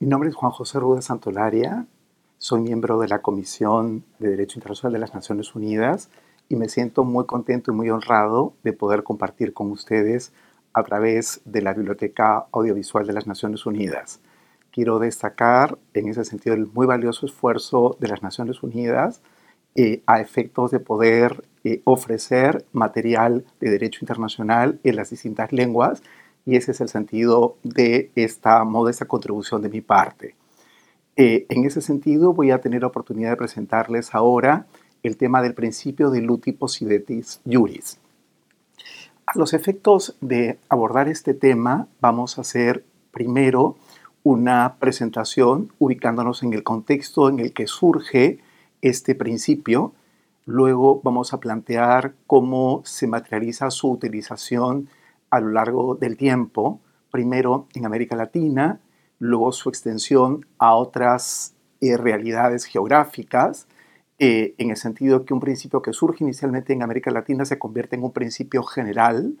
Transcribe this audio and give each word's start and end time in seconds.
Mi 0.00 0.08
nombre 0.08 0.28
es 0.28 0.34
Juan 0.34 0.50
José 0.50 0.80
Ruda 0.80 1.00
Santolaria, 1.00 1.86
soy 2.38 2.60
miembro 2.60 2.98
de 2.98 3.06
la 3.06 3.22
Comisión 3.22 4.04
de 4.18 4.30
Derecho 4.30 4.58
Internacional 4.58 4.92
de 4.92 4.98
las 4.98 5.14
Naciones 5.14 5.54
Unidas 5.54 6.10
y 6.48 6.56
me 6.56 6.68
siento 6.68 7.04
muy 7.04 7.26
contento 7.26 7.70
y 7.70 7.74
muy 7.74 7.90
honrado 7.90 8.54
de 8.64 8.72
poder 8.72 9.04
compartir 9.04 9.54
con 9.54 9.70
ustedes 9.70 10.32
a 10.72 10.82
través 10.82 11.42
de 11.44 11.62
la 11.62 11.74
Biblioteca 11.74 12.46
Audiovisual 12.50 13.06
de 13.06 13.12
las 13.12 13.28
Naciones 13.28 13.66
Unidas. 13.66 14.20
Quiero 14.72 14.98
destacar 14.98 15.78
en 15.94 16.08
ese 16.08 16.24
sentido 16.24 16.56
el 16.56 16.66
muy 16.66 16.86
valioso 16.86 17.24
esfuerzo 17.24 17.96
de 18.00 18.08
las 18.08 18.20
Naciones 18.20 18.64
Unidas 18.64 19.22
eh, 19.76 20.02
a 20.06 20.20
efectos 20.20 20.72
de 20.72 20.80
poder 20.80 21.44
eh, 21.62 21.82
ofrecer 21.84 22.64
material 22.72 23.44
de 23.60 23.70
derecho 23.70 24.00
internacional 24.02 24.80
en 24.82 24.96
las 24.96 25.10
distintas 25.10 25.52
lenguas 25.52 26.02
y 26.46 26.56
ese 26.56 26.72
es 26.72 26.80
el 26.80 26.88
sentido 26.88 27.56
de 27.62 28.10
esta 28.14 28.64
modesta 28.64 29.06
contribución 29.06 29.62
de 29.62 29.70
mi 29.70 29.80
parte. 29.80 30.34
Eh, 31.16 31.46
en 31.48 31.64
ese 31.64 31.80
sentido, 31.80 32.32
voy 32.32 32.50
a 32.50 32.60
tener 32.60 32.82
la 32.82 32.88
oportunidad 32.88 33.30
de 33.30 33.36
presentarles 33.36 34.14
ahora 34.14 34.66
el 35.02 35.16
tema 35.16 35.42
del 35.42 35.54
principio 35.54 36.10
de 36.10 36.20
luti 36.20 36.52
possidetis 36.52 37.40
juris. 37.44 37.98
A 39.26 39.38
los 39.38 39.54
efectos 39.54 40.16
de 40.20 40.58
abordar 40.68 41.08
este 41.08 41.34
tema, 41.34 41.88
vamos 42.00 42.36
a 42.36 42.42
hacer 42.42 42.84
primero 43.10 43.76
una 44.22 44.76
presentación 44.78 45.72
ubicándonos 45.78 46.42
en 46.42 46.52
el 46.52 46.62
contexto 46.62 47.28
en 47.28 47.38
el 47.38 47.52
que 47.52 47.66
surge 47.66 48.40
este 48.82 49.14
principio. 49.14 49.92
Luego 50.46 51.00
vamos 51.02 51.32
a 51.32 51.40
plantear 51.40 52.14
cómo 52.26 52.82
se 52.84 53.06
materializa 53.06 53.70
su 53.70 53.90
utilización 53.90 54.88
a 55.34 55.40
lo 55.40 55.48
largo 55.48 55.96
del 55.96 56.16
tiempo, 56.16 56.80
primero 57.10 57.66
en 57.74 57.86
América 57.86 58.14
Latina, 58.14 58.80
luego 59.18 59.50
su 59.50 59.68
extensión 59.68 60.46
a 60.58 60.76
otras 60.76 61.56
eh, 61.80 61.96
realidades 61.96 62.66
geográficas, 62.66 63.66
eh, 64.20 64.54
en 64.58 64.70
el 64.70 64.76
sentido 64.76 65.24
que 65.24 65.34
un 65.34 65.40
principio 65.40 65.82
que 65.82 65.92
surge 65.92 66.22
inicialmente 66.22 66.72
en 66.72 66.84
América 66.84 67.10
Latina 67.10 67.44
se 67.44 67.58
convierte 67.58 67.96
en 67.96 68.04
un 68.04 68.12
principio 68.12 68.62
general, 68.62 69.34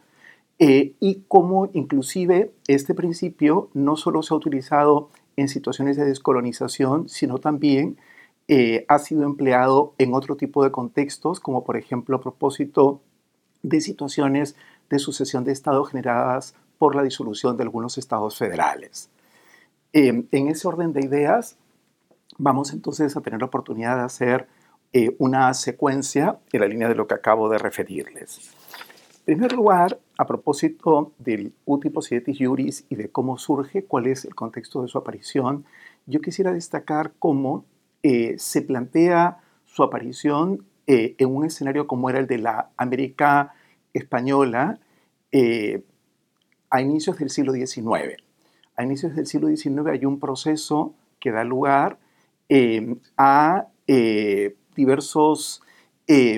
eh, 0.58 0.94
y 0.98 1.22
cómo 1.28 1.70
inclusive 1.74 2.52
este 2.66 2.94
principio 2.94 3.70
no 3.72 3.94
solo 3.94 4.24
se 4.24 4.34
ha 4.34 4.36
utilizado 4.36 5.10
en 5.36 5.46
situaciones 5.48 5.96
de 5.96 6.06
descolonización, 6.06 7.08
sino 7.08 7.38
también 7.38 7.98
ha 8.88 8.98
sido 8.98 9.22
empleado 9.22 9.94
en 9.96 10.12
otro 10.12 10.36
tipo 10.36 10.62
de 10.64 10.70
contextos, 10.70 11.40
como 11.40 11.64
por 11.64 11.78
ejemplo 11.78 12.16
a 12.16 12.20
propósito 12.20 13.00
de 13.62 13.80
situaciones 13.80 14.54
de 14.90 14.98
sucesión 14.98 15.44
de 15.44 15.52
Estado 15.52 15.84
generadas 15.84 16.54
por 16.78 16.94
la 16.94 17.02
disolución 17.02 17.56
de 17.56 17.62
algunos 17.62 17.98
estados 17.98 18.36
federales. 18.36 19.10
Em, 19.92 20.26
en 20.32 20.48
ese 20.48 20.66
orden 20.66 20.92
de 20.92 21.04
ideas, 21.04 21.56
vamos 22.38 22.72
entonces 22.72 23.16
a 23.16 23.20
tener 23.20 23.40
la 23.40 23.46
oportunidad 23.46 23.96
de 23.96 24.02
hacer 24.02 24.48
eh, 24.92 25.14
una 25.18 25.52
secuencia 25.54 26.38
en 26.52 26.60
la 26.60 26.68
línea 26.68 26.88
de 26.88 26.94
lo 26.94 27.06
que 27.06 27.14
acabo 27.14 27.48
de 27.48 27.58
referirles. 27.58 28.52
En 29.26 29.36
primer 29.36 29.52
lugar, 29.52 29.98
a 30.18 30.26
propósito 30.26 31.12
del 31.18 31.54
uti 31.64 31.90
possidetis 31.90 32.38
juris 32.38 32.84
y 32.90 32.96
de 32.96 33.08
cómo 33.08 33.38
surge, 33.38 33.84
cuál 33.84 34.06
es 34.06 34.24
el 34.24 34.34
contexto 34.34 34.82
de 34.82 34.88
su 34.88 34.98
aparición, 34.98 35.64
yo 36.06 36.20
quisiera 36.20 36.52
destacar 36.52 37.12
cómo 37.18 37.64
eh, 38.02 38.34
se 38.38 38.60
plantea 38.60 39.38
su 39.64 39.82
aparición 39.82 40.66
eh, 40.86 41.14
en 41.18 41.34
un 41.34 41.46
escenario 41.46 41.86
como 41.86 42.10
era 42.10 42.18
el 42.18 42.26
de 42.26 42.38
la 42.38 42.70
América 42.76 43.54
española 43.94 44.78
eh, 45.32 45.82
a 46.68 46.82
inicios 46.82 47.18
del 47.18 47.30
siglo 47.30 47.52
XIX. 47.52 48.22
A 48.76 48.82
inicios 48.84 49.14
del 49.14 49.26
siglo 49.26 49.48
XIX 49.48 49.86
hay 49.90 50.04
un 50.04 50.18
proceso 50.18 50.94
que 51.20 51.30
da 51.30 51.44
lugar 51.44 51.98
eh, 52.48 52.96
a 53.16 53.68
eh, 53.86 54.56
diversos 54.76 55.62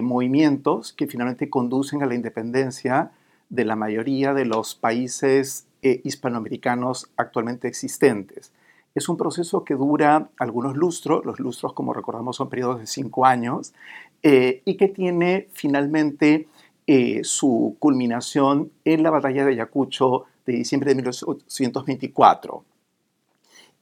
movimientos 0.01 0.93
que 0.93 1.09
finalmente 1.09 1.51
conducen 1.51 2.01
a 2.01 2.07
la 2.07 2.15
independencia 2.15 3.11
de 3.49 3.65
la 3.65 3.75
mayoría 3.75 4.33
de 4.33 4.45
los 4.45 4.77
países 4.77 5.67
hispanoamericanos 5.83 7.11
actualmente 7.17 7.67
existentes. 7.67 8.53
Es 8.95 9.09
un 9.09 9.17
proceso 9.17 9.65
que 9.65 9.75
dura 9.75 10.29
algunos 10.39 10.77
lustros, 10.77 11.25
los 11.25 11.41
lustros 11.41 11.73
como 11.73 11.93
recordamos 11.93 12.37
son 12.37 12.49
periodos 12.49 12.79
de 12.79 12.87
cinco 12.87 13.27
años, 13.27 13.75
y 14.23 14.77
que 14.77 14.87
tiene 14.87 15.49
finalmente 15.53 16.47
eh, 16.87 17.25
su 17.25 17.77
culminación 17.79 18.71
en 18.85 19.03
la 19.03 19.11
batalla 19.11 19.45
de 19.45 19.53
Ayacucho 19.53 20.25
de 20.47 20.53
diciembre 20.55 20.91
de 20.91 20.97
1824. 20.97 22.65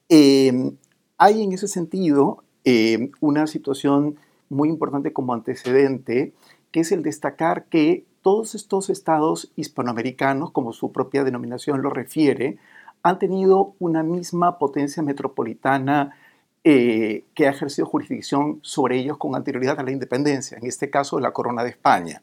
Em, 0.08 0.76
hay 1.18 1.42
en 1.42 1.52
ese 1.52 1.68
sentido 1.68 2.42
em, 2.64 3.10
una 3.20 3.46
situación 3.46 4.16
muy 4.48 4.68
importante 4.68 5.12
como 5.12 5.34
antecedente, 5.34 6.32
que 6.70 6.80
es 6.80 6.92
el 6.92 7.02
destacar 7.02 7.66
que 7.66 8.04
todos 8.22 8.54
estos 8.54 8.88
estados 8.88 9.52
hispanoamericanos, 9.54 10.50
como 10.50 10.72
su 10.72 10.92
propia 10.92 11.24
denominación 11.24 11.82
lo 11.82 11.90
refiere, 11.90 12.56
han 13.02 13.18
tenido 13.18 13.74
una 13.78 14.02
misma 14.02 14.58
potencia 14.58 15.02
metropolitana 15.02 16.16
eh, 16.64 17.24
que 17.34 17.46
ha 17.46 17.50
ejercido 17.50 17.86
jurisdicción 17.86 18.60
sobre 18.62 18.98
ellos 18.98 19.18
con 19.18 19.34
anterioridad 19.34 19.78
a 19.78 19.82
la 19.82 19.90
independencia, 19.90 20.56
en 20.56 20.66
este 20.66 20.88
caso 20.88 21.20
la 21.20 21.32
Corona 21.32 21.62
de 21.62 21.68
España. 21.68 22.22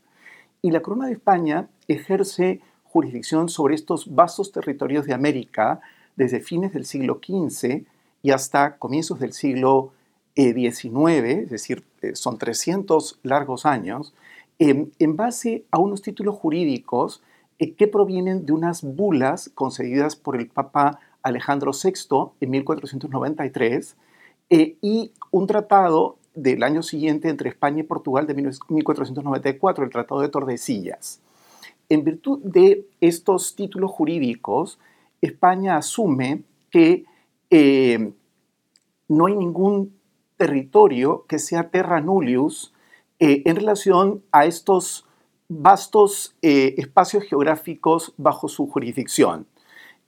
Y 0.63 0.69
la 0.69 0.81
Corona 0.81 1.07
de 1.07 1.13
España 1.13 1.69
ejerce 1.87 2.61
jurisdicción 2.83 3.49
sobre 3.49 3.73
estos 3.73 4.13
vastos 4.13 4.51
territorios 4.51 5.05
de 5.05 5.13
América 5.13 5.81
desde 6.15 6.39
fines 6.39 6.71
del 6.71 6.85
siglo 6.85 7.19
XV 7.25 7.85
y 8.21 8.31
hasta 8.31 8.77
comienzos 8.77 9.19
del 9.19 9.33
siglo 9.33 9.93
XIX, 10.35 11.23
eh, 11.23 11.41
es 11.43 11.49
decir, 11.49 11.83
eh, 12.01 12.15
son 12.15 12.37
300 12.37 13.19
largos 13.23 13.65
años, 13.65 14.13
em, 14.59 14.91
en 14.99 15.15
base 15.15 15.65
a 15.71 15.79
unos 15.79 16.03
títulos 16.03 16.35
jurídicos 16.35 17.23
eh, 17.57 17.73
que 17.73 17.87
provienen 17.87 18.45
de 18.45 18.53
unas 18.53 18.83
bulas 18.83 19.49
concedidas 19.55 20.15
por 20.15 20.35
el 20.35 20.47
Papa 20.47 20.99
Alejandro 21.23 21.71
VI 21.71 22.33
en 22.39 22.49
1493 22.51 23.95
y 24.49 25.13
un 25.31 25.47
tratado 25.47 26.17
del 26.33 26.63
año 26.63 26.81
siguiente 26.81 27.29
entre 27.29 27.49
España 27.49 27.81
y 27.81 27.83
Portugal 27.83 28.27
de 28.27 28.33
1494, 28.33 29.83
el 29.83 29.89
Tratado 29.89 30.21
de 30.21 30.29
Tordesillas. 30.29 31.21
En 31.89 32.03
virtud 32.03 32.39
de 32.43 32.87
estos 33.01 33.55
títulos 33.55 33.91
jurídicos, 33.91 34.79
España 35.21 35.75
asume 35.75 36.43
que 36.69 37.05
eh, 37.49 38.13
no 39.09 39.25
hay 39.25 39.35
ningún 39.35 39.93
territorio 40.37 41.25
que 41.27 41.37
sea 41.37 41.69
terra 41.69 41.99
nullius 41.99 42.73
eh, 43.19 43.43
en 43.45 43.57
relación 43.57 44.23
a 44.31 44.45
estos 44.45 45.05
vastos 45.49 46.35
eh, 46.41 46.75
espacios 46.77 47.25
geográficos 47.25 48.13
bajo 48.15 48.47
su 48.47 48.67
jurisdicción, 48.67 49.45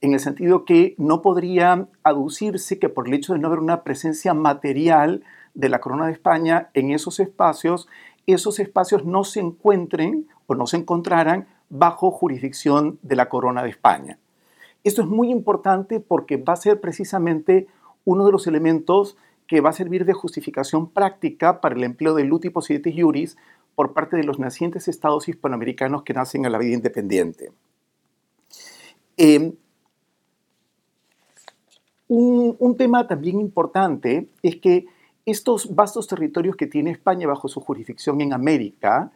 en 0.00 0.14
el 0.14 0.20
sentido 0.20 0.64
que 0.64 0.94
no 0.96 1.20
podría 1.20 1.86
aducirse 2.02 2.78
que 2.78 2.88
por 2.88 3.06
el 3.06 3.14
hecho 3.14 3.34
de 3.34 3.38
no 3.38 3.48
haber 3.48 3.58
una 3.58 3.84
presencia 3.84 4.32
material 4.32 5.22
de 5.54 5.68
la 5.68 5.80
Corona 5.80 6.06
de 6.06 6.12
España 6.12 6.70
en 6.74 6.90
esos 6.90 7.20
espacios, 7.20 7.88
esos 8.26 8.58
espacios 8.58 9.04
no 9.04 9.24
se 9.24 9.40
encuentren 9.40 10.26
o 10.46 10.54
no 10.54 10.66
se 10.66 10.76
encontraran 10.76 11.48
bajo 11.68 12.10
jurisdicción 12.10 12.98
de 13.02 13.16
la 13.16 13.28
Corona 13.28 13.62
de 13.62 13.70
España. 13.70 14.18
Esto 14.82 15.02
es 15.02 15.08
muy 15.08 15.30
importante 15.30 16.00
porque 16.00 16.36
va 16.36 16.52
a 16.52 16.56
ser 16.56 16.80
precisamente 16.80 17.66
uno 18.04 18.26
de 18.26 18.32
los 18.32 18.46
elementos 18.46 19.16
que 19.46 19.60
va 19.60 19.70
a 19.70 19.74
servir 19.74 20.04
de 20.04 20.12
justificación 20.12 20.90
práctica 20.90 21.60
para 21.60 21.74
el 21.74 21.84
empleo 21.84 22.14
del 22.14 22.28
luti 22.28 22.50
possidetis 22.50 22.94
juris 23.00 23.36
por 23.74 23.92
parte 23.92 24.16
de 24.16 24.24
los 24.24 24.38
nacientes 24.38 24.88
estados 24.88 25.28
hispanoamericanos 25.28 26.02
que 26.02 26.14
nacen 26.14 26.46
a 26.46 26.50
la 26.50 26.58
vida 26.58 26.74
independiente. 26.74 27.52
Eh, 29.16 29.54
un, 32.08 32.76
tema 32.76 33.06
también 33.06 33.40
importante 33.40 34.28
es 34.42 34.56
que 34.56 34.86
estos 35.26 35.74
vastos 35.74 36.06
territorios 36.06 36.56
que 36.56 36.66
tiene 36.66 36.90
España 36.90 37.26
bajo 37.26 37.48
su 37.48 37.60
jurisdicción 37.60 38.20
en 38.20 38.32
América 38.32 39.10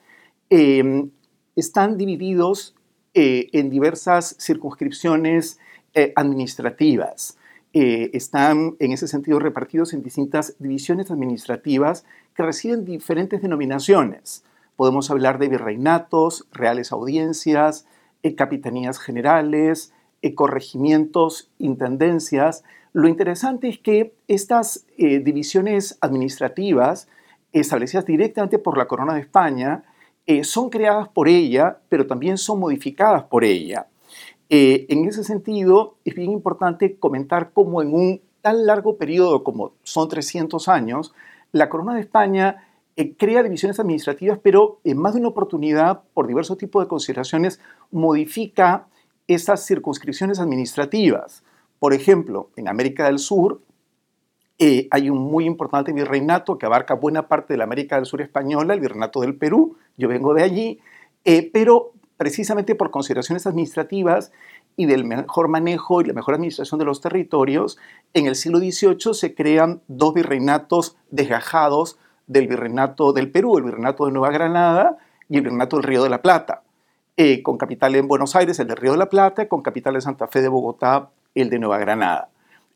em, 0.48 1.10
están 1.54 1.98
divididos 1.98 2.74
eh, 3.14 3.48
en 3.52 3.68
diversas 3.68 4.36
circunscripciones 4.38 5.58
eh, 5.94 6.12
administrativas. 6.16 7.36
Eh, 7.74 8.10
están 8.14 8.76
en 8.78 8.92
ese 8.92 9.08
sentido 9.08 9.38
repartidos 9.38 9.92
en 9.92 10.02
distintas 10.02 10.54
divisiones 10.58 11.10
administrativas 11.10 12.04
que 12.34 12.42
reciben 12.42 12.84
diferentes 12.84 13.42
denominaciones. 13.42 14.44
Podemos 14.76 15.10
hablar 15.10 15.38
de 15.38 15.48
virreinatos, 15.48 16.46
reales 16.52 16.92
audiencias, 16.92 17.86
capitanías 18.36 18.98
generales, 18.98 19.92
corregimientos, 20.34 21.50
intendencias, 21.58 22.62
lo 22.92 23.08
interesante 23.08 23.68
es 23.68 23.78
que 23.78 24.14
estas 24.28 24.86
eh, 24.96 25.18
divisiones 25.20 25.98
administrativas 26.00 27.08
establecidas 27.52 28.06
directamente 28.06 28.58
por 28.58 28.78
la 28.78 28.86
Corona 28.86 29.14
de 29.14 29.20
España 29.20 29.84
eh, 30.26 30.44
son 30.44 30.68
creadas 30.70 31.08
por 31.08 31.28
ella, 31.28 31.78
pero 31.88 32.06
también 32.06 32.38
son 32.38 32.60
modificadas 32.60 33.24
por 33.24 33.44
ella. 33.44 33.86
Eh, 34.50 34.86
en 34.88 35.06
ese 35.06 35.24
sentido, 35.24 35.96
es 36.04 36.14
bien 36.14 36.30
importante 36.30 36.96
comentar 36.96 37.50
cómo 37.52 37.82
en 37.82 37.92
un 37.92 38.20
tan 38.40 38.66
largo 38.66 38.96
periodo 38.96 39.44
como 39.44 39.72
son 39.82 40.08
300 40.08 40.68
años, 40.68 41.14
la 41.52 41.68
Corona 41.68 41.94
de 41.94 42.00
España 42.00 42.64
crea 43.16 43.44
divisiones 43.44 43.78
administrativas, 43.78 44.40
pero 44.42 44.80
en 44.82 44.98
más 44.98 45.14
de 45.14 45.20
una 45.20 45.28
oportunidad, 45.28 46.02
por 46.14 46.26
diversos 46.26 46.58
tipos 46.58 46.82
de 46.82 46.88
consideraciones, 46.88 47.60
modifica 47.92 48.88
esas 49.28 49.64
circunscripciones 49.64 50.40
administrativas. 50.40 51.44
Por 51.78 51.94
ejemplo, 51.94 52.50
en 52.56 52.68
América 52.68 53.06
del 53.06 53.18
Sur 53.18 53.60
eh, 54.58 54.88
hay 54.90 55.08
un 55.08 55.18
muy 55.18 55.44
importante 55.44 55.92
virreinato 55.92 56.58
que 56.58 56.66
abarca 56.66 56.94
buena 56.94 57.28
parte 57.28 57.54
de 57.54 57.58
la 57.58 57.64
América 57.64 57.96
del 57.96 58.06
Sur 58.06 58.20
española, 58.20 58.74
el 58.74 58.80
virreinato 58.80 59.20
del 59.20 59.36
Perú, 59.36 59.76
yo 59.96 60.08
vengo 60.08 60.34
de 60.34 60.42
allí, 60.42 60.80
eh, 61.24 61.48
pero 61.52 61.92
precisamente 62.16 62.74
por 62.74 62.90
consideraciones 62.90 63.46
administrativas 63.46 64.32
y 64.76 64.86
del 64.86 65.04
mejor 65.04 65.48
manejo 65.48 66.00
y 66.00 66.04
la 66.04 66.12
mejor 66.12 66.34
administración 66.34 66.78
de 66.78 66.84
los 66.84 67.00
territorios, 67.00 67.78
en 68.14 68.26
el 68.26 68.34
siglo 68.34 68.58
XVIII 68.58 69.14
se 69.14 69.34
crean 69.34 69.80
dos 69.86 70.14
virreinatos 70.14 70.96
desgajados 71.10 71.98
del 72.26 72.48
virreinato 72.48 73.12
del 73.12 73.30
Perú, 73.30 73.58
el 73.58 73.64
virreinato 73.64 74.06
de 74.06 74.12
Nueva 74.12 74.30
Granada 74.30 74.98
y 75.28 75.36
el 75.36 75.42
virreinato 75.42 75.76
del 75.76 75.84
Río 75.84 76.02
de 76.02 76.10
la 76.10 76.22
Plata, 76.22 76.62
eh, 77.16 77.42
con 77.42 77.58
capital 77.58 77.94
en 77.94 78.08
Buenos 78.08 78.34
Aires, 78.34 78.58
el 78.58 78.66
del 78.66 78.76
Río 78.76 78.92
de 78.92 78.98
la 78.98 79.08
Plata, 79.08 79.48
con 79.48 79.62
capital 79.62 79.94
en 79.94 80.02
Santa 80.02 80.26
Fe 80.26 80.42
de 80.42 80.48
Bogotá, 80.48 81.10
el 81.34 81.50
de 81.50 81.58
Nueva 81.58 81.78
Granada. 81.78 82.30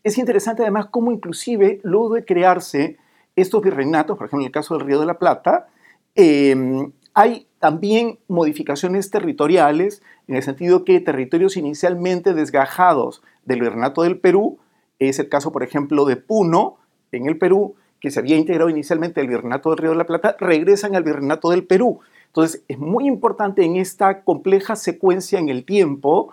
Es 0.05 0.19
interesante 0.19 0.63
además 0.63 0.87
cómo 0.87 1.13
inclusive 1.13 1.81
luego 1.83 2.15
de 2.15 2.25
crearse 2.25 2.99
estos 3.37 3.63
virreinatos, 3.63 4.17
por 4.19 4.27
ejemplo 4.27 4.43
en 4.43 4.47
el 4.47 4.53
caso 4.53 4.77
del 4.77 4.87
Río 4.87 5.01
de 5.01 5.07
la 5.07 5.19
Plata, 5.19 5.69
em, 6.15 6.93
hay 7.15 7.47
también 7.59 8.19
modificaciones 8.29 9.11
territoriales, 9.11 10.03
en 10.27 10.37
el 10.37 10.43
sentido 10.43 10.85
que 10.85 11.01
territorios 11.01 11.57
inicialmente 11.57 12.35
desgajados 12.35 13.23
del 13.45 13.61
virreinato 13.61 14.03
del 14.03 14.19
Perú, 14.19 14.59
es 14.99 15.19
el 15.19 15.29
caso 15.29 15.53
por 15.53 15.63
ejemplo 15.63 16.05
de 16.05 16.17
Puno, 16.17 16.79
en 17.13 17.27
el 17.27 17.39
Perú, 17.39 17.77
que 18.01 18.11
se 18.11 18.19
había 18.19 18.37
integrado 18.37 18.69
inicialmente 18.69 19.21
al 19.21 19.29
virreinato 19.29 19.71
del 19.71 19.79
Río 19.79 19.91
de 19.91 19.97
la 19.97 20.07
Plata, 20.07 20.37
regresan 20.41 20.97
al 20.97 21.05
virreinato 21.05 21.51
del 21.51 21.65
Perú. 21.65 22.01
Entonces 22.27 22.65
es 22.67 22.79
muy 22.79 23.07
importante 23.07 23.65
en 23.65 23.77
esta 23.77 24.23
compleja 24.23 24.75
secuencia 24.75 25.39
en 25.39 25.49
el 25.49 25.65
tiempo 25.65 26.33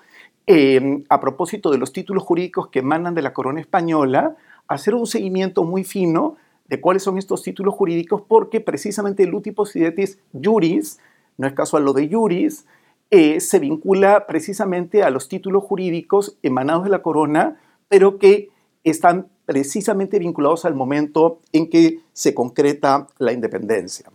Em, 0.52 1.04
a 1.10 1.20
propósito 1.20 1.70
de 1.70 1.78
los 1.78 1.94
títulos 1.94 2.24
jurídicos 2.24 2.70
que 2.70 2.80
emanan 2.80 3.14
de 3.14 3.22
la 3.22 3.34
corona 3.34 3.62
española, 3.62 4.36
hacer 4.68 4.96
un 4.96 5.06
seguimiento 5.06 5.64
muy 5.64 5.84
fino 5.84 6.38
de 6.68 6.82
cuáles 6.82 7.04
son 7.04 7.20
estos 7.20 7.44
títulos 7.44 7.76
jurídicos, 7.76 8.24
porque 8.28 8.60
precisamente 8.60 9.22
el 9.22 9.36
uti 9.36 9.52
possidetis 9.52 10.18
juris, 10.34 11.00
no 11.38 11.46
es 11.46 11.54
casual 11.54 11.86
lo 11.86 11.94
de 11.94 12.10
juris, 12.10 12.66
eh, 13.12 13.40
se 13.42 13.60
vincula 13.60 14.26
precisamente 14.26 15.04
a 15.04 15.12
los 15.12 15.30
títulos 15.30 15.64
jurídicos 15.64 16.36
emanados 16.42 16.84
de 16.84 16.90
la 16.90 17.04
corona, 17.04 17.62
pero 17.88 18.18
que 18.18 18.50
están 18.84 19.28
precisamente 19.46 20.18
vinculados 20.18 20.66
al 20.66 20.74
momento 20.74 21.42
en 21.54 21.70
que 21.70 22.00
se 22.14 22.34
concreta 22.34 23.06
la 23.20 23.34
independencia. 23.34 24.10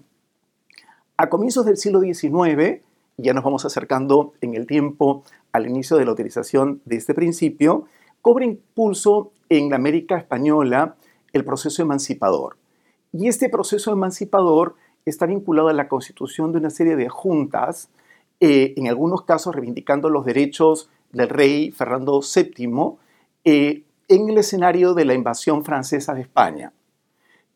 A 1.16 1.28
comienzos 1.28 1.64
del 1.64 1.76
siglo 1.76 2.00
XIX, 2.00 2.82
ya 3.16 3.32
nos 3.32 3.44
vamos 3.44 3.64
acercando 3.64 4.32
en 4.40 4.54
el 4.54 4.66
tiempo 4.66 5.24
al 5.52 5.66
inicio 5.68 5.96
de 5.96 6.04
la 6.04 6.12
utilización 6.12 6.80
de 6.84 6.96
este 6.96 7.14
principio, 7.14 7.84
cobra 8.22 8.44
impulso 8.44 9.32
en 9.48 9.70
la 9.70 9.76
América 9.76 10.16
española 10.16 10.96
el 11.32 11.44
proceso 11.44 11.82
emancipador. 11.82 12.56
Y 13.12 13.28
este 13.28 13.48
proceso 13.48 13.92
emancipador 13.92 14.74
está 15.04 15.26
vinculado 15.26 15.68
a 15.68 15.72
la 15.72 15.88
constitución 15.88 16.52
de 16.52 16.58
una 16.58 16.70
serie 16.70 16.96
de 16.96 17.08
juntas, 17.08 17.88
eh, 18.40 18.74
en 18.76 18.88
algunos 18.88 19.22
casos 19.22 19.54
reivindicando 19.54 20.10
los 20.10 20.24
derechos 20.24 20.88
del 21.12 21.28
rey 21.28 21.70
Fernando 21.70 22.20
VII, 22.20 22.96
eh, 23.44 23.82
en 24.08 24.28
el 24.28 24.38
escenario 24.38 24.94
de 24.94 25.04
la 25.04 25.14
invasión 25.14 25.64
francesa 25.64 26.14
de 26.14 26.22
España. 26.22 26.72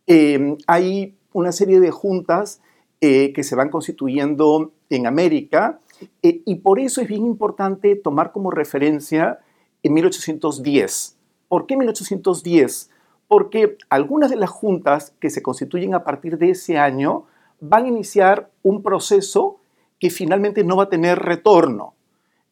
Eh, 0.07 0.57
hay 0.67 1.17
una 1.33 1.53
serie 1.53 1.81
de 1.81 1.91
juntas 1.91 2.61
que 3.01 3.43
se 3.43 3.55
van 3.55 3.71
constituyendo 3.71 4.73
en 4.91 5.07
América 5.07 5.81
eh, 6.23 6.43
y 6.45 6.57
por 6.57 6.79
eso 6.79 7.01
es 7.01 7.09
bien 7.09 7.27
importante 7.27 7.97
tomar 7.97 8.33
como 8.33 8.51
referencia 8.51 9.41
en 9.83 9.95
1810. 9.95 11.17
¿Por 11.49 11.67
qué 11.67 11.77
1810? 11.77 12.91
Porque 13.27 13.77
algunas 13.89 14.31
de 14.31 14.37
las 14.37 14.51
juntas 14.51 15.15
que 15.21 15.31
se 15.31 15.43
constituyen 15.43 15.95
a 15.95 16.05
partir 16.05 16.39
de 16.39 16.51
ese 16.51 16.79
año 16.79 17.25
van 17.61 17.85
a 17.85 17.89
iniciar 17.89 18.51
un 18.63 18.83
proceso 18.83 19.59
que 19.99 20.11
finalmente 20.11 20.65
no 20.65 20.77
va 20.77 20.85
a 20.85 20.89
tener 20.89 21.19
retorno, 21.19 21.95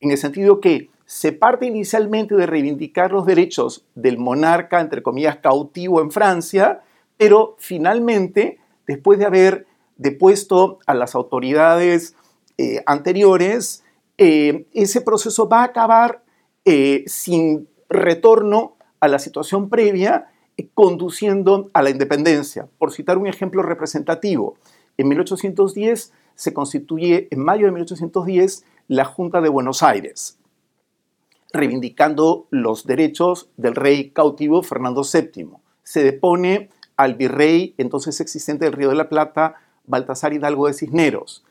en 0.01 0.11
el 0.11 0.19
sentido 0.19 0.61
que 0.61 0.91
se 1.07 1.31
parte 1.33 1.67
inicialmente 1.67 2.35
de 2.35 2.47
reivindicar 2.47 3.13
los 3.13 3.25
derechos 3.25 3.85
del 3.95 4.19
monarca, 4.19 4.81
entre 4.81 5.03
comillas, 5.03 5.37
cautivo 5.37 6.01
en 6.01 6.11
Francia, 6.11 6.83
pero 7.17 7.55
finalmente, 7.59 8.59
después 8.87 9.19
de 9.21 9.27
haber 9.27 9.67
depuesto 9.97 10.79
a 10.87 10.95
las 10.95 11.15
autoridades 11.15 12.15
eh, 12.59 12.83
anteriores, 12.87 13.85
eh, 14.19 14.67
ese 14.73 15.01
proceso 15.01 15.49
va 15.49 15.61
a 15.61 15.65
acabar 15.65 16.23
eh, 16.65 17.05
sin 17.07 17.69
retorno 17.89 18.77
a 19.01 19.09
la 19.09 19.19
situación 19.19 19.69
previa, 19.69 20.29
conduciendo 20.73 21.71
a 21.75 21.83
la 21.83 21.91
independencia. 21.91 22.69
Por 22.79 22.93
citar 22.93 23.19
un 23.19 23.27
ejemplo 23.27 23.63
representativo, 23.63 24.57
en 24.97 25.09
1810 25.09 26.13
se 26.35 26.55
constituye, 26.55 27.29
en 27.31 27.41
mayo 27.41 27.67
de 27.67 27.73
1810, 27.73 28.65
la 28.89 29.05
Junta 29.05 29.41
de 29.41 29.49
Buenos 29.49 29.83
Aires, 29.83 30.39
reivindicando 31.53 32.47
los 32.51 32.87
derechos 32.87 33.51
del 33.57 33.75
rey 33.75 34.11
cautivo 34.11 34.63
Fernando 34.63 35.03
VII. 35.03 35.49
Se 35.83 36.03
depone 36.03 36.71
al 36.97 37.15
virrey 37.15 37.75
entonces 37.79 38.21
existente 38.21 38.65
del 38.65 38.75
Río 38.75 38.91
de 38.91 38.97
la 38.97 39.09
Plata, 39.09 39.57
Baltasar 39.87 40.33
Hidalgo 40.33 40.67
de 40.67 40.75
Cisneros. 40.75 41.45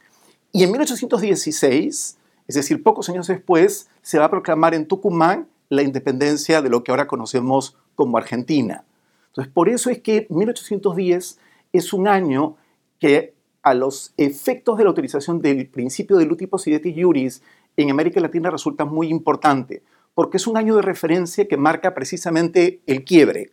Y 0.52 0.64
en 0.64 0.72
1816, 0.72 2.18
es 2.48 2.56
decir, 2.56 2.84
pocos 2.84 3.10
años 3.10 3.28
después, 3.28 3.90
se 4.02 4.20
va 4.20 4.26
a 4.26 4.32
proclamar 4.32 4.74
en 4.74 4.88
Tucumán 4.88 5.48
la 5.70 5.82
independencia 5.82 6.62
de 6.62 6.70
lo 6.70 6.84
que 6.84 6.92
ahora 6.92 7.08
conocemos 7.08 7.78
como 7.96 8.18
Argentina. 8.18 8.86
Entonces, 9.28 9.52
por 9.54 9.70
eso 9.70 9.90
es 9.90 10.00
que 10.00 10.28
1810 10.30 11.40
es 11.74 11.94
un 11.94 12.08
año 12.08 12.56
que 13.00 13.34
a 13.64 13.74
los 13.74 14.14
efectos 14.18 14.78
de 14.78 14.84
la 14.84 14.92
utilización 14.92 15.42
del 15.42 15.68
principio 15.68 16.18
del 16.18 16.32
uti 16.32 16.48
possidetis 16.48 16.96
iuris 16.96 17.42
en 17.78 17.90
América 17.90 18.20
Latina 18.20 18.50
resulta 18.50 18.86
muy 18.86 19.08
importante, 19.08 19.82
porque 20.14 20.38
es 20.38 20.48
un 20.48 20.56
año 20.56 20.76
de 20.76 20.82
referencia 20.82 21.48
que 21.48 21.58
marca 21.58 21.94
precisamente 21.94 22.80
el 22.86 23.04
quiebre, 23.04 23.52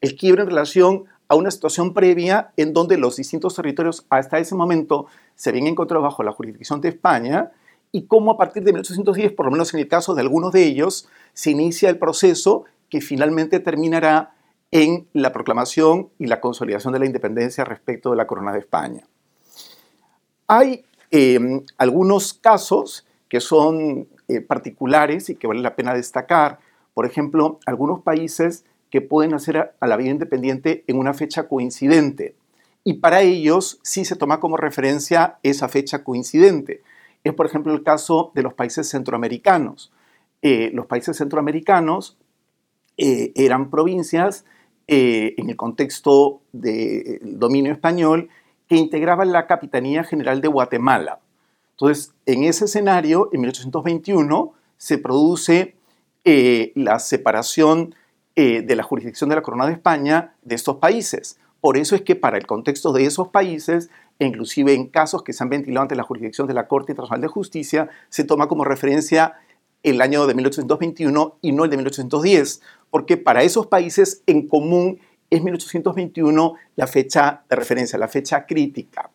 el 0.00 0.16
quiebre 0.16 0.42
en 0.42 0.48
relación 0.48 1.04
a 1.32 1.34
una 1.34 1.50
situación 1.50 1.94
previa 1.94 2.52
en 2.58 2.74
donde 2.74 2.98
los 2.98 3.16
distintos 3.16 3.54
territorios 3.54 4.04
hasta 4.10 4.38
ese 4.38 4.54
momento 4.54 5.06
se 5.34 5.48
habían 5.48 5.66
encontrado 5.66 6.02
bajo 6.02 6.22
la 6.22 6.30
jurisdicción 6.30 6.82
de 6.82 6.90
España 6.90 7.52
y 7.90 8.02
cómo 8.02 8.32
a 8.32 8.36
partir 8.36 8.62
de 8.64 8.72
1810, 8.74 9.32
por 9.32 9.46
lo 9.46 9.52
menos 9.52 9.72
en 9.72 9.80
el 9.80 9.88
caso 9.88 10.14
de 10.14 10.20
algunos 10.20 10.52
de 10.52 10.64
ellos, 10.64 11.08
se 11.32 11.50
inicia 11.50 11.88
el 11.88 11.96
proceso 11.96 12.64
que 12.90 13.00
finalmente 13.00 13.60
terminará 13.60 14.34
en 14.72 15.08
la 15.14 15.32
proclamación 15.32 16.10
y 16.18 16.26
la 16.26 16.38
consolidación 16.38 16.92
de 16.92 16.98
la 16.98 17.06
independencia 17.06 17.64
respecto 17.64 18.10
de 18.10 18.16
la 18.16 18.26
corona 18.26 18.52
de 18.52 18.58
España. 18.58 19.08
Hay 20.48 20.84
em, 21.10 21.64
algunos 21.78 22.34
casos 22.34 23.06
que 23.30 23.40
son 23.40 24.06
eh, 24.28 24.42
particulares 24.42 25.30
y 25.30 25.36
que 25.36 25.46
vale 25.46 25.62
la 25.62 25.76
pena 25.76 25.94
destacar. 25.94 26.58
Por 26.92 27.06
ejemplo, 27.06 27.58
algunos 27.64 28.02
países 28.02 28.66
que 28.92 29.00
pueden 29.00 29.32
hacer 29.32 29.74
a 29.80 29.86
la 29.86 29.96
vida 29.96 30.10
independiente 30.10 30.84
en 30.86 30.98
una 30.98 31.14
fecha 31.14 31.48
coincidente. 31.48 32.36
Y 32.84 32.94
para 32.94 33.22
ellos 33.22 33.80
sí 33.82 34.04
se 34.04 34.16
toma 34.16 34.38
como 34.38 34.58
referencia 34.58 35.38
esa 35.42 35.70
fecha 35.70 36.04
coincidente. 36.04 36.82
Es, 37.24 37.32
por 37.32 37.46
ejemplo, 37.46 37.72
el 37.72 37.84
caso 37.84 38.32
de 38.34 38.42
los 38.42 38.52
países 38.52 38.90
centroamericanos. 38.90 39.94
Eh, 40.42 40.70
los 40.74 40.84
países 40.84 41.16
centroamericanos 41.16 42.18
eh, 42.98 43.32
eran 43.34 43.70
provincias 43.70 44.44
eh, 44.88 45.36
en 45.38 45.48
el 45.48 45.56
contexto 45.56 46.42
del 46.52 47.38
dominio 47.38 47.72
español 47.72 48.28
que 48.68 48.76
integraban 48.76 49.32
la 49.32 49.46
Capitanía 49.46 50.04
General 50.04 50.42
de 50.42 50.48
Guatemala. 50.48 51.20
Entonces, 51.70 52.12
en 52.26 52.44
ese 52.44 52.66
escenario, 52.66 53.30
en 53.32 53.40
1821, 53.40 54.52
se 54.76 54.98
produce 54.98 55.76
la 56.24 57.00
separación 57.00 57.96
eh, 58.36 58.62
de 58.62 58.76
la 58.76 58.82
jurisdicción 58.82 59.30
de 59.30 59.36
la 59.36 59.42
Corona 59.42 59.66
de 59.66 59.72
España 59.72 60.34
de 60.42 60.54
estos 60.54 60.76
países. 60.76 61.38
Por 61.60 61.76
eso 61.76 61.94
es 61.94 62.02
que 62.02 62.16
para 62.16 62.38
el 62.38 62.46
contexto 62.46 62.92
de 62.92 63.04
esos 63.04 63.28
países, 63.28 63.90
e 64.18 64.26
inclusive 64.26 64.74
en 64.74 64.88
casos 64.88 65.22
que 65.22 65.32
se 65.32 65.44
han 65.44 65.50
ventilado 65.50 65.82
ante 65.82 65.94
la 65.94 66.02
jurisdicción 66.02 66.48
de 66.48 66.54
la 66.54 66.66
Corte 66.66 66.92
Internacional 66.92 67.20
de 67.20 67.28
Justicia, 67.28 67.88
se 68.08 68.24
toma 68.24 68.48
como 68.48 68.64
referencia 68.64 69.34
el 69.82 70.00
año 70.00 70.26
de 70.26 70.34
1821 70.34 71.38
y 71.40 71.52
no 71.52 71.64
el 71.64 71.70
de 71.70 71.76
1810, 71.76 72.62
porque 72.90 73.16
para 73.16 73.42
esos 73.42 73.66
países 73.66 74.22
en 74.26 74.48
común 74.48 74.98
es 75.30 75.42
1821 75.42 76.54
la 76.76 76.86
fecha 76.86 77.44
de 77.48 77.56
referencia, 77.56 77.98
la 77.98 78.08
fecha 78.08 78.46
crítica. 78.46 79.10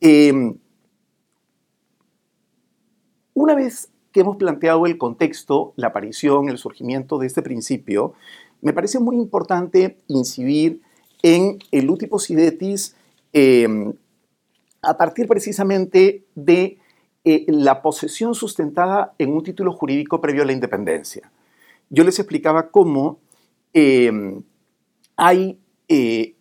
Em, 0.00 0.56
una 3.34 3.54
vez 3.54 3.90
que 4.14 4.20
hemos 4.20 4.36
planteado 4.36 4.86
el 4.86 4.96
contexto, 4.96 5.72
la 5.74 5.88
aparición, 5.88 6.48
el 6.48 6.56
surgimiento 6.56 7.18
de 7.18 7.26
este 7.26 7.42
principio, 7.42 8.14
me 8.62 8.72
parece 8.72 9.00
muy 9.00 9.16
importante 9.16 9.98
incidir 10.06 10.82
en 11.24 11.58
el 11.72 11.90
uti 11.90 12.06
possidetis 12.06 12.94
em, 13.32 13.92
a 14.82 14.96
partir 14.96 15.26
precisamente 15.26 16.26
de 16.36 16.78
eh, 17.24 17.44
la 17.48 17.82
posesión 17.82 18.36
sustentada 18.36 19.16
en 19.18 19.32
un 19.32 19.42
título 19.42 19.72
jurídico 19.72 20.20
previo 20.20 20.44
a 20.44 20.46
la 20.46 20.52
independencia. 20.52 21.32
Yo 21.90 22.04
les 22.04 22.16
explicaba 22.20 22.70
cómo 22.70 23.18
em, 23.72 24.44
hay 25.16 25.58
eh, 25.88 26.36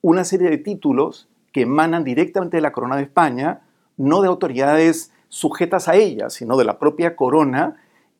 una 0.00 0.24
serie 0.24 0.48
de 0.48 0.56
títulos 0.56 1.28
que 1.52 1.62
emanan 1.62 2.04
directamente 2.04 2.56
de 2.56 2.62
la 2.62 2.72
corona 2.72 2.96
de 2.96 3.02
España, 3.02 3.60
no 3.98 4.22
de 4.22 4.28
autoridades 4.28 5.12
sujetas 5.28 5.88
a 5.88 5.96
ella, 5.96 6.30
sino 6.30 6.56
de 6.56 6.64
la 6.64 6.78
propia 6.78 7.16
corona, 7.16 7.76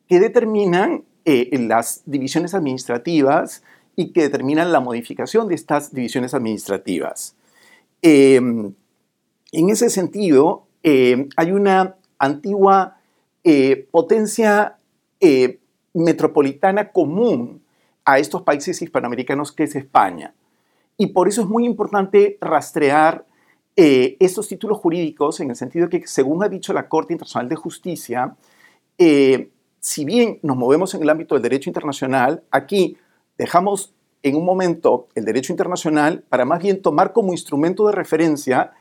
que 0.07 0.19
determinan 0.19 1.03
eh, 1.25 1.49
las 1.67 2.01
divisiones 2.05 2.53
administrativas 2.53 3.63
y 3.95 4.11
que 4.11 4.21
determinan 4.21 4.71
la 4.71 4.79
modificación 4.79 5.47
de 5.47 5.55
estas 5.55 5.93
divisiones 5.93 6.33
administrativas. 6.33 7.35
Em, 8.01 8.73
en 9.51 9.69
ese 9.69 9.89
sentido, 9.89 10.65
em, 10.83 11.29
hay 11.35 11.51
una 11.51 11.95
antigua 12.17 12.97
eh, 13.43 13.87
potencia 13.91 14.77
eh, 15.19 15.59
metropolitana 15.93 16.91
común 16.91 17.61
a 18.05 18.19
estos 18.19 18.41
países 18.41 18.81
hispanoamericanos 18.81 19.51
que 19.51 19.63
es 19.63 19.75
España. 19.75 20.33
Y 20.97 21.07
por 21.07 21.27
eso 21.27 21.41
es 21.41 21.47
muy 21.47 21.65
importante 21.65 22.37
rastrear 22.41 23.25
eh, 23.75 24.17
estos 24.19 24.47
títulos 24.47 24.79
jurídicos 24.79 25.39
en 25.39 25.49
el 25.49 25.55
sentido 25.55 25.89
que, 25.89 26.05
según 26.05 26.43
ha 26.43 26.49
dicho 26.49 26.73
la 26.73 26.89
Corte 26.89 27.13
Internacional 27.13 27.49
de 27.49 27.55
Justicia, 27.55 28.35
eh, 28.97 29.51
si 29.79 30.05
bien 30.05 30.39
nos 30.41 30.57
movemos 30.57 30.93
en 30.93 31.01
el 31.01 31.09
ámbito 31.09 31.35
del 31.35 31.41
derecho 31.41 31.69
internacional, 31.69 32.43
aquí 32.51 32.97
dejamos 33.37 33.93
en 34.23 34.35
un 34.35 34.45
momento 34.45 35.07
el 35.15 35.23
derecho 35.23 35.53
internacional 35.53 36.23
para 36.27 36.45
más 36.45 36.61
bien 36.61 36.81
tomar 36.81 37.13
como 37.13 37.31
instrumento 37.31 37.87
de 37.87 37.93
referencia 37.93 38.73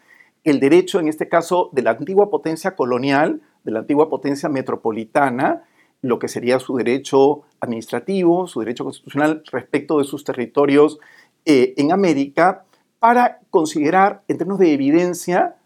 el 0.45 0.61
derecho, 0.61 1.01
en 1.01 1.09
este 1.09 1.29
caso, 1.29 1.71
de 1.73 1.83
la 1.83 1.91
antigua 1.91 2.31
potencia 2.31 2.75
colonial, 2.75 3.43
de 3.65 3.73
la 3.73 3.81
antigua 3.81 4.09
potencia 4.09 4.49
metropolitana, 4.49 5.65
lo 6.01 6.19
que 6.19 6.29
sería 6.29 6.59
su 6.59 6.77
derecho 6.77 7.43
administrativo, 7.61 8.47
su 8.47 8.61
derecho 8.61 8.85
constitucional 8.85 9.43
respecto 9.51 9.99
de 9.99 10.05
sus 10.05 10.25
territorios 10.25 10.99
eh, 11.45 11.75
en 11.77 11.93
América, 11.93 12.65
para 12.99 13.41
considerar 13.51 14.23
en 14.29 14.39
términos 14.39 14.59
de 14.59 14.73
evidencia 14.73 15.57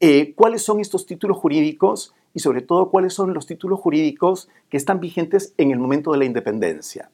eh, 0.00 0.34
cuáles 0.34 0.62
son 0.62 0.80
estos 0.80 1.06
títulos 1.06 1.36
jurídicos 1.36 2.14
y 2.34 2.40
sobre 2.40 2.62
todo 2.62 2.90
cuáles 2.90 3.14
son 3.14 3.34
los 3.34 3.46
títulos 3.46 3.80
jurídicos 3.80 4.48
que 4.68 4.76
están 4.76 5.00
vigentes 5.00 5.54
en 5.58 5.70
el 5.70 5.78
momento 5.78 6.12
de 6.12 6.18
la 6.18 6.24
independencia. 6.24 7.10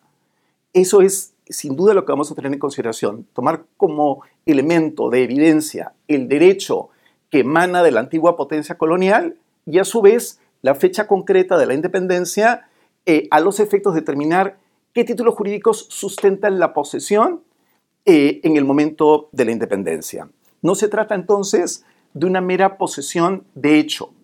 Eso 0.72 1.00
es 1.00 1.34
sin 1.48 1.76
duda 1.76 1.94
lo 1.94 2.04
que 2.04 2.12
vamos 2.12 2.30
a 2.30 2.34
tener 2.34 2.52
en 2.52 2.58
consideración, 2.58 3.26
tomar 3.32 3.64
como 3.76 4.22
elemento 4.46 5.10
de 5.10 5.22
evidencia 5.22 5.92
el 6.06 6.28
derecho 6.28 6.90
que 7.30 7.40
emana 7.40 7.82
de 7.82 7.90
la 7.90 8.00
antigua 8.00 8.36
potencia 8.36 8.76
colonial 8.76 9.36
y 9.66 9.78
a 9.78 9.84
su 9.84 10.02
vez 10.02 10.40
la 10.62 10.74
fecha 10.74 11.06
concreta 11.06 11.58
de 11.58 11.66
la 11.66 11.74
independencia 11.74 12.68
eh, 13.06 13.28
a 13.30 13.40
los 13.40 13.60
efectos 13.60 13.94
de 13.94 14.00
determinar 14.00 14.58
qué 14.92 15.04
títulos 15.04 15.34
jurídicos 15.34 15.86
sustentan 15.88 16.58
la 16.58 16.72
posesión 16.72 17.42
eh, 18.10 18.40
en 18.42 18.56
el 18.56 18.64
momento 18.64 19.28
de 19.32 19.44
la 19.44 19.52
independencia. 19.52 20.30
No 20.62 20.74
se 20.74 20.88
trata 20.88 21.14
entonces 21.14 21.84
de 22.14 22.24
una 22.24 22.40
mera 22.40 22.78
posesión 22.78 23.44
de 23.54 23.78
hecho, 23.78 24.14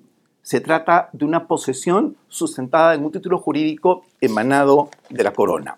se 0.41 0.63
trata 0.63 1.11
de 1.13 1.27
una 1.27 1.47
posesión 1.47 2.17
sustentada 2.29 2.95
en 2.95 3.05
un 3.05 3.13
título 3.13 3.37
jurídico 3.37 4.07
emanado 4.23 4.89
de 5.11 5.23
la 5.23 5.35
corona. 5.35 5.77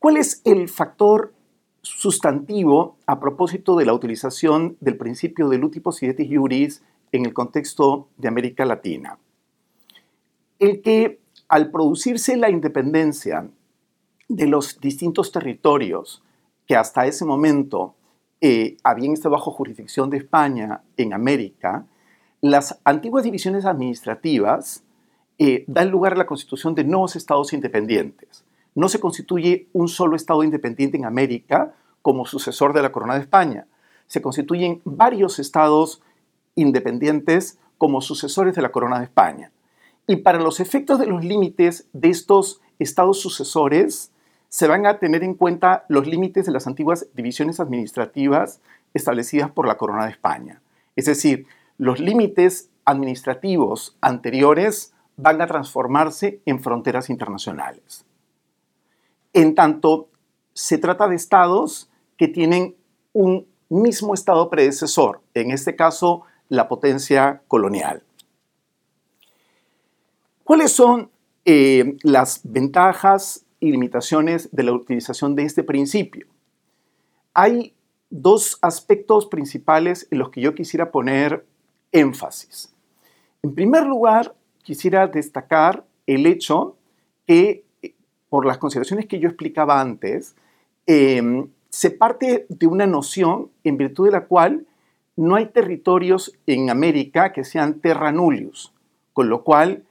¿Cuál 0.00 0.16
es 0.16 0.42
el 0.44 0.68
factor 0.68 1.32
sustantivo 1.80 2.96
a 3.06 3.20
propósito 3.20 3.76
de 3.76 3.86
la 3.86 3.94
utilización 3.94 4.78
del 4.80 4.96
principio 4.96 5.48
del 5.48 5.62
uti 5.62 5.78
possidetis 5.78 6.28
iuris 6.28 6.82
en 7.12 7.24
el 7.24 7.32
contexto 7.32 8.08
de 8.16 8.26
América 8.26 8.64
Latina? 8.64 9.16
El 10.58 10.82
que 10.82 11.20
al 11.46 11.70
producirse 11.70 12.36
la 12.36 12.50
independencia 12.50 13.48
de 14.30 14.46
los 14.46 14.80
distintos 14.80 15.32
territorios 15.32 16.22
que 16.68 16.76
hasta 16.76 17.04
ese 17.04 17.24
momento 17.24 17.96
eh, 18.40 18.76
habían 18.84 19.12
estado 19.12 19.32
bajo 19.32 19.50
jurisdicción 19.50 20.08
de 20.08 20.18
España 20.18 20.82
en 20.96 21.12
América, 21.12 21.84
las 22.40 22.78
antiguas 22.84 23.24
divisiones 23.24 23.66
administrativas 23.66 24.84
eh, 25.38 25.64
dan 25.66 25.90
lugar 25.90 26.12
a 26.12 26.16
la 26.16 26.26
constitución 26.26 26.76
de 26.76 26.84
nuevos 26.84 27.16
estados 27.16 27.52
independientes. 27.52 28.44
No 28.76 28.88
se 28.88 29.00
constituye 29.00 29.66
un 29.72 29.88
solo 29.88 30.14
estado 30.14 30.44
independiente 30.44 30.96
en 30.96 31.06
América 31.06 31.74
como 32.00 32.24
sucesor 32.24 32.72
de 32.72 32.82
la 32.82 32.92
corona 32.92 33.14
de 33.14 33.22
España. 33.22 33.66
Se 34.06 34.22
constituyen 34.22 34.80
varios 34.84 35.40
estados 35.40 36.02
independientes 36.54 37.58
como 37.78 38.00
sucesores 38.00 38.54
de 38.54 38.62
la 38.62 38.70
corona 38.70 39.00
de 39.00 39.06
España. 39.06 39.50
Y 40.06 40.16
para 40.16 40.38
los 40.38 40.60
efectos 40.60 41.00
de 41.00 41.06
los 41.06 41.24
límites 41.24 41.88
de 41.92 42.10
estos 42.10 42.60
estados 42.78 43.20
sucesores, 43.20 44.09
se 44.50 44.66
van 44.66 44.84
a 44.84 44.98
tener 44.98 45.22
en 45.22 45.34
cuenta 45.34 45.84
los 45.88 46.06
límites 46.08 46.44
de 46.44 46.52
las 46.52 46.66
antiguas 46.66 47.06
divisiones 47.14 47.60
administrativas 47.60 48.60
establecidas 48.92 49.50
por 49.50 49.66
la 49.66 49.76
Corona 49.76 50.04
de 50.04 50.10
España. 50.10 50.60
Es 50.96 51.06
decir, 51.06 51.46
los 51.78 52.00
límites 52.00 52.68
administrativos 52.84 53.96
anteriores 54.00 54.92
van 55.16 55.40
a 55.40 55.46
transformarse 55.46 56.40
en 56.46 56.60
fronteras 56.60 57.10
internacionales. 57.10 58.04
En 59.32 59.54
tanto, 59.54 60.08
se 60.52 60.78
trata 60.78 61.06
de 61.06 61.14
estados 61.14 61.88
que 62.16 62.26
tienen 62.26 62.74
un 63.12 63.46
mismo 63.68 64.14
estado 64.14 64.50
predecesor, 64.50 65.20
en 65.34 65.52
este 65.52 65.76
caso 65.76 66.22
la 66.48 66.66
potencia 66.66 67.42
colonial. 67.46 68.02
¿Cuáles 70.42 70.72
son 70.72 71.08
eh, 71.44 71.96
las 72.02 72.40
ventajas 72.42 73.46
y 73.60 73.70
limitaciones 73.70 74.48
de 74.52 74.62
la 74.64 74.72
utilización 74.72 75.36
de 75.36 75.44
este 75.44 75.62
principio. 75.62 76.26
Hay 77.34 77.74
dos 78.08 78.58
aspectos 78.62 79.26
principales 79.26 80.08
en 80.10 80.18
los 80.18 80.30
que 80.30 80.40
yo 80.40 80.54
quisiera 80.54 80.90
poner 80.90 81.46
énfasis. 81.92 82.74
En 83.42 83.54
primer 83.54 83.86
lugar, 83.86 84.34
quisiera 84.62 85.06
destacar 85.06 85.84
el 86.06 86.26
hecho 86.26 86.76
que, 87.26 87.64
por 88.28 88.46
las 88.46 88.58
consideraciones 88.58 89.06
que 89.06 89.20
yo 89.20 89.28
explicaba 89.28 89.80
antes, 89.80 90.34
em, 90.86 91.48
se 91.68 91.90
parte 91.90 92.46
de 92.48 92.66
una 92.66 92.86
noción 92.86 93.50
en 93.62 93.76
virtud 93.76 94.06
de 94.06 94.12
la 94.12 94.26
cual 94.26 94.66
no 95.16 95.36
hay 95.36 95.46
territorios 95.46 96.32
en 96.46 96.70
América 96.70 97.32
que 97.32 97.44
sean 97.44 97.80
terra 97.80 98.10
nullius, 98.10 98.72
con 99.12 99.28
lo 99.28 99.44
cual 99.44 99.84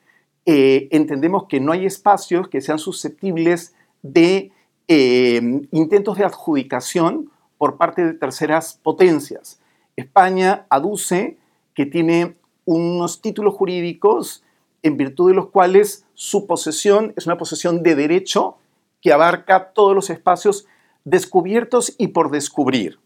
eh, 0.46 0.88
entendemos 0.91 1.46
que 1.48 1.60
no 1.60 1.72
hay 1.72 1.86
espacios 1.86 2.48
que 2.48 2.62
sean 2.62 2.79
susceptibles 2.79 3.75
de 4.01 4.51
eh, 4.88 5.41
intentos 5.72 6.17
de 6.17 6.25
adjudicación 6.25 7.29
por 7.58 7.77
parte 7.77 8.03
de 8.03 8.13
terceras 8.13 8.79
potencias. 8.81 9.60
España 9.96 10.65
aduce 10.69 11.38
que 11.75 11.86
tiene 11.86 12.36
unos 12.65 13.22
títulos 13.22 13.53
jurídicos 13.53 14.43
en 14.81 14.98
virtud 14.98 15.29
de 15.29 15.36
los 15.36 15.50
cuales 15.50 16.05
su 16.13 16.48
posesión 16.48 17.13
es 17.17 17.25
una 17.25 17.38
posesión 17.38 17.84
de 17.84 17.96
derecho 17.96 18.58
que 19.01 19.13
abarca 19.13 19.72
todos 19.74 19.96
los 19.96 20.10
espacios 20.10 20.65
descubiertos 21.03 21.96
y 21.98 22.08
por 22.08 22.31
descubrir, 22.31 23.00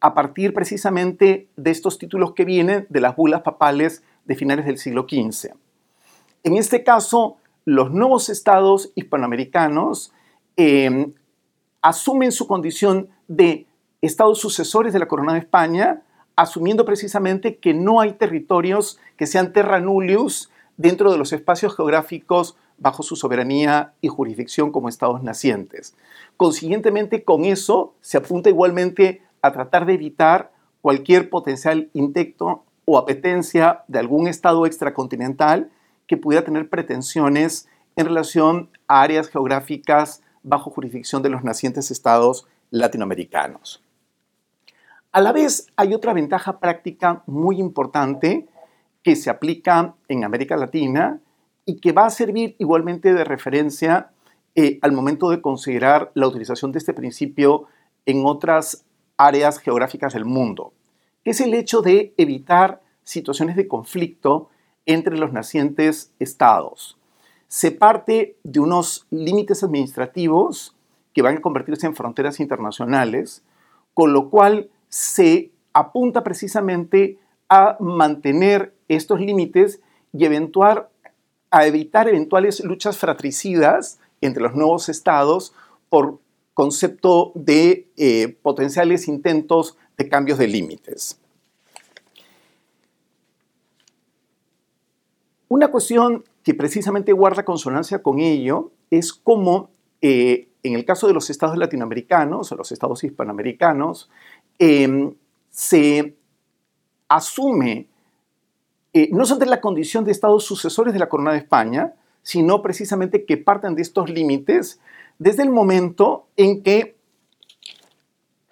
a 0.00 0.14
partir 0.14 0.54
precisamente 0.54 1.48
de 1.56 1.70
estos 1.70 1.98
títulos 1.98 2.34
que 2.34 2.44
vienen 2.44 2.86
de 2.88 3.00
las 3.00 3.16
bulas 3.16 3.42
papales 3.42 4.02
de 4.24 4.36
finales 4.36 4.66
del 4.66 4.78
siglo 4.78 5.06
XV. 5.08 5.54
En 6.42 6.56
este 6.56 6.82
caso, 6.84 7.36
los 7.64 7.90
nuevos 7.90 8.28
estados 8.28 8.92
hispanoamericanos 8.94 10.12
em, 10.56 11.12
asumen 11.82 12.32
su 12.32 12.46
condición 12.46 13.08
de 13.28 13.66
estados 14.00 14.38
sucesores 14.38 14.92
de 14.92 14.98
la 14.98 15.08
corona 15.08 15.34
de 15.34 15.40
España, 15.40 16.02
asumiendo 16.36 16.84
precisamente 16.84 17.56
que 17.56 17.74
no 17.74 18.00
hay 18.00 18.12
territorios 18.12 18.98
que 19.16 19.26
sean 19.26 19.52
terra 19.52 19.80
nullius 19.80 20.50
dentro 20.76 21.12
de 21.12 21.18
los 21.18 21.32
espacios 21.32 21.76
geográficos 21.76 22.56
bajo 22.78 23.02
su 23.02 23.14
soberanía 23.14 23.92
y 24.00 24.08
jurisdicción 24.08 24.72
como 24.72 24.88
estados 24.88 25.22
nacientes. 25.22 25.94
Consiguientemente, 26.38 27.24
con 27.24 27.44
eso 27.44 27.92
se 28.00 28.16
apunta 28.16 28.48
igualmente 28.48 29.22
a 29.42 29.52
tratar 29.52 29.84
de 29.84 29.92
evitar 29.94 30.52
cualquier 30.80 31.28
potencial 31.28 31.90
intento 31.92 32.64
o 32.86 32.96
apetencia 32.96 33.84
de 33.86 33.98
algún 33.98 34.26
estado 34.26 34.64
extracontinental 34.64 35.70
que 36.10 36.16
pudiera 36.16 36.44
tener 36.44 36.68
pretensiones 36.68 37.68
en 37.94 38.06
relación 38.06 38.68
a 38.88 39.02
áreas 39.02 39.28
geográficas 39.28 40.24
bajo 40.42 40.68
jurisdicción 40.68 41.22
de 41.22 41.28
los 41.28 41.44
nacientes 41.44 41.92
estados 41.92 42.48
latinoamericanos. 42.72 43.80
A 45.12 45.20
la 45.20 45.30
vez, 45.30 45.68
hay 45.76 45.94
otra 45.94 46.12
ventaja 46.12 46.58
práctica 46.58 47.22
muy 47.26 47.60
importante 47.60 48.48
que 49.04 49.14
se 49.14 49.30
aplica 49.30 49.94
en 50.08 50.24
América 50.24 50.56
Latina 50.56 51.20
y 51.64 51.76
que 51.76 51.92
va 51.92 52.06
a 52.06 52.10
servir 52.10 52.56
igualmente 52.58 53.14
de 53.14 53.22
referencia 53.22 54.10
eh, 54.56 54.80
al 54.82 54.90
momento 54.90 55.30
de 55.30 55.40
considerar 55.40 56.10
la 56.14 56.26
utilización 56.26 56.72
de 56.72 56.80
este 56.80 56.92
principio 56.92 57.66
en 58.04 58.26
otras 58.26 58.84
áreas 59.16 59.60
geográficas 59.60 60.14
del 60.14 60.24
mundo, 60.24 60.72
que 61.22 61.30
es 61.30 61.40
el 61.40 61.54
hecho 61.54 61.82
de 61.82 62.14
evitar 62.16 62.82
situaciones 63.04 63.54
de 63.54 63.68
conflicto 63.68 64.50
entre 64.92 65.16
los 65.16 65.32
nacientes 65.32 66.12
estados. 66.18 66.96
Se 67.48 67.70
parte 67.70 68.36
de 68.42 68.60
unos 68.60 69.06
límites 69.10 69.62
administrativos 69.62 70.74
que 71.12 71.22
van 71.22 71.38
a 71.38 71.40
convertirse 71.40 71.86
en 71.86 71.96
fronteras 71.96 72.40
internacionales, 72.40 73.42
con 73.94 74.12
lo 74.12 74.30
cual 74.30 74.70
se 74.88 75.50
apunta 75.72 76.22
precisamente 76.22 77.18
a 77.48 77.76
mantener 77.80 78.74
estos 78.88 79.20
límites 79.20 79.80
y 80.12 80.24
evitar 80.24 82.08
eventuales 82.08 82.60
luchas 82.64 82.98
fratricidas 82.98 83.98
entre 84.20 84.42
los 84.42 84.54
nuevos 84.54 84.88
estados 84.88 85.52
por 85.88 86.18
concepto 86.54 87.32
de 87.34 87.88
eh, 87.96 88.36
potenciales 88.42 89.08
intentos 89.08 89.76
de 89.96 90.08
cambios 90.08 90.38
de 90.38 90.48
límites. 90.48 91.19
Una 95.50 95.66
cuestión 95.66 96.22
que 96.44 96.54
precisamente 96.54 97.12
guarda 97.12 97.44
consonancia 97.44 98.04
con 98.04 98.20
ello 98.20 98.70
es 98.88 99.12
cómo 99.12 99.70
eh, 100.00 100.46
en 100.62 100.74
el 100.74 100.84
caso 100.84 101.08
de 101.08 101.12
los 101.12 101.28
estados 101.28 101.58
latinoamericanos 101.58 102.52
o 102.52 102.54
los 102.54 102.70
estados 102.70 103.02
hispanoamericanos 103.02 104.08
em, 104.60 105.12
se 105.50 106.14
asume 107.08 107.88
eh, 108.92 109.08
no 109.10 109.24
solamente 109.24 109.50
la 109.50 109.60
condición 109.60 110.04
de 110.04 110.12
estados 110.12 110.44
sucesores 110.44 110.92
de 110.92 111.00
la 111.00 111.08
corona 111.08 111.32
de 111.32 111.38
España, 111.38 111.94
sino 112.22 112.62
precisamente 112.62 113.24
que 113.24 113.36
parten 113.36 113.74
de 113.74 113.82
estos 113.82 114.08
límites 114.08 114.78
desde 115.18 115.42
el 115.42 115.50
momento 115.50 116.28
en 116.36 116.62
que 116.62 116.96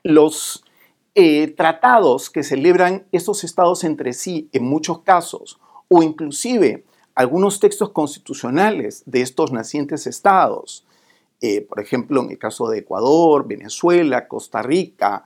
los 0.02 0.64
eh, 1.14 1.46
tratados 1.46 2.28
que 2.28 2.42
celebran 2.42 3.06
estos 3.12 3.44
estados 3.44 3.84
entre 3.84 4.12
sí, 4.14 4.48
en 4.52 4.64
muchos 4.64 5.02
casos, 5.02 5.60
o 5.86 6.02
inclusive 6.02 6.87
algunos 7.18 7.58
textos 7.58 7.90
constitucionales 7.90 9.02
de 9.04 9.22
estos 9.22 9.50
nacientes 9.50 10.06
estados, 10.06 10.86
eh, 11.40 11.62
por 11.62 11.80
ejemplo, 11.80 12.22
en 12.22 12.30
el 12.30 12.38
caso 12.38 12.68
de 12.68 12.78
Ecuador, 12.78 13.44
Venezuela, 13.44 14.28
Costa 14.28 14.62
Rica, 14.62 15.24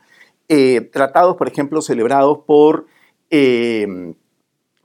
eh, 0.49 0.81
tratados, 0.91 1.37
por 1.37 1.49
ejemplo, 1.49 1.83
celebrados 1.83 2.39
por 2.47 2.87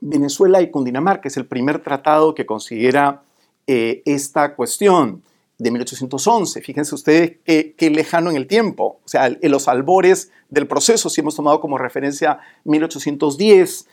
Venezuela 0.00 0.60
y 0.60 0.70
Cundinamarca, 0.70 1.28
es 1.28 1.38
el 1.38 1.46
primer 1.46 1.82
tratado 1.82 2.34
que 2.34 2.44
considera 2.44 3.22
esta 3.66 4.54
cuestión 4.54 5.22
de 5.58 5.70
1811. 5.70 6.60
Fíjense 6.60 6.94
ustedes 6.94 7.38
qué, 7.44 7.90
lejano 7.90 8.30
en 8.30 8.36
el 8.36 8.46
tiempo, 8.46 9.00
o 9.04 9.08
sea, 9.08 9.26
en 9.26 9.50
los 9.50 9.66
albores 9.68 10.30
del 10.50 10.66
proceso, 10.66 11.08
si 11.08 11.22
hemos 11.22 11.36
tomado 11.36 11.60
como 11.60 11.76
referencia 11.76 12.38
1810, 12.64 13.86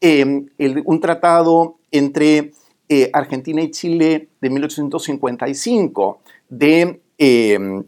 em, 0.00 0.46
un 0.84 1.00
tratado 1.00 1.76
entre 1.90 2.52
eh, 2.88 3.10
Argentina 3.12 3.62
y 3.62 3.70
Chile 3.70 4.28
de 4.40 4.50
1855 4.50 6.20
de 6.48 7.00
em, 7.18 7.84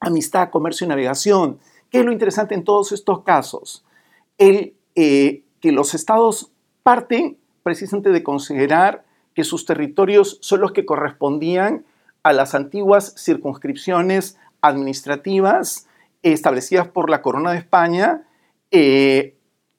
amistad, 0.00 0.50
comercio 0.50 0.84
y 0.84 0.88
navegación. 0.88 1.58
¿Qué 1.90 2.00
es 2.00 2.04
lo 2.04 2.12
interesante 2.12 2.54
en 2.54 2.64
todos 2.64 2.92
estos 2.92 3.22
casos? 3.22 3.84
El, 4.38 4.74
eh, 4.94 5.42
que 5.60 5.72
los 5.72 5.94
estados 5.94 6.50
parten 6.82 7.36
precisamente 7.62 8.10
de 8.10 8.22
considerar 8.22 9.04
que 9.34 9.44
sus 9.44 9.66
territorios 9.66 10.38
son 10.40 10.60
los 10.60 10.72
que 10.72 10.86
correspondían 10.86 11.84
a 12.22 12.32
las 12.32 12.54
antiguas 12.54 13.14
circunscripciones 13.16 14.38
administrativas 14.60 15.86
establecidas 16.22 16.88
por 16.88 17.10
la 17.10 17.22
Corona 17.22 17.52
de 17.52 17.58
España, 17.58 18.26
eh, 18.70 19.36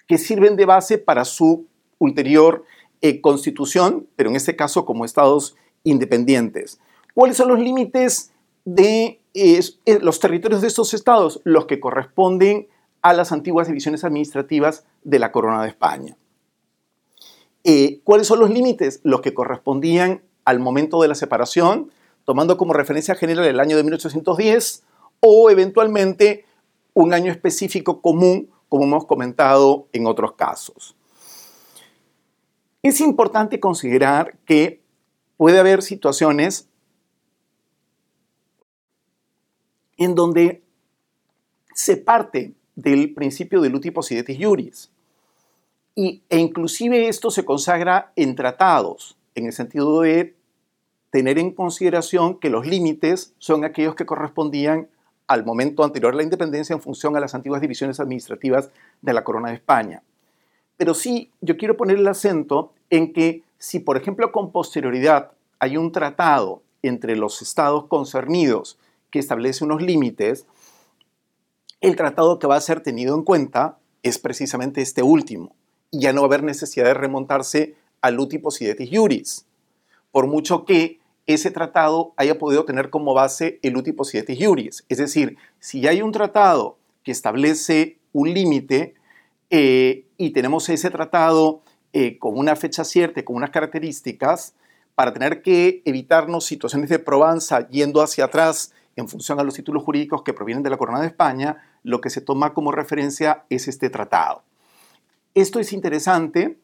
que 0.07 0.17
sirven 0.17 0.55
de 0.55 0.65
base 0.65 0.97
para 0.97 1.25
su 1.25 1.67
ulterior 1.99 2.65
eh, 3.01 3.21
constitución, 3.21 4.07
pero 4.15 4.29
en 4.29 4.35
este 4.35 4.55
caso 4.55 4.85
como 4.85 5.05
estados 5.05 5.55
independientes. 5.83 6.79
¿Cuáles 7.13 7.37
son 7.37 7.49
los 7.49 7.59
límites 7.59 8.31
de 8.65 9.19
los 10.01 10.19
territorios 10.19 10.61
de 10.61 10.67
estos 10.67 10.93
estados? 10.93 11.41
Los 11.43 11.65
que 11.65 11.79
corresponden 11.79 12.67
a 13.01 13.13
las 13.13 13.31
antiguas 13.31 13.67
divisiones 13.67 14.03
administrativas 14.03 14.85
de 15.03 15.19
la 15.19 15.31
Corona 15.31 15.63
de 15.63 15.69
España. 15.69 16.17
Eh, 17.63 18.01
¿Cuáles 18.03 18.27
son 18.27 18.39
los 18.39 18.49
límites? 18.49 19.01
Los 19.03 19.21
que 19.21 19.33
correspondían 19.33 20.21
al 20.45 20.59
momento 20.59 21.01
de 21.01 21.07
la 21.07 21.15
separación 21.15 21.91
tomando 22.25 22.57
como 22.57 22.73
referencia 22.73 23.15
general 23.15 23.45
el 23.45 23.59
año 23.59 23.77
de 23.77 23.83
1810 23.83 24.83
o 25.19 25.49
eventualmente 25.49 26.45
un 26.93 27.13
año 27.13 27.31
específico 27.31 28.01
común, 28.01 28.49
como 28.69 28.83
hemos 28.83 29.05
comentado 29.05 29.87
en 29.93 30.07
otros 30.07 30.33
casos. 30.33 30.95
Es 32.83 32.99
importante 32.99 33.59
considerar 33.59 34.37
que 34.45 34.81
puede 35.37 35.59
haber 35.59 35.83
situaciones 35.83 36.67
en 39.97 40.15
donde 40.15 40.63
se 41.75 41.97
parte 41.97 42.53
del 42.75 43.13
principio 43.13 43.61
del 43.61 43.75
uti 43.75 43.91
possidetis 43.91 44.39
iuris. 44.39 44.91
Y, 45.93 46.23
e 46.29 46.39
inclusive 46.39 47.07
esto 47.07 47.29
se 47.29 47.45
consagra 47.45 48.11
en 48.15 48.35
tratados, 48.35 49.17
en 49.35 49.45
el 49.45 49.53
sentido 49.53 50.01
de 50.01 50.35
tener 51.11 51.37
en 51.37 51.51
consideración 51.51 52.39
que 52.39 52.49
los 52.49 52.65
límites 52.65 53.35
son 53.37 53.63
aquellos 53.63 53.95
que 53.95 54.05
correspondían 54.05 54.87
al 55.27 55.45
momento 55.45 55.83
anterior 55.83 56.13
a 56.13 56.17
la 56.17 56.23
independencia 56.23 56.73
en 56.73 56.81
función 56.81 57.15
a 57.15 57.19
las 57.19 57.35
antiguas 57.35 57.61
divisiones 57.61 57.99
administrativas 57.99 58.71
de 59.01 59.13
la 59.13 59.23
Corona 59.23 59.49
de 59.49 59.55
España. 59.55 60.01
Pero 60.81 60.95
sí, 60.95 61.29
yo 61.41 61.57
quiero 61.57 61.77
poner 61.77 61.97
el 61.97 62.07
acento 62.07 62.73
en 62.89 63.13
que 63.13 63.43
si, 63.59 63.77
por 63.77 63.97
ejemplo, 63.97 64.31
con 64.31 64.51
posterioridad 64.51 65.29
hay 65.59 65.77
un 65.77 65.91
tratado 65.91 66.63
entre 66.81 67.15
los 67.15 67.43
estados 67.43 67.85
concernidos 67.85 68.79
que 69.11 69.19
establece 69.19 69.63
unos 69.63 69.83
límites, 69.83 70.47
el 71.81 71.95
tratado 71.95 72.39
que 72.39 72.47
va 72.47 72.55
a 72.55 72.61
ser 72.61 72.81
tenido 72.81 73.13
en 73.13 73.21
cuenta 73.21 73.77
es 74.01 74.17
precisamente 74.17 74.81
este 74.81 75.03
último. 75.03 75.53
Y 75.91 75.99
ya 75.99 76.13
no 76.13 76.21
va 76.21 76.25
a 76.25 76.29
haber 76.29 76.41
necesidad 76.41 76.85
de 76.85 76.95
remontarse 76.95 77.75
al 78.01 78.19
uti 78.19 78.39
possidetis 78.39 78.91
iuris. 78.91 79.45
Por 80.11 80.25
mucho 80.25 80.65
que 80.65 80.99
ese 81.27 81.51
tratado 81.51 82.13
haya 82.17 82.39
podido 82.39 82.65
tener 82.65 82.89
como 82.89 83.13
base 83.13 83.59
el 83.61 83.77
uti 83.77 83.91
possidetis 83.91 84.39
iuris. 84.39 84.83
Es 84.89 84.97
decir, 84.97 85.37
si 85.59 85.85
hay 85.85 86.01
un 86.01 86.11
tratado 86.11 86.79
que 87.03 87.11
establece 87.11 87.99
un 88.13 88.33
límite 88.33 88.95
eh, 89.51 90.05
y 90.21 90.29
tenemos 90.29 90.69
ese 90.69 90.91
tratado 90.91 91.63
eh, 91.93 92.19
con 92.19 92.37
una 92.37 92.55
fecha 92.55 92.83
cierta, 92.83 93.25
con 93.25 93.35
unas 93.35 93.49
características, 93.49 94.53
para 94.93 95.13
tener 95.13 95.41
que 95.41 95.81
evitarnos 95.83 96.45
situaciones 96.45 96.91
de 96.91 96.99
probanza 96.99 97.67
yendo 97.69 98.03
hacia 98.03 98.25
atrás 98.25 98.71
en 98.95 99.07
función 99.07 99.39
a 99.39 99.43
los 99.43 99.55
títulos 99.55 99.81
jurídicos 99.81 100.21
que 100.21 100.33
provienen 100.33 100.61
de 100.61 100.69
la 100.69 100.77
Corona 100.77 101.01
de 101.01 101.07
España, 101.07 101.57
lo 101.81 102.01
que 102.01 102.11
se 102.11 102.21
toma 102.21 102.53
como 102.53 102.71
referencia 102.71 103.45
es 103.49 103.67
este 103.67 103.89
tratado. 103.89 104.43
Esto 105.33 105.59
es 105.59 105.73
interesante. 105.73 106.59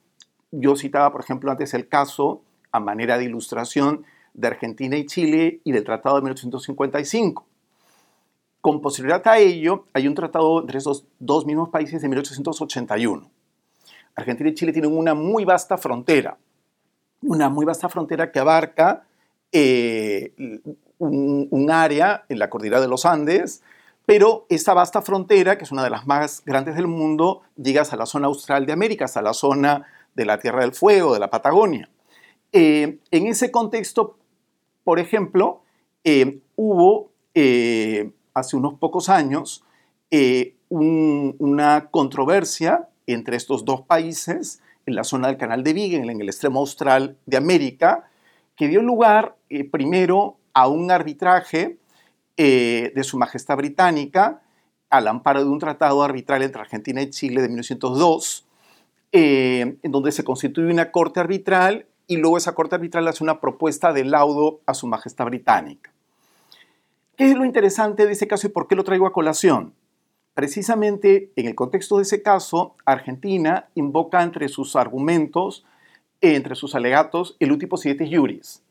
Yo 0.52 0.76
citaba, 0.76 1.12
por 1.12 1.22
ejemplo, 1.22 1.50
antes 1.50 1.74
el 1.74 1.88
caso, 1.88 2.44
a 2.72 2.80
manera 2.80 3.18
de 3.18 3.24
ilustración, 3.24 4.06
de 4.36 4.50
Argentina 4.50 4.98
y 4.98 5.08
Chile 5.08 5.62
y 5.64 5.72
del 5.72 5.84
Tratado 5.84 6.18
de 6.18 6.22
1855. 6.22 7.44
Con 8.62 8.82
posibilidad 8.82 9.28
a 9.28 9.40
ello, 9.40 9.86
hay 9.94 10.08
un 10.08 10.14
tratado 10.14 10.62
entre 10.62 10.78
esos 10.78 11.06
dos 11.18 11.48
mismos 11.48 11.70
países 11.70 12.04
de 12.04 12.08
1881. 12.08 13.32
Argentina 14.18 14.50
y 14.50 14.56
Chile 14.56 14.74
tienen 14.74 14.98
una 14.98 15.14
muy 15.14 15.46
vasta 15.46 15.78
frontera, 15.78 16.38
una 17.22 17.50
muy 17.50 17.66
vasta 17.66 17.88
frontera 17.88 18.32
que 18.32 18.40
abarca 18.40 19.04
eh, 19.52 20.34
un, 20.98 21.70
área 21.72 22.26
en 22.28 22.40
la 22.40 22.50
cordillera 22.50 22.82
de 22.82 22.88
los 22.88 23.06
Andes, 23.06 23.62
pero 24.08 24.48
esta 24.50 24.74
vasta 24.74 25.04
frontera, 25.04 25.58
que 25.58 25.66
es 25.66 25.72
una 25.72 25.84
de 25.84 25.92
las 25.92 26.08
más 26.08 26.42
grandes 26.46 26.76
del 26.76 26.88
mundo, 26.88 27.44
llega 27.56 27.84
hasta 27.84 27.96
la 27.96 28.08
zona 28.08 28.26
austral 28.26 28.66
de 28.66 28.74
América, 28.74 29.06
hasta 29.06 29.22
la 29.22 29.34
zona 29.34 29.86
de 30.16 30.26
la 30.26 30.40
Tierra 30.40 30.62
del 30.62 30.74
Fuego, 30.74 31.14
de 31.14 31.20
la 31.20 31.30
Patagonia. 31.30 31.88
Eh, 32.52 32.98
en 33.12 33.28
ese 33.28 33.52
contexto, 33.52 34.18
por 34.84 34.98
ejemplo, 35.00 35.62
eh, 36.04 36.40
hubo 36.56 37.12
hace 38.34 38.56
unos 38.56 38.80
pocos 38.80 39.10
años 39.10 39.64
una 40.70 41.90
controversia 41.92 42.88
entre 43.08 43.36
estos 43.38 43.66
dos 43.66 43.82
países 43.82 44.62
en 44.86 44.96
la 44.96 45.04
zona 45.04 45.28
del 45.28 45.38
Canal 45.38 45.64
de 45.64 45.74
Beagle, 45.74 46.12
en 46.12 46.22
el 46.22 46.30
extremo 46.30 46.60
austral 46.60 47.18
de 47.26 47.38
América, 47.38 48.10
que 48.56 48.68
dio 48.68 48.82
lugar 48.82 49.36
primero 49.72 50.38
a 50.54 50.68
un 50.68 50.92
arbitraje 50.92 51.78
de 52.38 53.02
Su 53.04 53.18
Majestad 53.18 53.58
Británica 53.58 54.42
al 54.90 55.08
amparo 55.08 55.44
de 55.44 55.50
un 55.50 55.60
tratado 55.60 56.04
arbitral 56.04 56.44
entre 56.44 56.62
Argentina 56.62 57.02
y 57.02 57.10
Chile 57.10 57.42
de 57.42 57.50
1902, 57.50 58.46
en 59.12 59.80
donde 59.84 60.12
se 60.12 60.24
constituye 60.24 60.72
una 60.72 60.92
corte 60.92 61.20
arbitral 61.20 61.88
y 62.08 62.18
luego 62.18 62.38
esa 62.38 62.56
Corte 62.56 62.76
Arbitral 62.76 63.08
hace 63.08 63.24
una 63.24 63.42
propuesta 63.42 63.92
de 63.92 64.06
laudo 64.06 64.62
a 64.66 64.74
Su 64.74 64.88
Majestad 64.88 65.26
Británica. 65.26 65.92
¿Qué 67.18 67.32
es 67.32 67.36
lo 67.36 67.44
interesante 67.44 68.06
de 68.06 68.14
ese 68.14 68.28
caso 68.28 68.48
y 68.48 68.50
por 68.50 68.68
qué 68.68 68.76
lo 68.76 68.86
traigo 68.86 69.08
a 69.08 69.12
colación? 69.12 69.74
Precisamente 70.38 71.32
en 71.36 71.48
el 71.48 71.56
contexto 71.56 71.98
de 71.98 72.04
ese 72.04 72.22
caso, 72.22 72.76
Argentina 72.86 73.70
invoca 73.74 74.22
entre 74.22 74.50
sus 74.50 74.76
argumentos, 74.76 75.66
entre 76.22 76.54
sus 76.54 76.76
alegatos, 76.76 77.36
el 77.40 77.52
último 77.52 77.76
siete 77.76 78.08
juris. 78.08 78.62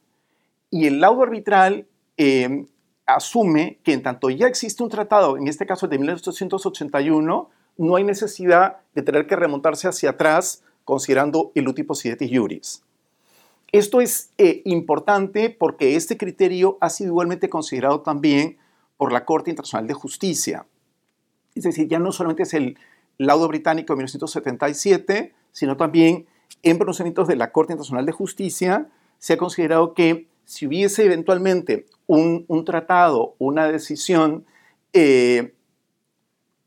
Y 0.70 0.87
el 0.87 1.00
laudo 1.00 1.24
arbitral 1.24 1.88
eh, 2.18 2.66
asume 3.05 3.81
que 3.83 3.94
en 3.94 4.05
tanto 4.05 4.31
ya 4.31 4.46
existe 4.46 4.85
un 4.85 4.90
tratado, 4.90 5.37
en 5.37 5.48
este 5.48 5.66
caso 5.66 5.88
de 5.88 5.98
1881, 5.98 7.50
no 7.79 7.96
hay 7.96 8.05
necesidad 8.05 8.76
de 8.94 9.02
tener 9.02 9.26
que 9.26 9.35
remontarse 9.35 9.88
hacia 9.88 10.11
atrás 10.11 10.62
considerando 10.85 11.50
el 11.57 11.66
último 11.66 11.96
siete 11.96 12.31
juris. 12.33 12.85
Esto 13.72 14.00
es 14.00 14.31
eh, 14.38 14.62
importante 14.66 15.50
porque 15.50 15.96
este 15.96 16.16
criterio 16.16 16.79
ha 16.81 16.90
sido 16.90 17.09
igualmente 17.09 17.50
considerado 17.50 18.02
también 18.02 18.57
por 18.96 19.11
la 19.11 19.24
Corte 19.24 19.50
Internacional 19.50 19.88
de 19.88 19.94
Justicia. 19.94 20.64
Es 21.57 21.64
decir, 21.64 21.88
ya 21.88 21.99
no 21.99 22.12
solamente 22.12 22.45
es 22.45 22.55
el 22.55 22.79
laudo 23.19 23.49
británico 23.49 23.92
de 23.92 23.97
1977, 23.97 25.33
sino 25.53 25.77
también 25.77 26.27
en 26.62 26.79
pronunciamientos 26.79 27.29
de 27.29 27.37
la 27.37 27.51
Corte 27.51 27.73
Internacional 27.73 28.07
de 28.07 28.12
Justicia 28.12 28.88
se 29.19 29.33
ha 29.33 29.37
considerado 29.37 29.95
que 29.95 30.29
si 30.45 30.66
hubiese 30.66 31.05
eventualmente 31.05 31.87
un, 32.07 32.47
tratado, 32.64 33.35
una 33.38 33.66
decisión 33.66 34.45
eh, 34.92 35.55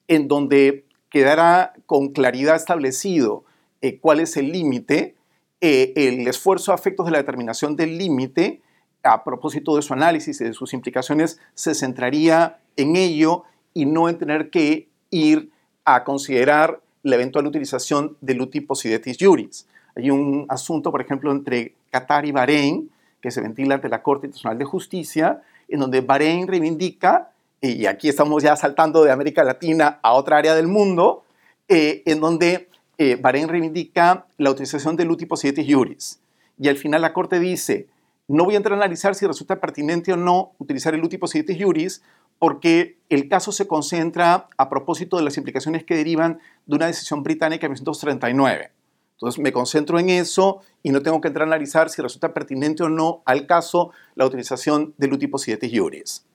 en 0.07 0.27
donde 0.27 0.85
quedara 1.09 1.73
con 1.85 2.09
claridad 2.09 2.55
establecido 2.55 3.45
eh, 3.81 3.99
cuál 3.99 4.19
es 4.19 4.35
el 4.37 4.51
límite, 4.51 5.15
eh, 5.61 5.93
el 5.95 6.27
esfuerzo 6.27 6.71
a 6.71 6.75
efectos 6.75 7.05
de 7.05 7.13
la 7.13 7.19
determinación 7.19 7.75
del 7.75 7.97
límite, 7.97 8.61
a 9.03 9.23
propósito 9.23 9.75
de 9.75 9.81
su 9.81 9.93
análisis 9.93 10.41
y 10.41 10.43
de 10.43 10.53
sus 10.53 10.73
implicaciones, 10.73 11.39
se 11.53 11.73
centraría 11.73 12.59
en 12.75 12.95
ello 12.95 13.43
y 13.79 13.85
no 13.85 14.09
en 14.09 14.17
tener 14.17 14.49
que 14.49 14.89
ir 15.09 15.51
a 15.85 16.03
considerar 16.03 16.81
la 17.01 17.15
eventual 17.15 17.47
utilización 17.47 18.17
del 18.19 18.41
uti 18.41 18.59
possidetis 18.59 19.15
juris. 19.17 19.65
Hay 19.95 20.11
un 20.11 20.45
asunto, 20.49 20.91
por 20.91 20.99
ejemplo, 20.99 21.31
entre 21.31 21.75
Qatar 21.89 22.25
y 22.25 22.33
Bahrein, 22.33 22.89
que 23.21 23.31
se 23.31 23.39
ventila 23.39 23.75
ante 23.75 23.87
la 23.87 24.03
Corte 24.03 24.27
Internacional 24.27 24.57
de 24.59 24.65
Justicia, 24.65 25.41
en 25.69 25.79
donde 25.79 26.01
Bahrein 26.01 26.45
reivindica, 26.45 27.31
y 27.61 27.85
aquí 27.85 28.09
estamos 28.09 28.43
ya 28.43 28.57
saltando 28.57 29.05
de 29.05 29.11
América 29.11 29.45
Latina 29.45 29.99
a 30.01 30.11
otra 30.11 30.37
área 30.37 30.55
del 30.55 30.67
mundo, 30.67 31.23
eh, 31.69 32.03
en 32.05 32.19
donde 32.19 32.67
eh, 32.97 33.15
Bahrein 33.15 33.47
reivindica 33.47 34.25
la 34.37 34.51
utilización 34.51 34.97
del 34.97 35.09
último 35.09 35.37
siete 35.37 35.65
juris. 35.65 36.19
Y 36.57 36.67
al 36.67 36.75
final 36.75 37.01
la 37.01 37.13
Corte 37.13 37.39
dice, 37.39 37.87
no 38.27 38.43
voy 38.43 38.55
a 38.55 38.57
entrar 38.57 38.73
a 38.73 38.83
analizar 38.83 39.15
si 39.15 39.25
resulta 39.25 39.61
pertinente 39.61 40.11
o 40.11 40.17
no 40.17 40.51
utilizar 40.57 40.93
el 40.93 41.01
último 41.01 41.27
siete 41.27 41.57
juris, 41.57 42.01
porque 42.39 42.97
el 43.09 43.27
caso 43.27 43.51
se 43.51 43.67
concentra 43.67 44.47
a 44.57 44.69
propósito 44.69 45.17
de 45.17 45.23
las 45.23 45.37
implicaciones 45.37 45.83
que 45.83 45.95
derivan 45.95 46.39
de 46.65 46.75
una 46.75 46.87
decisión 46.87 47.21
británica 47.21 47.63
de 47.63 47.69
1939. 47.69 48.71
Entonces 49.13 49.43
me 49.43 49.51
concentro 49.51 49.99
en 49.99 50.09
eso 50.09 50.61
y 50.81 50.91
no 50.91 51.01
tengo 51.01 51.19
que 51.19 51.27
entrar 51.27 51.45
a 51.45 51.51
analizar 51.51 51.89
si 51.89 52.01
resulta 52.01 52.33
pertinente 52.33 52.83
o 52.83 52.89
no 52.89 53.21
al 53.25 53.45
caso 53.45 53.91
la 54.15 54.25
utilización 54.25 54.93
del 54.97 55.11
último 55.11 55.37
siete 55.37 55.69
juris. 55.69 56.25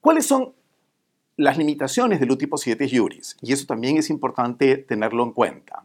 ¿Cuáles 0.00 0.26
son 0.26 0.54
las 1.36 1.56
limitaciones 1.58 2.18
del 2.18 2.32
último 2.32 2.56
siete 2.56 2.90
juris? 2.92 3.36
Y 3.40 3.52
eso 3.52 3.66
también 3.66 3.98
es 3.98 4.10
importante 4.10 4.78
tenerlo 4.78 5.22
en 5.22 5.32
cuenta. 5.32 5.84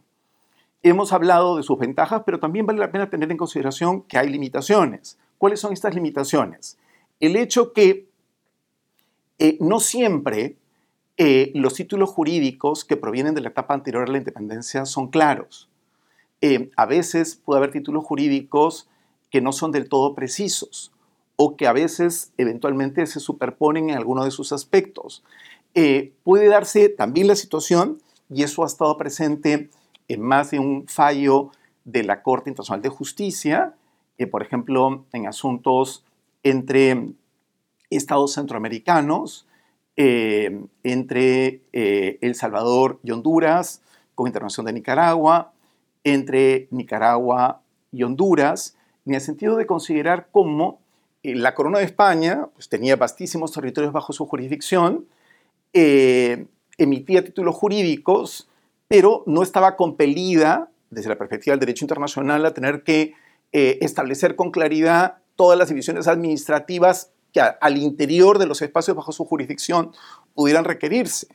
Hemos 0.82 1.12
hablado 1.12 1.56
de 1.56 1.62
sus 1.62 1.78
ventajas, 1.78 2.22
pero 2.26 2.40
también 2.40 2.66
vale 2.66 2.80
la 2.80 2.90
pena 2.90 3.08
tener 3.08 3.30
en 3.30 3.36
consideración 3.36 4.02
que 4.02 4.18
hay 4.18 4.28
limitaciones. 4.28 5.18
¿Cuáles 5.38 5.60
son 5.60 5.72
estas 5.72 5.94
limitaciones? 5.94 6.78
El 7.20 7.36
hecho 7.36 7.72
que 7.72 8.08
eh, 9.38 9.56
no 9.60 9.80
siempre 9.80 10.56
eh, 11.16 11.52
los 11.54 11.74
títulos 11.74 12.10
jurídicos 12.10 12.84
que 12.84 12.96
provienen 12.96 13.34
de 13.34 13.40
la 13.40 13.50
etapa 13.50 13.74
anterior 13.74 14.08
a 14.08 14.12
la 14.12 14.18
independencia 14.18 14.84
son 14.84 15.08
claros. 15.08 15.68
Eh, 16.40 16.70
a 16.76 16.86
veces 16.86 17.36
puede 17.36 17.58
haber 17.58 17.72
títulos 17.72 18.04
jurídicos 18.04 18.88
que 19.30 19.40
no 19.40 19.52
son 19.52 19.72
del 19.72 19.88
todo 19.88 20.14
precisos 20.14 20.92
o 21.36 21.56
que 21.56 21.66
a 21.66 21.72
veces 21.72 22.32
eventualmente 22.36 23.06
se 23.06 23.20
superponen 23.20 23.90
en 23.90 23.96
alguno 23.96 24.24
de 24.24 24.30
sus 24.30 24.52
aspectos. 24.52 25.24
Puede 26.22 26.46
darse 26.46 26.88
también 26.88 27.26
la 27.26 27.34
situación, 27.34 28.00
y 28.30 28.44
eso 28.44 28.62
ha 28.62 28.66
estado 28.66 28.96
presente 28.96 29.70
en 30.06 30.22
más 30.22 30.52
de 30.52 30.60
un 30.60 30.86
fallo 30.86 31.50
de 31.84 32.04
la 32.04 32.22
Corte 32.22 32.50
Internacional 32.50 32.82
de 32.82 32.88
Justicia, 32.88 33.74
por 34.30 34.42
ejemplo, 34.42 35.04
en 35.12 35.26
asuntos 35.26 36.04
entre 36.44 37.14
estados 37.90 38.34
centroamericanos, 38.34 39.46
eh, 39.96 40.60
entre 40.82 41.62
eh, 41.72 42.18
El 42.20 42.34
Salvador 42.34 43.00
y 43.02 43.10
Honduras, 43.10 43.82
con 44.14 44.26
intervención 44.26 44.66
de 44.66 44.72
Nicaragua, 44.72 45.52
entre 46.04 46.68
Nicaragua 46.70 47.62
y 47.90 48.02
Honduras, 48.02 48.76
en 49.06 49.14
el 49.14 49.20
sentido 49.20 49.56
de 49.56 49.66
considerar 49.66 50.28
cómo 50.30 50.80
eh, 51.22 51.34
la 51.34 51.54
corona 51.54 51.78
de 51.78 51.84
España 51.84 52.48
pues, 52.54 52.68
tenía 52.68 52.96
vastísimos 52.96 53.52
territorios 53.52 53.92
bajo 53.92 54.12
su 54.12 54.26
jurisdicción, 54.26 55.06
emitía 56.76 57.24
títulos 57.24 57.56
jurídicos, 57.56 58.48
pero 58.86 59.24
no 59.26 59.42
estaba 59.42 59.74
compelida, 59.74 60.70
desde 60.90 61.08
la 61.08 61.18
perspectiva 61.18 61.52
del 61.52 61.60
derecho 61.60 61.84
internacional, 61.84 62.46
a 62.46 62.54
tener 62.54 62.84
que 62.84 63.14
establecer 63.50 64.36
con 64.36 64.52
claridad 64.52 65.16
todas 65.36 65.58
las 65.58 65.68
divisiones 65.68 66.08
administrativas 66.08 67.10
que 67.32 67.40
al 67.40 67.76
interior 67.76 68.38
de 68.38 68.46
los 68.46 68.62
espacios 68.62 68.96
bajo 68.96 69.12
su 69.12 69.24
jurisdicción 69.24 69.92
pudieran 70.34 70.64
requerirse. 70.64 71.26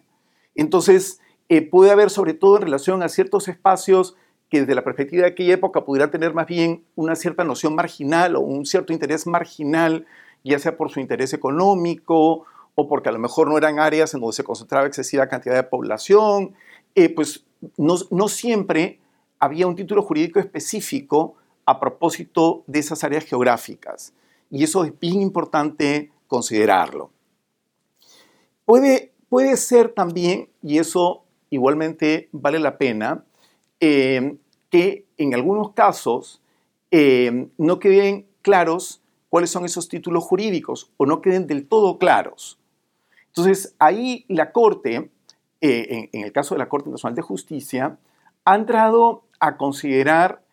Entonces, 0.56 1.20
eh, 1.50 1.62
puede 1.62 1.92
haber, 1.92 2.10
sobre 2.10 2.34
todo 2.34 2.58
en 2.58 2.64
relación 2.64 3.04
a 3.04 3.10
ciertos 3.10 3.48
espacios 3.48 4.16
que 4.50 4.62
desde 4.62 4.76
la 4.76 4.84
perspectiva 4.84 5.24
de 5.24 5.30
aquella 5.30 5.54
época 5.54 5.86
pudiera 5.86 6.10
tener 6.10 6.34
más 6.34 6.48
bien 6.48 6.84
una 6.96 7.16
cierta 7.16 7.44
noción 7.44 7.76
marginal 7.76 8.36
o 8.36 8.42
un 8.42 8.66
cierto 8.66 8.94
interés 8.94 9.28
marginal, 9.28 10.06
ya 10.44 10.58
sea 10.58 10.78
por 10.78 10.90
su 10.90 11.00
interés 11.00 11.34
económico 11.34 12.46
o 12.76 12.88
porque 12.88 13.10
a 13.10 13.12
lo 13.12 13.20
mejor 13.20 13.50
no 13.50 13.58
eran 13.58 13.80
áreas 13.80 14.14
en 14.14 14.22
donde 14.22 14.36
se 14.36 14.44
concentraba 14.44 14.88
excesiva 14.88 15.28
cantidad 15.28 15.56
de 15.56 15.64
población, 15.64 16.54
eh, 16.96 17.10
pues 17.10 17.46
no, 17.78 17.96
no 18.10 18.28
siempre 18.28 19.00
había 19.38 19.68
un 19.68 19.76
título 19.76 20.02
jurídico 20.02 20.40
específico 20.40 21.36
a 21.70 21.80
propósito 21.80 22.64
de 22.68 22.80
esas 22.80 23.04
áreas 23.04 23.26
geográficas 23.26 24.14
y 24.50 24.64
eso 24.64 24.84
es 24.84 25.00
bien 25.00 25.22
importante 25.22 26.12
considerarlo. 26.28 27.12
Puede, 28.66 29.14
puede 29.30 29.58
ser 29.58 29.90
también, 29.90 30.50
y 30.62 30.80
eso 30.80 31.24
igualmente 31.50 32.30
vale 32.32 32.60
la 32.60 32.78
pena, 32.78 33.24
eh, 33.80 34.38
que 34.70 35.06
en 35.18 35.34
algunos 35.34 35.74
casos 35.74 36.42
eh, 36.92 37.50
no 37.58 37.80
queden 37.80 38.28
claros 38.42 39.02
cuáles 39.30 39.52
son 39.52 39.66
esos 39.66 39.88
títulos 39.90 40.24
jurídicos 40.24 40.92
o 40.98 41.06
no 41.06 41.22
queden 41.22 41.48
del 41.48 41.68
todo 41.68 41.98
claros. 41.98 42.60
Entonces, 43.28 43.76
ahí 43.78 44.26
la 44.28 44.52
Corte, 44.52 45.12
eh, 45.62 46.10
en, 46.12 46.24
el 46.24 46.32
caso 46.32 46.56
de 46.56 46.60
la 46.60 46.70
Corte 46.70 46.90
Nacional 46.90 47.16
de 47.16 47.22
Justicia, 47.22 47.98
ha 48.46 48.56
entrado 48.56 49.24
a 49.40 49.58
considerar 49.58 50.44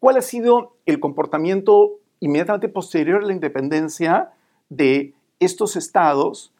cuál 0.00 0.16
ha 0.16 0.22
sido 0.22 0.76
el 0.86 0.98
comportamiento 0.98 2.00
inmediatamente 2.18 2.68
posterior 2.68 3.22
a 3.22 3.26
la 3.26 3.32
independencia 3.32 4.32
de 4.68 5.14
estos 5.38 5.76
estados 5.76 6.52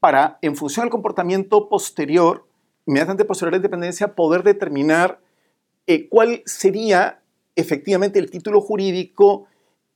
para, 0.00 0.38
en 0.42 0.56
función 0.56 0.84
del 0.84 0.90
comportamiento 0.90 1.68
posterior, 1.68 2.44
inmediatamente 2.86 3.24
posterior 3.24 3.54
a 3.54 3.56
la 3.56 3.58
independencia, 3.58 4.14
poder 4.14 4.42
determinar 4.42 5.20
eh, 5.86 6.08
cuál 6.08 6.42
sería 6.46 7.20
efectivamente 7.56 8.18
el 8.18 8.30
título 8.30 8.60
jurídico 8.60 9.46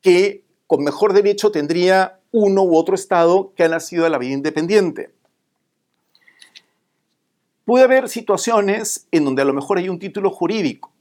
que 0.00 0.44
con 0.66 0.82
mejor 0.82 1.12
derecho 1.12 1.50
tendría 1.50 2.20
uno 2.30 2.62
u 2.62 2.76
otro 2.76 2.94
estado 2.94 3.52
que 3.54 3.64
ha 3.64 3.68
nacido 3.68 4.04
de 4.04 4.10
la 4.10 4.18
vida 4.18 4.34
independiente. 4.34 5.10
Puede 7.64 7.84
haber 7.84 8.08
situaciones 8.08 9.06
en 9.10 9.24
donde 9.24 9.42
a 9.42 9.44
lo 9.46 9.54
mejor 9.54 9.78
hay 9.78 9.88
un 9.88 9.98
título 9.98 10.30
jurídico, 10.30 10.92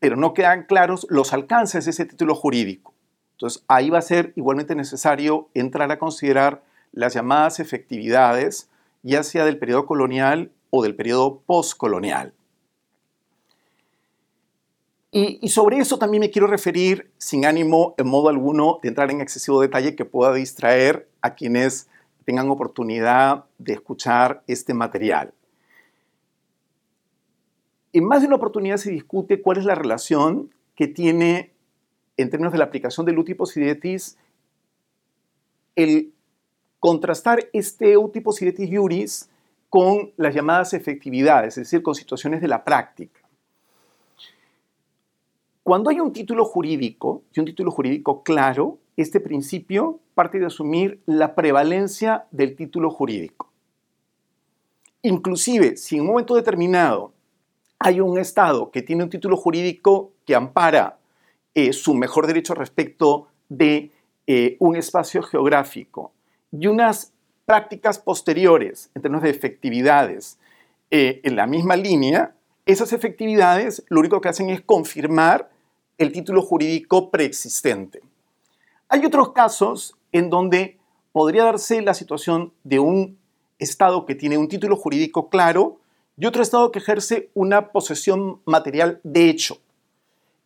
pero 0.00 0.16
no 0.16 0.34
quedan 0.34 0.64
claros 0.64 1.06
los 1.10 1.32
alcances 1.32 1.84
de 1.84 1.92
ese 1.92 2.06
título 2.06 2.34
jurídico. 2.34 2.94
Entonces, 3.32 3.64
ahí 3.68 3.90
va 3.90 3.98
a 3.98 4.02
ser 4.02 4.32
igualmente 4.36 4.74
necesario 4.74 5.48
entrar 5.54 5.90
a 5.92 5.98
considerar 5.98 6.62
las 6.92 7.14
llamadas 7.14 7.60
efectividades, 7.60 8.68
ya 9.02 9.22
sea 9.22 9.44
del 9.44 9.58
periodo 9.58 9.86
colonial 9.86 10.50
o 10.70 10.82
del 10.82 10.96
periodo 10.96 11.40
postcolonial. 11.46 12.34
Y, 15.12 15.48
sobre 15.48 15.78
eso 15.78 15.98
también 15.98 16.20
me 16.20 16.30
quiero 16.30 16.46
referir 16.46 17.10
sin 17.18 17.44
ánimo 17.44 17.94
en 17.98 18.06
modo 18.06 18.28
alguno 18.28 18.78
de 18.82 18.90
entrar 18.90 19.10
en 19.10 19.20
excesivo 19.20 19.60
detalle 19.60 19.96
que 19.96 20.04
pueda 20.04 20.32
distraer 20.32 21.08
a 21.20 21.34
quienes 21.34 21.88
tengan 22.24 22.48
oportunidad 22.48 23.44
de 23.58 23.72
escuchar 23.72 24.44
este 24.46 24.72
material. 24.72 25.32
En 27.92 28.04
más 28.04 28.20
de 28.20 28.26
una 28.26 28.36
oportunidad 28.36 28.76
se 28.76 28.90
discute 28.90 29.42
cuál 29.42 29.58
es 29.58 29.64
la 29.64 29.74
relación 29.74 30.54
que 30.76 30.86
tiene, 30.86 31.52
en 32.16 32.30
términos 32.30 32.52
de 32.52 32.58
la 32.58 32.64
aplicación 32.64 33.06
del 33.06 33.18
utiposidetis, 33.18 34.16
el 35.76 36.12
contrastar 36.78 37.48
este 37.52 37.96
utiposidetis 37.96 38.70
iuris 38.70 39.30
con 39.68 40.12
las 40.16 40.34
llamadas 40.34 40.72
efectividades, 40.74 41.58
es 41.58 41.66
decir, 41.66 41.82
con 41.82 41.94
situaciones 41.94 42.40
de 42.40 42.48
la 42.48 42.64
práctica. 42.64 43.20
Cuando 45.62 45.90
hay 45.90 46.00
un 46.00 46.12
título 46.12 46.44
jurídico, 46.44 47.22
y 47.32 47.40
un 47.40 47.46
título 47.46 47.70
jurídico 47.70 48.22
claro, 48.22 48.78
este 48.96 49.20
principio 49.20 50.00
parte 50.14 50.38
de 50.38 50.46
asumir 50.46 51.00
la 51.06 51.34
prevalencia 51.34 52.26
del 52.30 52.56
título 52.56 52.90
jurídico. 52.90 53.50
Inclusive, 55.02 55.76
si 55.76 55.96
en 55.96 56.02
un 56.02 56.08
momento 56.08 56.34
determinado 56.34 57.12
hay 57.80 58.00
un 58.00 58.18
Estado 58.18 58.70
que 58.70 58.82
tiene 58.82 59.02
un 59.02 59.10
título 59.10 59.36
jurídico 59.36 60.12
que 60.26 60.34
ampara 60.34 60.98
eh, 61.54 61.72
su 61.72 61.94
mejor 61.94 62.26
derecho 62.26 62.54
respecto 62.54 63.28
de 63.48 63.90
eh, 64.26 64.56
un 64.60 64.76
espacio 64.76 65.22
geográfico 65.22 66.12
y 66.52 66.66
unas 66.66 67.12
prácticas 67.46 67.98
posteriores 67.98 68.90
en 68.94 69.02
términos 69.02 69.22
de 69.22 69.30
efectividades 69.30 70.38
eh, 70.90 71.20
en 71.24 71.36
la 71.36 71.46
misma 71.46 71.74
línea, 71.74 72.34
esas 72.66 72.92
efectividades 72.92 73.82
lo 73.88 74.00
único 74.00 74.20
que 74.20 74.28
hacen 74.28 74.50
es 74.50 74.60
confirmar 74.60 75.50
el 75.96 76.12
título 76.12 76.42
jurídico 76.42 77.10
preexistente. 77.10 78.02
Hay 78.88 79.06
otros 79.06 79.32
casos 79.32 79.96
en 80.12 80.28
donde 80.28 80.78
podría 81.12 81.44
darse 81.44 81.80
la 81.80 81.94
situación 81.94 82.52
de 82.62 82.78
un 82.78 83.18
Estado 83.58 84.06
que 84.06 84.14
tiene 84.14 84.38
un 84.38 84.48
título 84.48 84.76
jurídico 84.76 85.28
claro 85.28 85.79
y 86.20 86.26
otro 86.26 86.42
Estado 86.42 86.70
que 86.70 86.80
ejerce 86.80 87.30
una 87.32 87.72
posesión 87.72 88.42
material 88.44 89.00
de 89.04 89.30
hecho, 89.30 89.56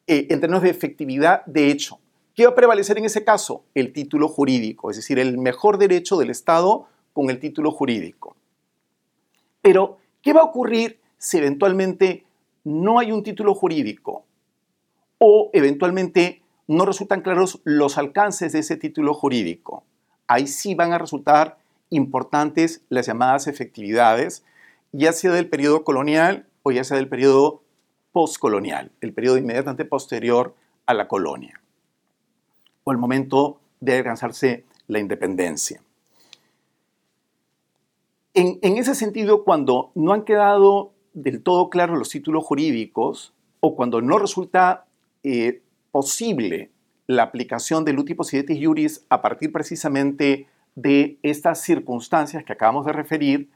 eh, 0.07 0.29
en 0.31 0.41
términos 0.41 0.63
de 0.63 0.71
efectividad 0.71 1.45
de 1.47 1.69
hecho. 1.69 1.99
¿Qué 2.37 2.45
va 2.45 2.53
a 2.53 2.55
prevalecer 2.55 2.97
en 2.97 3.07
ese 3.07 3.25
caso? 3.25 3.65
El 3.75 3.93
título 3.93 4.29
jurídico, 4.29 4.91
es 4.91 4.97
decir, 4.97 5.19
el 5.19 5.37
mejor 5.37 5.79
derecho 5.79 6.17
del 6.17 6.31
Estado 6.31 6.87
con 7.13 7.29
el 7.29 7.41
título 7.41 7.73
jurídico. 7.73 8.37
Pero, 9.63 9.99
¿qué 10.23 10.33
va 10.33 10.43
a 10.43 10.45
ocurrir 10.45 11.01
si 11.19 11.39
eventualmente 11.39 12.25
no 12.63 13.01
hay 13.01 13.11
un 13.11 13.25
título 13.25 13.53
jurídico 13.53 14.25
o 15.19 15.51
eventualmente 15.53 16.43
no 16.69 16.87
resultan 16.87 17.21
claros 17.21 17.61
los 17.65 17.99
alcances 17.99 18.53
de 18.53 18.61
ese 18.61 18.77
título 18.77 19.13
jurídico? 19.13 19.83
Ahí 20.29 20.47
sí 20.47 20.77
van 20.77 20.93
a 20.93 20.99
resultar 20.99 21.59
importantes 21.91 22.83
las 22.91 23.07
llamadas 23.07 23.49
efectividades, 23.49 24.45
ya 24.97 25.13
sea 25.13 25.33
del 25.33 25.49
periodo 25.49 25.83
colonial 25.83 26.47
o 26.63 26.71
ya 26.71 26.85
sea 26.85 26.97
del 26.97 27.09
periodo 27.09 27.63
postcolonial, 28.13 28.93
el 29.01 29.13
periodo 29.13 29.39
inmediatamente 29.39 29.85
posterior 29.85 30.55
a 30.87 30.95
la 30.95 31.09
colonia, 31.09 31.61
o 32.85 32.93
el 32.93 32.99
momento 32.99 33.59
de 33.81 33.99
alcanzarse 33.99 34.65
la 34.87 35.01
independencia. 35.01 35.83
En, 38.35 38.59
ese 38.63 38.95
sentido, 38.95 39.45
cuando 39.45 39.91
no 39.95 40.13
han 40.13 40.25
quedado 40.25 40.93
del 41.13 41.43
todo 41.43 41.71
claros 41.71 41.99
los 41.99 42.09
títulos 42.09 42.45
jurídicos 42.45 43.33
o 43.61 43.77
cuando 43.77 44.01
no 44.01 44.19
resulta 44.19 44.87
eh, 45.23 45.63
posible 45.91 46.71
la 47.07 47.25
aplicación 47.25 47.85
del 47.85 47.99
uti 47.99 48.15
possidetis 48.15 48.65
juris 48.65 49.05
a 49.09 49.23
partir 49.23 49.53
precisamente 49.53 50.47
de 50.75 51.19
estas 51.23 51.63
circunstancias 51.63 52.45
que 52.45 52.53
acabamos 52.53 52.87
de 52.87 52.93
referir, 52.93 53.49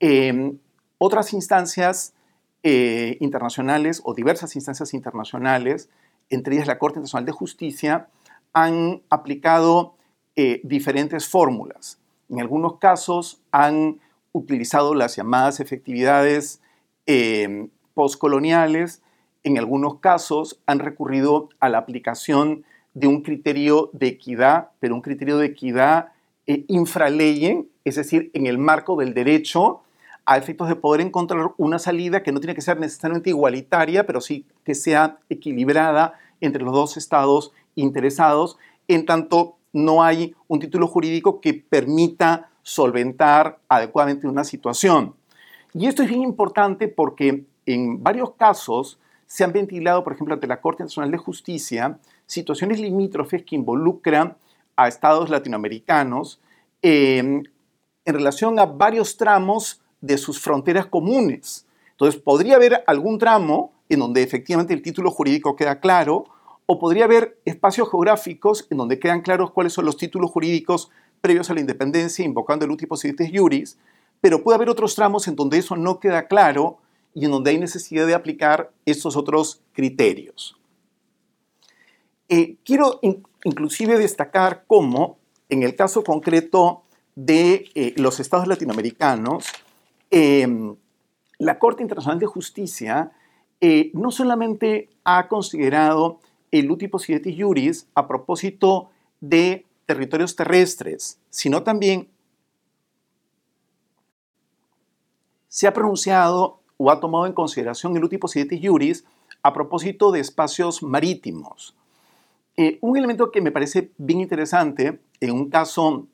em, 0.00 0.58
otras 0.98 1.32
instancias 1.32 2.14
eh, 2.62 3.16
internacionales 3.20 4.02
o 4.04 4.14
diversas 4.14 4.56
instancias 4.56 4.94
internacionales, 4.94 5.88
entre 6.30 6.56
ellas 6.56 6.66
la 6.66 6.78
Corte 6.78 6.98
Internacional 6.98 7.26
de 7.26 7.32
Justicia, 7.32 8.08
han 8.52 9.02
aplicado 9.10 9.94
eh, 10.34 10.60
diferentes 10.64 11.28
fórmulas. 11.28 11.98
En 12.28 12.40
algunos 12.40 12.78
casos 12.78 13.40
han 13.52 14.00
utilizado 14.32 14.94
las 14.94 15.16
llamadas 15.16 15.60
efectividades 15.60 16.60
em, 17.06 17.68
postcoloniales, 17.94 19.02
en 19.44 19.58
algunos 19.58 20.00
casos 20.00 20.60
han 20.66 20.80
recurrido 20.80 21.50
a 21.60 21.68
la 21.68 21.78
aplicación 21.78 22.64
de 22.94 23.06
un 23.06 23.22
criterio 23.22 23.90
de 23.92 24.08
equidad, 24.08 24.70
pero 24.80 24.94
un 24.94 25.02
criterio 25.02 25.38
de 25.38 25.46
equidad 25.46 26.08
eh, 26.46 26.64
infraleye, 26.68 27.66
es 27.84 27.94
decir, 27.94 28.30
en 28.34 28.46
el 28.46 28.58
marco 28.58 28.96
del 28.96 29.14
derecho, 29.14 29.82
a 30.26 30.36
efectos 30.36 30.68
de 30.68 30.76
poder 30.76 31.00
encontrar 31.00 31.52
una 31.56 31.78
salida 31.78 32.22
que 32.22 32.32
no 32.32 32.40
tiene 32.40 32.54
que 32.54 32.60
ser 32.60 32.78
necesariamente 32.80 33.30
igualitaria, 33.30 34.06
pero 34.06 34.20
sí 34.20 34.44
que 34.64 34.74
sea 34.74 35.18
equilibrada 35.30 36.14
entre 36.40 36.62
los 36.62 36.74
dos 36.74 36.96
estados 36.96 37.52
interesados, 37.76 38.58
en 38.88 39.06
tanto 39.06 39.56
no 39.72 40.02
hay 40.02 40.34
un 40.48 40.58
título 40.58 40.88
jurídico 40.88 41.40
que 41.40 41.54
permita 41.54 42.50
solventar 42.62 43.60
adecuadamente 43.68 44.26
una 44.26 44.42
situación. 44.42 45.14
Y 45.72 45.86
esto 45.86 46.02
es 46.02 46.08
bien 46.08 46.22
importante 46.22 46.88
porque 46.88 47.44
en 47.64 48.02
varios 48.02 48.32
casos 48.34 48.98
se 49.26 49.44
han 49.44 49.52
ventilado, 49.52 50.02
por 50.02 50.12
ejemplo, 50.12 50.34
ante 50.34 50.46
la 50.46 50.60
Corte 50.60 50.82
Nacional 50.82 51.10
de 51.10 51.18
Justicia, 51.18 51.98
situaciones 52.26 52.80
limítrofes 52.80 53.44
que 53.44 53.56
involucran 53.56 54.36
a 54.76 54.88
estados 54.88 55.30
latinoamericanos 55.30 56.40
em, 56.82 57.44
en 58.04 58.14
relación 58.14 58.58
a 58.58 58.66
varios 58.66 59.16
tramos 59.16 59.82
de 60.06 60.18
sus 60.18 60.40
fronteras 60.40 60.86
comunes. 60.86 61.66
Entonces, 61.92 62.20
podría 62.20 62.56
haber 62.56 62.84
algún 62.86 63.18
tramo 63.18 63.72
en 63.88 64.00
donde 64.00 64.22
efectivamente 64.22 64.74
el 64.74 64.82
título 64.82 65.10
jurídico 65.10 65.56
queda 65.56 65.80
claro, 65.80 66.24
o 66.66 66.78
podría 66.78 67.04
haber 67.04 67.38
espacios 67.44 67.88
geográficos 67.90 68.66
en 68.70 68.78
donde 68.78 68.98
quedan 68.98 69.22
claros 69.22 69.52
cuáles 69.52 69.72
son 69.72 69.84
los 69.84 69.96
títulos 69.96 70.30
jurídicos 70.30 70.90
previos 71.20 71.48
a 71.48 71.54
la 71.54 71.60
independencia, 71.60 72.24
invocando 72.24 72.64
el 72.64 72.72
último 72.72 72.96
sidetes 72.96 73.30
juris, 73.32 73.78
pero 74.20 74.42
puede 74.42 74.56
haber 74.56 74.68
otros 74.68 74.94
tramos 74.94 75.28
en 75.28 75.36
donde 75.36 75.58
eso 75.58 75.76
no 75.76 76.00
queda 76.00 76.26
claro 76.26 76.78
y 77.14 77.24
en 77.24 77.30
donde 77.30 77.50
hay 77.50 77.58
necesidad 77.58 78.06
de 78.06 78.14
aplicar 78.14 78.72
estos 78.84 79.16
otros 79.16 79.60
criterios. 79.72 80.56
Eh, 82.28 82.56
quiero 82.64 82.98
inclusive 83.44 83.98
destacar 83.98 84.64
cómo, 84.66 85.18
en 85.48 85.62
el 85.62 85.76
caso 85.76 86.02
concreto 86.02 86.82
de 87.14 87.70
eh, 87.74 87.94
los 87.96 88.18
estados 88.18 88.48
latinoamericanos, 88.48 89.46
em, 90.10 90.76
la 91.38 91.58
Corte 91.58 91.82
Internacional 91.82 92.18
de 92.18 92.26
Justicia 92.26 93.12
eh, 93.60 93.90
no 93.94 94.10
solamente 94.10 94.88
ha 95.04 95.28
considerado 95.28 96.20
el 96.50 96.70
útil 96.70 96.90
sidetis 96.98 97.36
juris 97.38 97.88
a 97.94 98.06
propósito 98.06 98.90
de 99.20 99.64
territorios 99.86 100.36
terrestres, 100.36 101.18
sino 101.30 101.62
también 101.62 102.08
se 105.48 105.66
ha 105.66 105.72
pronunciado 105.72 106.60
o 106.76 106.90
ha 106.90 107.00
tomado 107.00 107.26
en 107.26 107.32
consideración 107.32 107.96
el 107.96 108.04
útil 108.04 108.20
sidetis 108.26 108.60
juris 108.62 109.04
a 109.42 109.52
propósito 109.52 110.12
de 110.12 110.20
espacios 110.20 110.82
marítimos. 110.82 111.74
Eh, 112.56 112.78
un 112.80 112.96
elemento 112.96 113.30
que 113.30 113.40
me 113.40 113.52
parece 113.52 113.90
bien 113.98 114.20
interesante 114.20 115.00
en 115.20 115.30
un 115.30 115.50
caso 115.50 116.06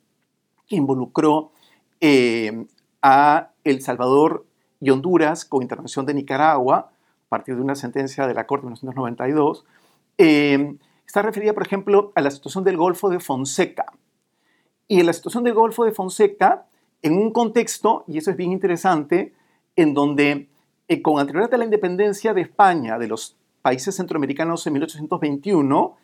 que 0.66 0.76
involucró 0.76 1.52
eh, 2.00 2.66
a 3.02 3.50
El 3.64 3.82
Salvador 3.82 4.46
y 4.80 4.90
Honduras 4.90 5.44
con 5.44 5.62
intervención 5.62 6.06
de 6.06 6.14
Nicaragua 6.14 6.90
a 7.26 7.28
partir 7.28 7.56
de 7.56 7.62
una 7.62 7.74
sentencia 7.74 8.26
de 8.26 8.34
la 8.34 8.46
Corte 8.46 8.66
de 8.66 8.72
1992, 8.72 9.64
eh, 10.18 10.76
está 11.06 11.22
referida, 11.22 11.52
por 11.54 11.66
ejemplo, 11.66 12.12
a 12.14 12.20
la 12.20 12.30
situación 12.30 12.64
del 12.64 12.76
Golfo 12.76 13.08
de 13.08 13.20
Fonseca. 13.20 13.86
Y 14.86 15.00
en 15.00 15.06
la 15.06 15.12
situación 15.12 15.44
del 15.44 15.54
Golfo 15.54 15.84
de 15.84 15.92
Fonseca, 15.92 16.66
en 17.00 17.16
un 17.16 17.32
contexto, 17.32 18.04
y 18.06 18.18
eso 18.18 18.30
es 18.30 18.36
bien 18.36 18.52
interesante, 18.52 19.32
en 19.76 19.94
donde 19.94 20.48
con 21.02 21.18
anterioridad 21.18 21.54
a 21.54 21.58
la 21.58 21.64
independencia 21.64 22.34
de 22.34 22.42
España, 22.42 22.98
de 22.98 23.08
los 23.08 23.34
países 23.62 23.96
centroamericanos 23.96 24.66
en 24.66 24.74
1821, 24.74 25.96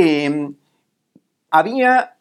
Em, 0.00 0.54
había 1.50 2.16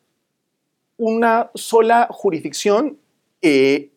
una 0.98 1.52
sola 1.54 2.08
jurisdicción 2.10 2.98
eh, 3.44 3.92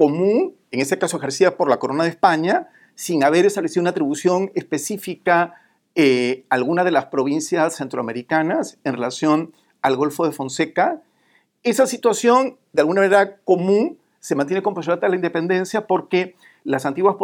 común, 0.00 0.54
en 0.70 0.80
este 0.80 0.98
caso 0.98 1.18
ejercida 1.18 1.58
por 1.58 1.68
la 1.68 1.78
Corona 1.78 2.04
de 2.04 2.08
España, 2.08 2.68
sin 2.94 3.22
haber 3.22 3.44
establecido 3.44 3.82
una 3.82 3.90
atribución 3.90 4.50
específica 4.54 5.60
eh, 5.94 6.46
alguna 6.48 6.84
de 6.84 6.90
las 6.90 7.04
provincias 7.08 7.76
centroamericanas 7.76 8.78
en 8.84 8.94
relación 8.94 9.52
al 9.82 9.96
Golfo 9.96 10.24
de 10.24 10.32
Fonseca. 10.32 11.02
Esa 11.64 11.86
situación, 11.86 12.56
de 12.72 12.80
alguna 12.80 13.02
manera 13.02 13.36
común, 13.44 13.98
se 14.20 14.34
mantiene 14.34 14.62
con 14.62 14.72
posterioridad 14.72 15.10
la 15.10 15.16
independencia 15.16 15.86
porque 15.86 16.34
las 16.64 16.86
antiguas 16.86 17.16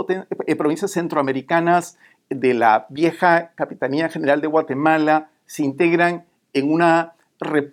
eh, 0.47 0.55
provincias 0.55 0.91
centroamericanas 0.91 1.97
de 2.29 2.53
la 2.53 2.85
vieja 2.91 3.53
Capitanía 3.55 4.11
General 4.11 4.43
de 4.43 4.49
Guatemala, 4.49 5.31
se 5.47 5.63
integran 5.63 6.27
en 6.53 6.71
una, 6.71 7.15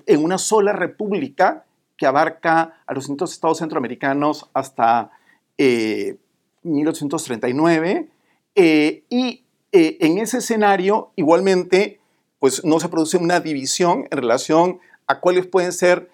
en 0.06 0.24
una 0.24 0.38
sola 0.38 0.72
república 0.72 1.66
que 1.98 2.06
abarca 2.06 2.82
a 2.86 2.94
los 2.94 3.04
distintos 3.04 3.34
estados 3.34 3.60
centroamericanos 3.60 4.50
hasta 4.54 5.12
1839. 5.58 8.10
Eh, 8.56 9.04
y 9.10 9.44
eh, 9.72 9.98
en 10.00 10.18
ese 10.18 10.40
escenario, 10.40 11.12
igualmente, 11.16 12.00
pues 12.40 12.66
no 12.66 12.80
se 12.80 12.90
produce 12.90 13.18
una 13.18 13.40
división 13.40 14.08
en 14.12 14.18
relación 14.18 14.80
a 15.08 15.20
cuáles 15.20 15.46
pueden 15.48 15.72
ser 15.72 16.12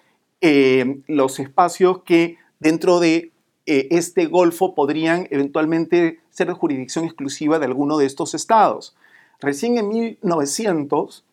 los 1.06 1.38
espacios 1.38 2.02
que 2.04 2.38
dentro 2.60 2.98
de 2.98 3.30
este 3.66 4.24
Golfo 4.24 4.74
podrían 4.74 5.28
eventualmente 5.30 6.20
ser 6.30 6.46
de 6.46 6.54
jurisdicción 6.54 7.04
exclusiva 7.04 7.58
de 7.58 7.66
alguno 7.66 7.98
de 7.98 8.06
estos 8.06 8.34
estados. 8.34 8.96
Recién 9.40 9.76
en 9.76 9.88
1900 9.88 11.24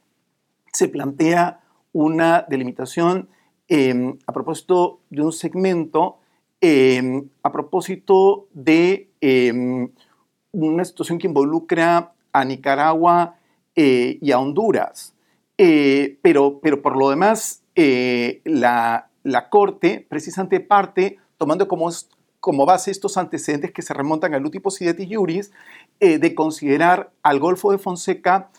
se 0.73 0.87
plantea 0.87 1.61
una 1.93 2.45
delimitación 2.47 3.29
em, 3.67 4.17
a 4.25 4.31
propósito 4.31 4.99
de 5.09 5.21
un 5.21 5.31
segmento, 5.31 6.17
em, 6.61 7.27
a 7.43 7.51
propósito 7.51 8.47
de 8.53 9.09
em, 9.21 9.89
una 10.51 10.85
situación 10.85 11.17
que 11.17 11.27
involucra 11.27 12.13
a 12.31 12.45
Nicaragua 12.45 13.35
eh, 13.75 14.17
y 14.21 14.31
a 14.31 14.39
Honduras. 14.39 15.13
Eh, 15.57 16.17
pero, 16.21 16.59
pero 16.61 16.81
por 16.81 16.95
lo 16.95 17.09
demás, 17.09 17.63
eh, 17.75 18.41
la, 18.45 19.09
la, 19.23 19.49
Corte 19.49 20.05
precisamente 20.07 20.59
parte 20.59 21.17
tomando 21.37 21.67
como, 21.67 21.89
como 22.39 22.65
base 22.65 22.91
estos 22.91 23.17
antecedentes 23.17 23.71
que 23.71 23.81
se 23.81 23.93
remontan 23.93 24.33
al 24.33 24.41
Luti 24.41 24.59
Possidetis 24.59 25.09
Juris, 25.11 25.51
de 25.99 26.35
considerar 26.35 27.11
al 27.23 27.39
Golfo 27.39 27.71
de 27.71 27.79
Fonseca 27.79 28.51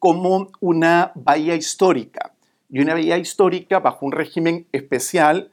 como 0.00 0.50
una 0.60 1.12
bahía 1.14 1.54
histórica 1.54 2.33
y 2.74 2.80
una 2.80 2.94
bahía 2.94 3.18
histórica 3.18 3.78
bajo 3.78 4.04
un 4.04 4.10
régimen 4.10 4.66
especial, 4.72 5.52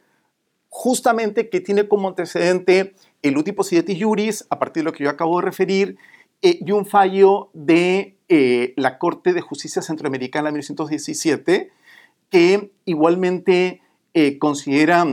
justamente 0.70 1.52
que 1.52 1.62
tiene 1.62 1.88
como 1.88 2.08
antecedente 2.08 2.96
el 3.22 3.38
Uti 3.38 3.52
Possidetis 3.52 4.04
Juris, 4.04 4.48
a 4.50 4.58
partir 4.58 4.82
de 4.82 4.86
lo 4.86 4.92
que 4.92 5.04
yo 5.04 5.10
acabo 5.12 5.40
de 5.40 5.46
referir, 5.46 5.98
eh, 6.42 6.58
y 6.66 6.72
un 6.72 6.88
fallo 6.88 7.52
de 7.54 8.18
eh, 8.28 8.74
la 8.76 8.98
Corte 8.98 9.34
de 9.34 9.42
Justicia 9.42 9.84
Centroamericana 9.84 10.48
de 10.48 10.54
1917, 10.54 11.72
que 12.32 12.72
igualmente 12.86 13.84
eh, 14.16 14.40
considera 14.40 15.06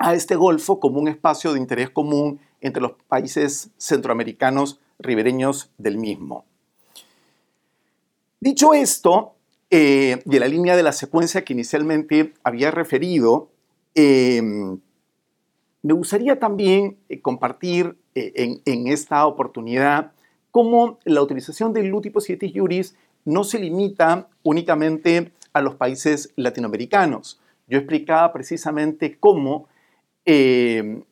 a 0.00 0.14
este 0.14 0.34
Golfo 0.34 0.80
como 0.80 0.98
un 0.98 1.06
espacio 1.06 1.52
de 1.52 1.60
interés 1.60 1.90
común 1.90 2.40
entre 2.60 2.82
los 2.82 2.94
países 3.06 3.70
centroamericanos 3.78 4.80
ribereños 4.98 5.70
del 5.78 5.96
mismo. 5.96 6.44
Dicho 8.40 8.74
esto, 8.74 9.36
eh, 9.72 10.20
de 10.24 10.40
la 10.40 10.48
línea 10.48 10.74
de 10.76 10.82
la 10.82 10.90
secuencia 10.90 11.44
que 11.44 11.52
inicialmente 11.52 12.34
había 12.42 12.72
referido, 12.72 13.50
em, 13.94 14.80
me 15.82 15.94
gustaría 15.94 16.40
también 16.40 16.98
eh, 17.08 17.20
compartir 17.20 17.96
eh, 18.16 18.60
en, 18.66 18.88
esta 18.88 19.24
oportunidad 19.26 20.10
cómo 20.50 20.98
la 21.04 21.22
utilización 21.22 21.72
del 21.72 21.92
Posietis 22.12 22.52
Juris 22.52 22.96
no 23.24 23.44
se 23.44 23.60
limita 23.60 24.28
únicamente 24.42 25.30
a 25.52 25.60
los 25.60 25.76
países 25.76 26.32
latinoamericanos. 26.34 27.40
Yo 27.68 27.78
explicaba 27.78 28.32
precisamente 28.32 29.18
cómo 29.20 29.68
em, 30.24 31.04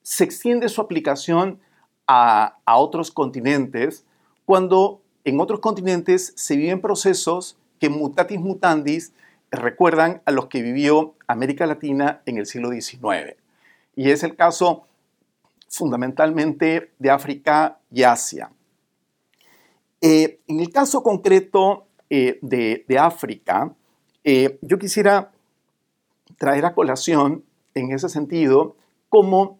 se 0.00 0.24
extiende 0.24 0.70
su 0.70 0.80
aplicación 0.80 1.60
a 2.06 2.56
otros 2.64 3.10
continentes 3.10 4.06
cuando 4.46 5.02
en 5.28 5.40
otros 5.40 5.60
continentes 5.60 6.32
se 6.36 6.56
viven 6.56 6.80
procesos 6.80 7.58
que 7.78 7.88
mutatis 7.88 8.40
mutandis 8.40 9.12
recuerdan 9.50 10.22
a 10.24 10.30
los 10.30 10.46
que 10.46 10.62
vivió 10.62 11.14
América 11.26 11.66
Latina 11.66 12.22
en 12.26 12.38
el 12.38 12.46
siglo 12.46 12.70
XIX. 12.70 13.36
Y 13.94 14.10
es 14.10 14.22
el 14.22 14.36
caso 14.36 14.86
fundamentalmente 15.68 16.92
de 16.98 17.10
África 17.10 17.78
y 17.90 18.02
Asia. 18.02 18.50
Eh, 20.00 20.40
en 20.46 20.60
el 20.60 20.70
caso 20.70 21.02
concreto 21.02 21.86
eh, 22.08 22.38
de, 22.40 22.98
África, 22.98 23.74
eh, 24.24 24.58
yo 24.62 24.78
quisiera 24.78 25.30
traer 26.38 26.64
a 26.64 26.74
colación 26.74 27.44
en 27.74 27.92
ese 27.92 28.08
sentido 28.08 28.76
cómo 29.08 29.58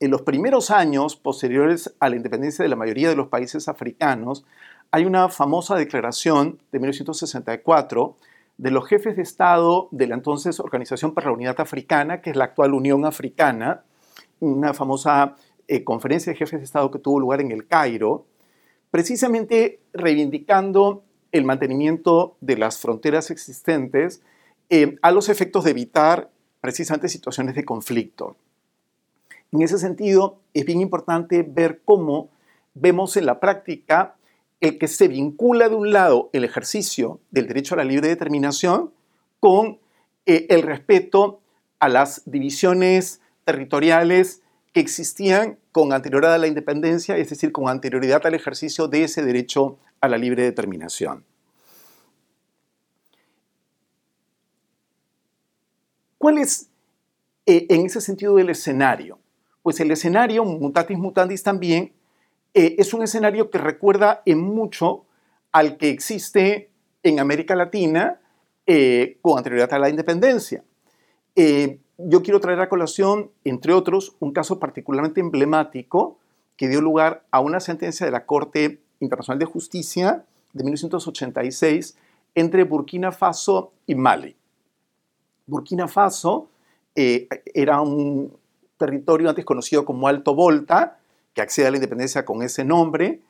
en 0.00 0.10
los 0.10 0.22
primeros 0.22 0.70
años 0.70 1.14
posteriores 1.14 1.94
a 2.00 2.08
la 2.08 2.16
independencia 2.16 2.62
de 2.62 2.70
la 2.70 2.76
mayoría 2.76 3.10
de 3.10 3.16
los 3.16 3.28
países 3.28 3.68
africanos, 3.68 4.46
hay 4.90 5.04
una 5.04 5.28
famosa 5.28 5.76
declaración 5.76 6.58
de 6.72 6.78
1964 6.78 8.16
de 8.56 8.70
los 8.70 8.88
jefes 8.88 9.16
de 9.16 9.22
Estado 9.22 9.88
de 9.90 10.06
la 10.06 10.14
entonces 10.14 10.58
Organización 10.58 11.12
para 11.12 11.26
la 11.28 11.34
Unidad 11.34 11.60
Africana, 11.60 12.22
que 12.22 12.30
es 12.30 12.36
la 12.36 12.44
actual 12.44 12.72
Unión 12.72 13.04
Africana, 13.04 13.82
una 14.40 14.72
famosa 14.72 15.36
eh, 15.68 15.84
conferencia 15.84 16.32
de 16.32 16.38
jefes 16.38 16.60
de 16.60 16.64
Estado 16.64 16.90
que 16.90 16.98
tuvo 16.98 17.20
lugar 17.20 17.42
en 17.42 17.52
el 17.52 17.66
Cairo, 17.66 18.24
precisamente 18.90 19.80
reivindicando 19.92 21.04
el 21.30 21.44
mantenimiento 21.44 22.36
de 22.40 22.56
las 22.56 22.78
fronteras 22.78 23.30
existentes 23.30 24.22
eh, 24.70 24.96
a 25.02 25.10
los 25.10 25.28
efectos 25.28 25.64
de 25.64 25.72
evitar 25.72 26.30
precisamente 26.60 27.08
situaciones 27.08 27.54
de 27.54 27.64
conflicto. 27.64 28.36
En 29.52 29.62
ese 29.62 29.78
sentido, 29.78 30.40
es 30.54 30.64
bien 30.64 30.80
importante 30.80 31.42
ver 31.42 31.80
cómo 31.84 32.30
vemos 32.74 33.16
en 33.16 33.26
la 33.26 33.40
práctica 33.40 34.16
el 34.60 34.78
que 34.78 34.88
se 34.88 35.08
vincula 35.08 35.68
de 35.68 35.74
un 35.74 35.92
lado 35.92 36.30
el 36.32 36.44
ejercicio 36.44 37.20
del 37.30 37.46
derecho 37.46 37.74
a 37.74 37.78
la 37.78 37.84
libre 37.84 38.08
determinación 38.08 38.92
con 39.40 39.78
eh, 40.26 40.46
el 40.50 40.62
respeto 40.62 41.40
a 41.78 41.88
las 41.88 42.22
divisiones 42.26 43.20
territoriales 43.44 44.42
que 44.72 44.80
existían 44.80 45.58
con 45.72 45.92
anterioridad 45.92 46.34
a 46.34 46.38
la 46.38 46.46
independencia, 46.46 47.16
es 47.16 47.30
decir, 47.30 47.50
con 47.50 47.68
anterioridad 47.68 48.24
al 48.26 48.34
ejercicio 48.34 48.86
de 48.86 49.04
ese 49.04 49.24
derecho 49.24 49.78
a 50.00 50.08
la 50.08 50.18
libre 50.18 50.42
determinación. 50.44 51.24
¿Cuál 56.18 56.38
es 56.38 56.68
eh, 57.46 57.66
en 57.70 57.86
ese 57.86 58.00
sentido 58.00 58.38
el 58.38 58.50
escenario? 58.50 59.18
Pues 59.62 59.80
el 59.80 59.90
escenario, 59.90 60.44
mutatis 60.44 60.98
mutandis 60.98 61.42
también, 61.42 61.92
eh, 62.54 62.76
es 62.78 62.94
un 62.94 63.02
escenario 63.02 63.50
que 63.50 63.58
recuerda 63.58 64.22
en 64.26 64.40
mucho 64.40 65.04
al 65.52 65.76
que 65.76 65.90
existe 65.90 66.70
en 67.02 67.20
América 67.20 67.54
Latina 67.54 68.20
eh, 68.66 69.18
con 69.20 69.38
anterioridad 69.38 69.72
a 69.74 69.78
la 69.78 69.88
independencia. 69.88 70.64
Eh, 71.36 71.78
yo 71.98 72.22
quiero 72.22 72.40
traer 72.40 72.60
a 72.60 72.68
colación, 72.68 73.30
entre 73.44 73.72
otros, 73.72 74.16
un 74.20 74.32
caso 74.32 74.58
particularmente 74.58 75.20
emblemático 75.20 76.18
que 76.56 76.68
dio 76.68 76.80
lugar 76.80 77.24
a 77.30 77.40
una 77.40 77.60
sentencia 77.60 78.06
de 78.06 78.12
la 78.12 78.26
Corte 78.26 78.80
Internacional 79.00 79.38
de 79.38 79.46
Justicia 79.46 80.24
de 80.52 80.64
1986 80.64 81.96
entre 82.34 82.64
Burkina 82.64 83.12
Faso 83.12 83.72
y 83.86 83.94
Mali. 83.94 84.36
Burkina 85.46 85.88
Faso 85.88 86.48
era 86.94 87.80
un 87.80 88.39
territorio 88.80 89.28
antes 89.28 89.44
conocido 89.44 89.84
como 89.84 90.08
Alto 90.08 90.34
Volta, 90.34 90.98
que 91.34 91.42
accede 91.42 91.66
a 91.66 91.70
la 91.70 91.76
independencia 91.76 92.24
con 92.24 92.42
ese 92.42 92.64
nombre, 92.64 93.20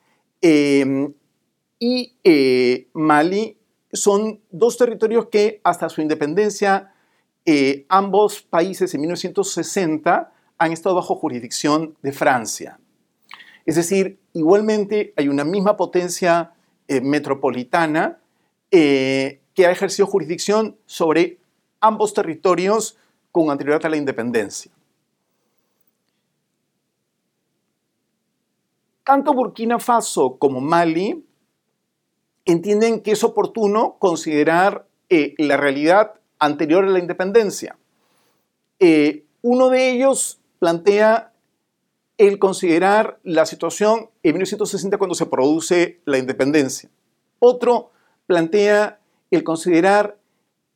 em, 0.40 1.12
y 1.78 2.14
eh, 2.24 2.88
Mali 2.94 3.58
son 3.92 4.40
dos 4.50 4.78
territorios 4.78 5.26
que 5.26 5.60
hasta 5.64 5.88
su 5.88 6.00
independencia, 6.00 6.94
eh, 7.44 7.84
ambos 7.88 8.42
países 8.42 8.94
en 8.94 9.00
1960 9.00 10.32
han 10.56 10.72
estado 10.72 10.94
bajo 10.94 11.16
jurisdicción 11.16 11.96
de 12.02 12.12
Francia. 12.12 12.78
Es 13.66 13.76
decir, 13.76 14.18
igualmente 14.32 15.12
hay 15.16 15.28
una 15.28 15.44
misma 15.44 15.76
potencia 15.76 16.52
eh, 16.86 17.00
metropolitana 17.00 18.18
que 18.70 19.66
ha 19.66 19.72
ejercido 19.72 20.06
jurisdicción 20.06 20.76
sobre 20.86 21.38
ambos 21.80 22.14
territorios 22.14 22.96
con 23.32 23.50
anterioridad 23.50 23.84
a 23.86 23.88
la 23.88 23.96
independencia. 23.96 24.70
Tanto 29.11 29.34
Burkina 29.34 29.80
Faso 29.80 30.36
como 30.38 30.61
Mali 30.61 31.26
entienden 32.44 33.00
que 33.00 33.11
es 33.11 33.24
oportuno 33.24 33.96
considerar 33.98 34.86
eh, 35.08 35.34
la 35.36 35.56
realidad 35.56 36.14
anterior 36.38 36.84
a 36.84 36.90
la 36.90 37.00
independencia. 37.00 37.76
Eh, 38.78 39.24
uno 39.42 39.68
de 39.68 39.90
ellos 39.90 40.38
plantea 40.61 41.32
el 42.18 42.38
considerar 42.38 43.18
la 43.24 43.46
situación 43.46 44.11
en 44.22 44.34
1960 44.34 44.96
cuando 44.96 45.16
se 45.16 45.26
produce 45.26 45.98
la 46.04 46.18
independencia. 46.18 46.88
Otro 47.40 47.90
plantea 48.28 49.00
el 49.32 49.42
considerar 49.42 50.18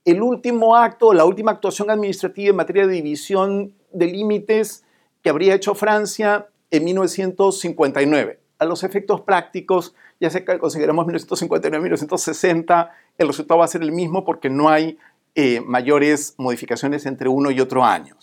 el 0.04 0.22
último 0.22 0.74
acto, 0.74 1.12
la 1.12 1.24
última 1.24 1.52
actuación 1.52 1.88
administrativa 1.88 2.50
en 2.50 2.56
materia 2.56 2.88
de 2.88 2.94
división 2.94 3.74
de 3.92 4.06
límites 4.08 4.82
que 5.22 5.30
habría 5.30 5.54
hecho 5.54 5.76
Francia 5.76 6.48
en 6.76 6.84
1959. 6.84 8.40
A 8.58 8.64
los 8.64 8.82
efectos 8.82 9.20
prácticos, 9.20 9.94
ya 10.20 10.30
sea 10.30 10.44
que 10.44 10.58
consideramos 10.58 11.06
1959, 11.06 11.82
1960, 11.82 12.90
el 13.18 13.28
resultado 13.28 13.58
va 13.58 13.64
a 13.64 13.68
ser 13.68 13.82
el 13.82 13.92
mismo 13.92 14.24
porque 14.24 14.50
no 14.50 14.68
hay 14.68 14.98
eh, 15.34 15.60
mayores 15.60 16.34
modificaciones 16.36 17.06
entre 17.06 17.28
uno 17.28 17.50
y 17.50 17.60
otro 17.60 17.84
año. 17.84 18.16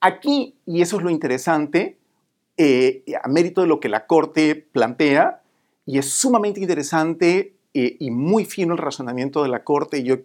Aquí, 0.00 0.54
y 0.66 0.80
eso 0.80 0.96
es 0.96 1.02
lo 1.02 1.10
interesante, 1.10 1.98
eh, 2.56 3.04
a 3.22 3.28
mérito 3.28 3.60
de 3.60 3.66
lo 3.66 3.80
que 3.80 3.88
la 3.88 4.06
Corte 4.06 4.66
plantea, 4.72 5.42
y 5.84 5.98
es 5.98 6.10
sumamente 6.10 6.60
interesante 6.60 7.54
eh, 7.74 7.96
y 7.98 8.10
muy 8.10 8.46
fino 8.46 8.72
el 8.72 8.78
razonamiento 8.78 9.42
de 9.42 9.50
la 9.50 9.62
Corte. 9.62 10.02
Yo 10.02 10.16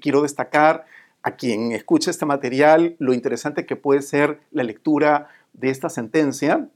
quiero 0.00 0.22
destacar 0.22 0.86
a 1.22 1.36
quien 1.36 1.72
escucha 1.72 2.10
este 2.10 2.26
material 2.26 2.96
lo 2.98 3.12
interesante 3.14 3.66
que 3.66 3.76
puede 3.76 4.02
ser 4.02 4.40
la 4.52 4.62
lectura 4.62 5.28
de 5.56 5.70
esta 5.70 5.88
sentencia. 5.88 6.68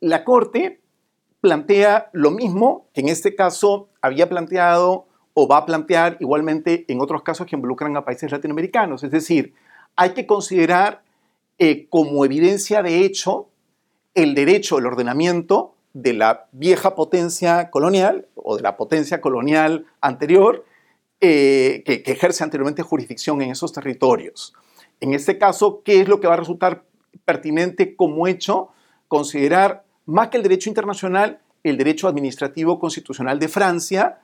la 0.00 0.24
Corte 0.24 0.80
plantea 1.40 2.08
lo 2.12 2.30
mismo 2.30 2.88
que 2.94 3.02
en 3.02 3.08
este 3.08 3.34
caso 3.34 3.88
había 4.00 4.28
planteado 4.28 5.06
o 5.34 5.48
va 5.48 5.58
a 5.58 5.66
plantear 5.66 6.16
igualmente 6.20 6.84
en 6.88 7.00
otros 7.00 7.22
casos 7.22 7.46
que 7.46 7.56
involucran 7.56 7.96
a 7.96 8.04
países 8.04 8.30
latinoamericanos. 8.32 9.02
Es 9.04 9.10
decir, 9.10 9.52
hay 9.96 10.10
que 10.10 10.26
considerar 10.26 11.02
eh, 11.58 11.86
como 11.90 12.24
evidencia 12.24 12.82
de 12.82 13.04
hecho 13.04 13.48
el 14.14 14.34
derecho, 14.34 14.78
el 14.78 14.86
ordenamiento 14.86 15.74
de 15.92 16.12
la 16.14 16.46
vieja 16.52 16.94
potencia 16.94 17.70
colonial 17.70 18.26
o 18.34 18.56
de 18.56 18.62
la 18.62 18.76
potencia 18.76 19.20
colonial 19.20 19.86
anterior 20.00 20.64
eh, 21.20 21.82
que, 21.84 22.02
ejerce 22.06 22.44
anteriormente 22.44 22.82
jurisdicción 22.82 23.42
en 23.42 23.50
esos 23.50 23.72
territorios. 23.72 24.54
En 25.00 25.14
este 25.14 25.38
caso, 25.38 25.82
¿qué 25.84 26.00
es 26.00 26.08
lo 26.08 26.20
que 26.20 26.26
va 26.26 26.34
a 26.34 26.38
resultar 26.38 26.84
pertinente 27.24 27.96
como 27.96 28.26
hecho? 28.26 28.68
Considerar 29.08 29.84
más 30.06 30.28
que 30.28 30.36
el 30.36 30.42
derecho 30.42 30.68
internacional, 30.68 31.40
el 31.62 31.76
derecho 31.76 32.08
administrativo 32.08 32.78
constitucional 32.78 33.38
de 33.38 33.48
Francia, 33.48 34.18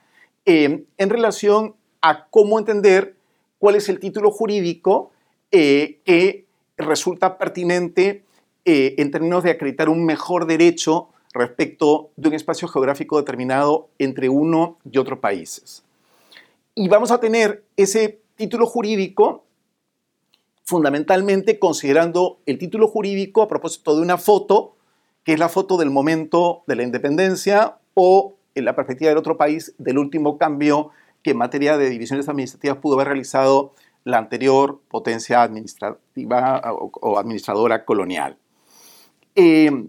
eh, 0.45 0.85
en 0.97 1.09
relación 1.09 1.75
a 2.01 2.27
cómo 2.27 2.59
entender 2.59 3.15
cuál 3.59 3.75
es 3.75 3.89
el 3.89 3.99
título 3.99 4.31
jurídico 4.31 5.11
eh, 5.51 5.99
que 6.03 6.45
resulta 6.77 7.37
pertinente 7.37 8.23
eh, 8.65 8.95
en 8.97 9.11
términos 9.11 9.43
de 9.43 9.51
acreditar 9.51 9.89
un 9.89 10.05
mejor 10.05 10.45
derecho 10.45 11.09
respecto 11.33 12.09
de 12.15 12.29
un 12.29 12.35
espacio 12.35 12.67
geográfico 12.67 13.17
determinado 13.17 13.89
entre 13.99 14.29
uno 14.29 14.77
y 14.89 14.97
otro 14.97 15.19
países. 15.19 15.83
Y 16.75 16.89
vamos 16.89 17.11
a 17.11 17.19
tener 17.19 17.63
ese 17.77 18.19
título 18.35 18.65
jurídico 18.65 19.43
fundamentalmente 20.63 21.59
considerando 21.59 22.39
el 22.45 22.57
título 22.57 22.87
jurídico 22.87 23.41
a 23.41 23.47
propósito 23.47 23.95
de 23.95 24.01
una 24.01 24.17
foto, 24.17 24.75
que 25.23 25.33
es 25.33 25.39
la 25.39 25.49
foto 25.49 25.77
del 25.77 25.89
momento 25.89 26.63
de 26.67 26.75
la 26.75 26.83
independencia 26.83 27.77
o 27.93 28.35
en 28.55 28.65
la 28.65 28.75
perspectiva 28.75 29.09
del 29.09 29.17
otro 29.17 29.37
país 29.37 29.73
del 29.77 29.97
último 29.97 30.37
cambio 30.37 30.91
que 31.23 31.31
en 31.31 31.37
materia 31.37 31.77
de 31.77 31.89
divisiones 31.89 32.27
administrativas 32.29 32.77
pudo 32.77 32.95
haber 32.95 33.07
realizado 33.07 33.73
la 34.03 34.17
anterior 34.17 34.81
potencia 34.87 35.43
administrativa 35.43 36.61
o, 36.73 37.19
administradora 37.19 37.85
colonial. 37.85 38.37
Eh, 39.35 39.87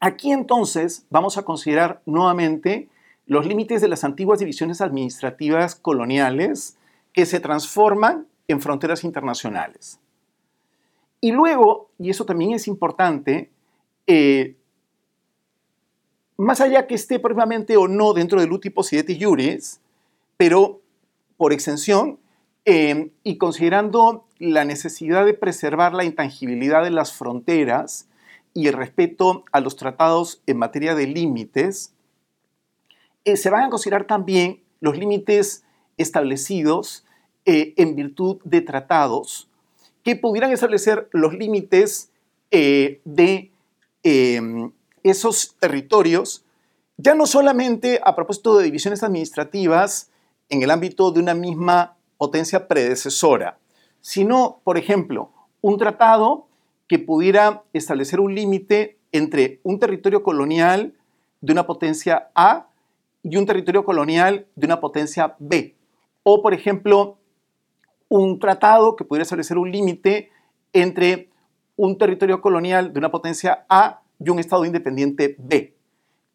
aquí 0.00 0.32
entonces 0.32 1.06
vamos 1.10 1.38
a 1.38 1.44
considerar 1.44 2.02
nuevamente 2.04 2.88
los 3.26 3.46
límites 3.46 3.80
de 3.80 3.88
las 3.88 4.04
antiguas 4.04 4.40
divisiones 4.40 4.80
administrativas 4.80 5.74
coloniales 5.74 6.76
que 7.12 7.24
se 7.24 7.40
transforman 7.40 8.26
en 8.52 8.60
fronteras 8.60 9.04
internacionales. 9.04 9.98
Y 11.20 11.32
luego, 11.32 11.90
y 11.98 12.10
eso 12.10 12.24
también 12.24 12.52
es 12.52 12.66
importante, 12.66 13.50
eh, 14.06 14.56
más 16.36 16.60
allá 16.60 16.86
que 16.86 16.94
esté 16.94 17.20
propiamente 17.20 17.76
o 17.76 17.86
no 17.86 18.12
dentro 18.12 18.40
del 18.40 18.52
útipo 18.52 18.82
siete 18.82 19.16
iuris, 19.16 19.80
pero 20.36 20.80
por 21.36 21.52
extensión, 21.52 22.18
em, 22.64 23.10
y 23.22 23.38
considerando 23.38 24.26
la 24.38 24.64
necesidad 24.64 25.24
de 25.24 25.34
preservar 25.34 25.94
la 25.94 26.04
intangibilidad 26.04 26.82
de 26.82 26.90
las 26.90 27.12
fronteras 27.12 28.08
y 28.54 28.66
el 28.66 28.74
respeto 28.74 29.44
a 29.52 29.60
los 29.60 29.76
tratados 29.76 30.42
en 30.46 30.58
materia 30.58 30.94
de 30.94 31.06
límites, 31.06 31.94
eh, 33.24 33.36
se 33.36 33.50
van 33.50 33.64
a 33.64 33.70
considerar 33.70 34.06
también 34.06 34.62
los 34.80 34.98
límites 34.98 35.64
establecidos 35.96 37.04
eh, 37.44 37.74
en 37.76 37.96
virtud 37.96 38.38
de 38.44 38.60
tratados 38.60 39.48
que 40.02 40.16
pudieran 40.16 40.52
establecer 40.52 41.08
los 41.12 41.34
límites 41.34 42.10
eh, 42.50 43.00
de 43.04 43.50
em, 44.02 44.70
esos 45.02 45.56
territorios, 45.58 46.44
ya 46.96 47.14
no 47.14 47.26
solamente 47.26 48.00
a 48.04 48.14
propósito 48.14 48.56
de 48.56 48.64
divisiones 48.64 49.02
administrativas 49.02 50.10
en 50.48 50.62
el 50.62 50.70
ámbito 50.70 51.10
de 51.10 51.20
una 51.20 51.34
misma 51.34 51.96
potencia 52.18 52.68
predecesora, 52.68 53.58
sino, 54.00 54.60
por 54.64 54.76
ejemplo, 54.76 55.30
un 55.60 55.78
tratado 55.78 56.46
que 56.88 56.98
pudiera 56.98 57.62
establecer 57.72 58.20
un 58.20 58.34
límite 58.34 58.98
entre 59.12 59.60
un 59.62 59.78
territorio 59.78 60.22
colonial 60.22 60.94
de 61.40 61.52
una 61.52 61.66
potencia 61.66 62.30
A 62.34 62.68
y 63.22 63.36
un 63.36 63.46
territorio 63.46 63.84
colonial 63.84 64.46
de 64.56 64.66
una 64.66 64.80
potencia 64.80 65.36
B. 65.38 65.74
O, 66.22 66.42
por 66.42 66.54
ejemplo, 66.54 67.16
un 68.12 68.38
tratado 68.38 68.94
que 68.94 69.04
pudiera 69.04 69.22
establecer 69.22 69.56
un 69.56 69.72
límite 69.72 70.30
entre 70.74 71.30
un 71.76 71.96
territorio 71.96 72.42
colonial 72.42 72.92
de 72.92 72.98
una 72.98 73.10
potencia 73.10 73.64
A 73.70 74.02
y 74.22 74.28
un 74.28 74.38
Estado 74.38 74.66
independiente 74.66 75.34
B. 75.38 75.72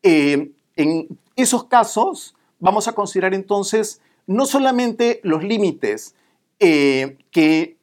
Eh, 0.02 0.52
en 0.76 1.20
esos 1.36 1.66
casos 1.66 2.36
vamos 2.60 2.88
a 2.88 2.94
considerar 2.94 3.36
entonces 3.36 4.02
no 4.26 4.48
solamente 4.48 5.20
los 5.24 5.44
límites 5.44 6.16
eh, 6.60 7.20
que 7.30 7.78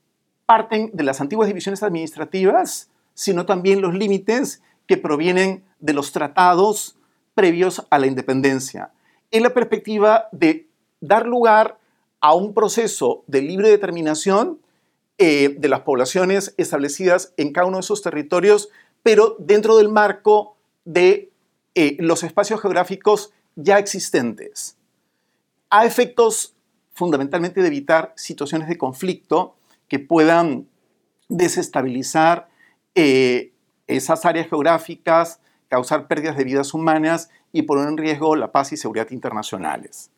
parten 0.44 0.90
de 0.92 1.04
las 1.04 1.20
antiguas 1.20 1.46
divisiones 1.46 1.84
administrativas, 1.84 2.90
sino 3.14 3.46
también 3.46 3.80
los 3.80 3.94
límites 3.94 4.60
que 4.88 4.96
provienen 4.96 5.62
de 5.78 5.92
los 5.92 6.10
tratados 6.10 6.96
previos 7.36 7.86
a 7.90 8.00
la 8.00 8.08
independencia, 8.08 8.90
en 9.30 9.44
la 9.44 9.50
perspectiva 9.50 10.26
de 10.32 10.66
dar 11.00 11.26
lugar 11.26 11.78
a 12.24 12.32
un 12.32 12.54
proceso 12.54 13.22
de 13.26 13.42
libre 13.42 13.68
determinación 13.68 14.58
eh, 15.18 15.56
de 15.58 15.68
las 15.68 15.80
poblaciones 15.80 16.54
establecidas 16.56 17.34
en 17.36 17.52
cada 17.52 17.66
uno 17.66 17.76
de 17.76 17.82
esos 17.82 18.00
territorios 18.00 18.70
pero 19.02 19.36
dentro 19.38 19.76
del 19.76 19.90
marco 19.90 20.56
de 20.86 21.30
eh, 21.74 21.98
los 22.00 22.22
espacios 22.22 22.62
geográficos 22.62 23.34
ya 23.56 23.78
existentes. 23.78 24.78
A 25.68 25.84
efectos 25.84 26.54
fundamentalmente 26.94 27.60
de 27.60 27.66
evitar 27.66 28.14
situaciones 28.16 28.68
de 28.68 28.78
conflicto 28.78 29.54
que 29.86 29.98
puedan 29.98 30.66
desestabilizar 31.28 32.48
eh, 32.94 33.52
esas 33.86 34.24
áreas 34.24 34.48
geográficas, 34.48 35.40
causar 35.68 36.08
pérdidas 36.08 36.38
de 36.38 36.44
vidas 36.44 36.72
humanas 36.72 37.28
y 37.52 37.62
poner 37.64 37.86
en 37.86 37.98
riesgo 37.98 38.34
la 38.34 38.50
paz 38.50 38.72
y 38.72 38.78
seguridad 38.78 39.10
internacionales. 39.10 40.10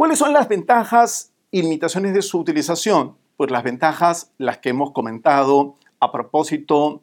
¿Cuáles 0.00 0.18
son 0.18 0.32
las 0.32 0.48
ventajas 0.48 1.34
y 1.50 1.60
limitaciones 1.60 2.14
de 2.14 2.22
su 2.22 2.38
utilización? 2.38 3.18
Pues 3.36 3.50
las 3.50 3.62
ventajas, 3.62 4.32
las 4.38 4.56
que 4.56 4.70
hemos 4.70 4.92
comentado 4.92 5.76
a 6.00 6.10
propósito 6.10 7.02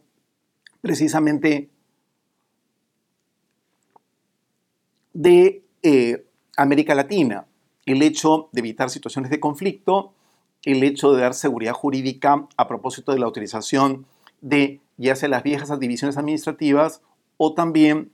precisamente 0.82 1.70
de 5.14 5.64
eh, 5.84 6.26
América 6.56 6.96
Latina, 6.96 7.46
el 7.86 8.02
hecho 8.02 8.50
de 8.52 8.62
evitar 8.62 8.90
situaciones 8.90 9.30
de 9.30 9.40
conflicto, 9.40 10.16
el 10.64 10.82
hecho 10.82 11.14
de 11.14 11.22
dar 11.22 11.36
seguridad 11.36 11.74
jurídica 11.74 12.48
a 12.58 12.68
propósito 12.68 13.12
de 13.12 13.20
la 13.20 13.28
utilización 13.28 14.08
de 14.42 14.82
ya 14.98 15.16
sea 15.16 15.30
las 15.30 15.44
viejas 15.44 15.80
divisiones 15.80 16.18
administrativas 16.18 17.04
o 17.38 17.54
también 17.54 18.12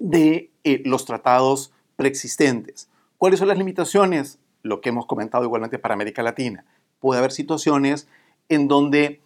de 0.00 0.50
eh, 0.64 0.82
los 0.84 1.04
tratados 1.04 1.72
preexistentes. 1.94 2.88
¿Cuáles 3.22 3.38
son 3.38 3.46
las 3.46 3.56
limitaciones? 3.58 4.40
Lo 4.64 4.80
que 4.80 4.88
hemos 4.88 5.06
comentado 5.06 5.44
igualmente 5.44 5.78
para 5.78 5.94
América 5.94 6.24
Latina. 6.24 6.64
Puede 6.98 7.20
haber 7.20 7.30
situaciones 7.30 8.08
en 8.48 8.66
donde 8.66 9.20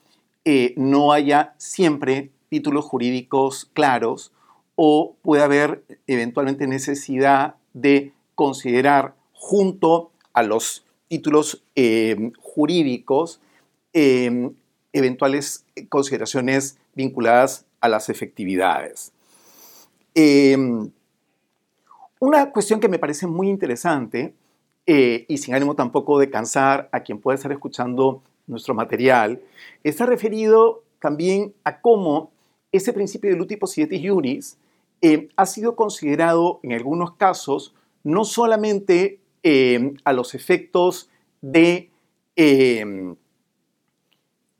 eh, 0.45 0.75
no 0.77 1.13
haya 1.13 1.55
siempre 1.57 2.31
títulos 2.51 2.85
jurídicos 2.85 3.71
claros 3.73 4.33
o 4.75 5.17
puede 5.23 5.43
haber 5.43 5.83
eventualmente 6.07 6.67
necesidad 6.67 7.55
de 7.73 8.13
considerar 8.35 9.15
junto 9.33 10.11
a 10.35 10.43
los 10.43 10.85
títulos 11.09 11.63
eh, 11.75 12.33
jurídicos 12.39 13.41
eh, 13.95 14.51
eventuales 14.93 15.65
consideraciones 15.89 16.77
vinculadas 16.95 17.65
a 17.81 17.89
las 17.89 18.11
efectividades. 18.11 19.15
Una 22.21 22.51
cuestión 22.51 22.81
que 22.81 22.89
me 22.89 22.99
parece 22.99 23.27
muy 23.27 23.49
interesante 23.49 24.35
y 24.87 25.37
sin 25.39 25.55
ánimo 25.55 25.75
tampoco 25.75 26.19
de 26.21 26.31
cansar 26.31 26.89
a 26.93 27.01
quien 27.01 27.19
pueda 27.19 27.35
estar 27.35 27.51
escuchando 27.51 28.23
nuestro 28.47 28.73
material, 28.73 29.43
está 29.83 30.07
referido 30.07 30.85
también 31.01 31.55
a 31.65 31.81
cómo 31.81 32.31
ese 32.71 32.93
principio 32.93 33.31
del 33.31 33.41
uti 33.41 33.57
possidetis 33.57 34.01
iuris 34.01 34.59
eh, 35.03 35.29
ha 35.37 35.47
sido 35.47 35.75
considerado 35.75 36.61
en 36.63 36.73
algunos 36.73 37.15
casos 37.17 37.75
no 38.05 38.25
solamente 38.25 39.19
eh, 39.43 39.95
a 40.05 40.13
los 40.13 40.35
efectos 40.35 41.11
de, 41.41 41.91
eh, 42.37 43.15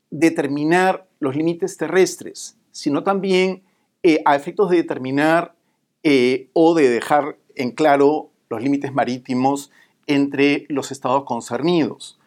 determinar 0.09 1.07
los 1.19 1.35
límites 1.35 1.77
terrestres, 1.77 2.57
sino 2.71 3.03
también 3.03 3.63
eh, 4.03 4.21
a 4.25 4.35
efectos 4.35 4.69
de 4.69 4.77
determinar 4.77 5.55
eh, 6.03 6.49
o 6.53 6.75
de 6.75 6.89
dejar 6.89 7.37
en 7.57 7.71
claro 7.71 8.29
los 8.49 8.61
límites 8.61 8.93
marítimos 8.93 9.71
entre 10.05 10.65
los 10.69 10.91
estados 10.91 11.23
concernidos. 11.25 12.19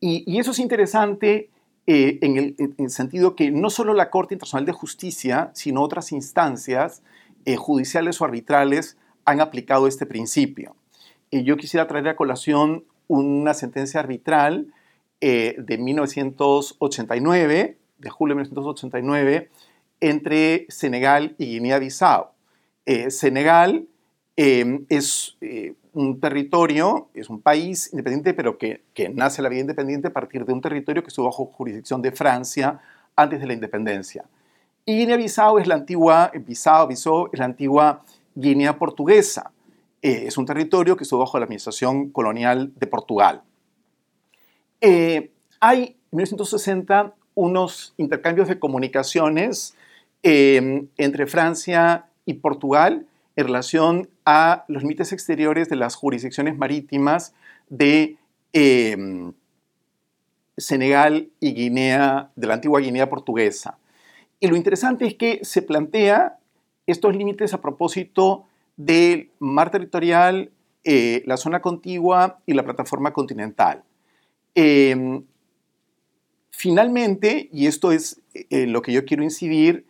Y, 0.00 0.38
eso 0.38 0.50
es 0.50 0.58
interesante 0.58 1.48
eh, 1.86 2.18
en, 2.20 2.54
el, 2.78 2.90
sentido 2.90 3.34
que 3.34 3.50
no 3.50 3.70
solo 3.70 3.94
la 3.94 4.10
Corte 4.10 4.34
Internacional 4.34 4.66
de 4.66 4.72
Justicia, 4.72 5.50
sino 5.54 5.80
otras 5.82 6.12
instancias 6.12 7.02
judiciales 7.56 8.20
o 8.20 8.24
arbitrales 8.24 8.96
han 9.24 9.40
aplicado 9.40 9.86
este 9.86 10.06
principio. 10.06 10.74
yo 11.30 11.56
quisiera 11.56 11.86
traer 11.86 12.08
a 12.08 12.16
colación 12.16 12.84
una 13.06 13.54
sentencia 13.54 14.00
arbitral 14.00 14.74
de 15.20 15.78
1989, 15.78 17.78
de 17.98 18.10
julio 18.10 18.34
de 18.34 18.42
1989, 18.42 19.50
entre 20.00 20.66
Senegal 20.68 21.34
y 21.38 21.46
Guinea-Bissau. 21.46 22.34
Eh, 22.86 23.10
Senegal 23.10 23.86
em, 24.36 24.84
es 24.88 25.36
eh, 25.40 25.74
un 25.92 26.20
territorio, 26.20 27.08
es 27.14 27.28
un 27.28 27.40
país 27.40 27.90
independiente, 27.92 28.34
pero 28.34 28.58
que, 28.58 28.82
nace 29.14 29.42
la 29.42 29.48
vida 29.48 29.60
independiente 29.60 30.08
a 30.08 30.12
partir 30.12 30.44
de 30.44 30.52
un 30.52 30.60
territorio 30.60 31.02
que 31.02 31.08
estuvo 31.08 31.26
bajo 31.26 31.46
jurisdicción 31.46 32.02
de 32.02 32.12
Francia 32.12 32.80
antes 33.16 33.40
de 33.40 33.46
la 33.46 33.52
independencia. 33.52 34.24
Guinea-Bissau 34.86 35.58
es 35.58 35.66
la 35.66 35.76
antigua, 35.76 36.30
Bissau, 36.34 36.88
Bissau 36.88 37.30
es 37.32 37.38
la 37.38 37.46
antigua 37.46 38.02
Guinea 38.34 38.78
portuguesa. 38.78 39.50
Eh, 40.02 40.24
es 40.26 40.36
un 40.36 40.44
territorio 40.44 40.96
que 40.96 41.04
estuvo 41.04 41.20
bajo 41.20 41.38
la 41.38 41.44
administración 41.44 42.10
colonial 42.10 42.72
de 42.76 42.86
Portugal. 42.86 43.42
hay 44.80 45.96
en 46.12 46.16
1960 46.16 47.14
unos 47.34 47.94
intercambios 47.96 48.48
de 48.48 48.58
comunicaciones 48.58 49.74
Em, 50.26 50.88
entre 50.96 51.26
Francia 51.26 52.06
y 52.24 52.32
Portugal 52.32 53.04
en 53.36 53.46
relación 53.46 54.08
a 54.24 54.64
los 54.68 54.82
límites 54.82 55.12
exteriores 55.12 55.68
de 55.68 55.76
las 55.76 55.94
jurisdicciones 55.94 56.56
marítimas 56.56 57.34
de 57.68 58.16
em, 58.52 59.32
Senegal 60.56 61.30
y 61.40 61.54
Guinea, 61.54 62.30
de 62.36 62.46
la 62.46 62.54
antigua 62.54 62.80
Guinea 62.80 63.10
portuguesa. 63.10 63.78
Y 64.40 64.46
lo 64.46 64.56
interesante 64.56 65.06
es 65.06 65.14
que 65.14 65.40
se 65.42 65.62
plantea 65.62 66.38
estos 66.86 67.16
límites 67.16 67.54
a 67.54 67.60
propósito 67.60 68.46
del 68.76 69.30
mar 69.38 69.70
territorial, 69.70 70.50
eh, 70.84 71.22
la 71.26 71.36
zona 71.36 71.60
contigua 71.60 72.40
y 72.46 72.52
la 72.54 72.62
plataforma 72.62 73.12
continental. 73.12 73.82
Em, 74.54 75.24
finalmente, 76.50 77.48
y 77.52 77.66
esto 77.66 77.90
es 77.90 78.20
eh, 78.34 78.66
lo 78.66 78.82
que 78.82 78.92
yo 78.92 79.04
quiero 79.04 79.22
incidir, 79.22 79.86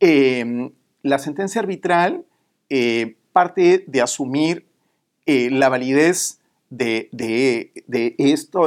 Em, 0.00 0.70
la 1.02 1.18
sentencia 1.18 1.60
arbitral 1.60 2.24
eh, 2.70 3.16
parte 3.32 3.84
de 3.86 4.00
asumir 4.00 4.66
eh, 5.26 5.50
la 5.50 5.68
validez 5.68 6.40
de, 6.70 7.08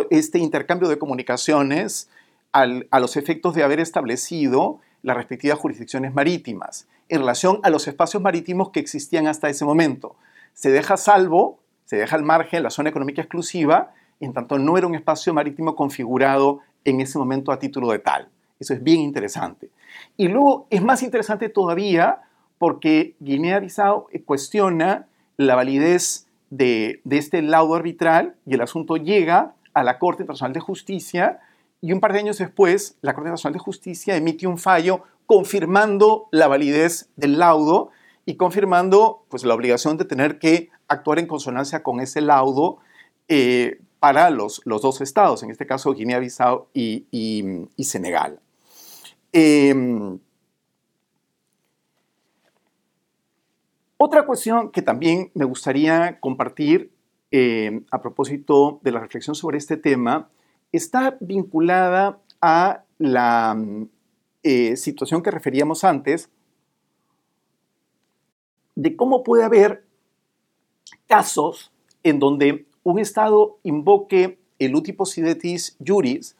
este 0.09 0.39
intercambio 0.39 0.87
de 0.89 0.97
comunicaciones 0.97 2.09
a 2.51 2.99
los 2.99 3.15
efectos 3.15 3.55
de 3.55 3.63
haber 3.63 3.79
establecido 3.79 4.79
las 5.03 5.15
respectivas 5.15 5.57
jurisdicciones 5.59 6.13
marítimas 6.13 6.87
en 7.11 7.19
relación 7.19 7.59
a 7.63 7.69
los 7.69 7.87
espacios 7.89 8.23
marítimos 8.23 8.69
que 8.69 8.79
existían 8.79 9.27
hasta 9.27 9.49
ese 9.49 9.65
momento. 9.65 10.15
Se 10.53 10.71
deja 10.71 10.95
salvo, 10.95 11.59
se 11.83 11.97
deja 11.97 12.15
al 12.15 12.23
margen 12.23 12.63
la 12.63 12.69
zona 12.69 12.89
económica 12.89 13.21
exclusiva, 13.21 13.93
en 14.21 14.31
tanto 14.31 14.57
no 14.57 14.77
era 14.77 14.87
un 14.87 14.95
espacio 14.95 15.33
marítimo 15.33 15.75
configurado 15.75 16.61
en 16.85 17.01
ese 17.01 17.19
momento 17.19 17.51
a 17.51 17.59
título 17.59 17.91
de 17.91 17.99
tal. 17.99 18.29
Eso 18.61 18.73
es 18.73 18.81
bien 18.81 19.01
interesante. 19.01 19.69
Y 20.15 20.29
luego 20.29 20.67
es 20.69 20.81
más 20.81 21.03
interesante 21.03 21.49
todavía 21.49 22.21
porque 22.61 23.15
Guinea-Bissau 23.21 24.05
cuestiona 24.23 25.07
la 25.35 25.55
validez 25.55 26.27
de, 26.51 27.01
este 27.09 27.41
laudo 27.41 27.73
arbitral 27.73 28.35
y 28.45 28.53
el 28.53 28.61
asunto 28.61 28.97
llega 28.97 29.55
a 29.73 29.83
la 29.83 29.97
Corte 29.97 30.21
Internacional 30.21 30.53
de 30.53 30.59
Justicia 30.59 31.39
y 31.81 31.91
un 31.91 31.99
par 31.99 32.13
de 32.13 32.19
años 32.19 32.37
después 32.37 32.99
la 33.01 33.15
Corte 33.15 33.29
Internacional 33.29 33.53
de 33.53 33.63
Justicia 33.63 34.15
emite 34.15 34.45
un 34.45 34.59
fallo 34.59 35.01
confirmando 35.25 36.27
la 36.29 36.47
validez 36.47 37.09
del 37.15 37.39
laudo 37.39 37.89
y 38.27 38.35
confirmando 38.35 39.25
pues, 39.29 39.43
la 39.43 39.55
obligación 39.55 39.97
de 39.97 40.05
tener 40.05 40.37
que 40.37 40.69
actuar 40.87 41.17
en 41.17 41.25
consonancia 41.25 41.81
con 41.81 41.99
ese 41.99 42.21
laudo 42.21 42.77
eh, 43.27 43.79
para 43.99 44.29
los, 44.29 44.61
los, 44.65 44.83
dos 44.83 45.01
estados, 45.01 45.41
en 45.41 45.49
este 45.49 45.65
caso 45.65 45.95
Guinea-Bissau 45.95 46.67
y 46.75 47.75
Senegal. 47.79 48.39
Em, 49.33 50.19
otra 54.03 54.25
cuestión 54.25 54.71
que 54.71 54.81
también 54.81 55.29
me 55.35 55.45
gustaría 55.45 56.19
compartir 56.19 56.91
em, 57.29 57.85
a 57.91 58.01
propósito 58.01 58.79
de 58.81 58.91
la 58.91 58.99
reflexión 58.99 59.35
sobre 59.35 59.59
este 59.59 59.77
tema 59.77 60.27
está 60.71 61.17
vinculada 61.19 62.19
a 62.41 62.83
la 62.97 63.55
eh, 64.41 64.75
situación 64.75 65.21
que 65.21 65.29
referíamos 65.29 65.83
antes 65.83 66.31
de 68.73 68.95
cómo 68.95 69.23
puede 69.23 69.43
haber 69.43 69.85
casos 71.05 71.71
en 72.01 72.17
donde 72.17 72.65
un 72.81 72.97
Estado 72.97 73.59
invoque 73.61 74.39
el 74.57 74.73
uti 74.73 74.93
possidetis 74.93 75.77
juris 75.85 76.35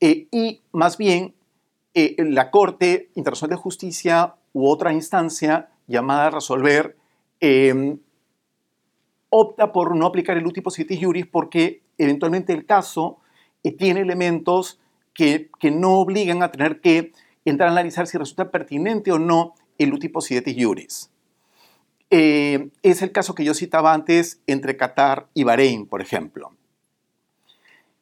eh, 0.00 0.28
y 0.30 0.60
más 0.70 0.98
bien 0.98 1.34
eh, 1.94 2.14
la 2.18 2.50
Corte 2.50 3.10
Internacional 3.14 3.56
de 3.56 3.62
Justicia 3.62 4.34
u 4.52 4.68
otra 4.68 4.92
instancia 4.92 5.70
llamada 5.90 6.26
a 6.26 6.30
resolver 6.30 6.96
em, 7.40 7.98
opta 9.28 9.72
por 9.72 9.94
no 9.94 10.06
aplicar 10.06 10.36
el 10.36 10.46
último 10.46 10.70
siete 10.70 10.98
juris 11.00 11.26
porque 11.26 11.82
eventualmente 11.98 12.52
el 12.52 12.64
caso 12.64 13.18
eh, 13.62 13.72
tiene 13.72 14.00
elementos 14.00 14.80
que, 15.12 15.50
no 15.70 15.98
obligan 15.98 16.42
a 16.42 16.50
tener 16.50 16.80
que 16.80 17.12
entrar 17.44 17.68
a 17.68 17.72
analizar 17.72 18.06
si 18.06 18.16
resulta 18.16 18.50
pertinente 18.50 19.12
o 19.12 19.18
no 19.18 19.54
el 19.76 19.92
último 19.92 20.22
siete 20.22 20.56
juris. 20.58 21.10
Eh, 22.08 22.70
es 22.82 23.02
el 23.02 23.12
caso 23.12 23.34
que 23.34 23.44
yo 23.44 23.52
citaba 23.52 23.92
antes 23.92 24.40
entre 24.46 24.76
Qatar 24.76 25.28
y 25.34 25.44
Bahrein, 25.44 25.86
por 25.86 26.00
ejemplo. 26.00 26.52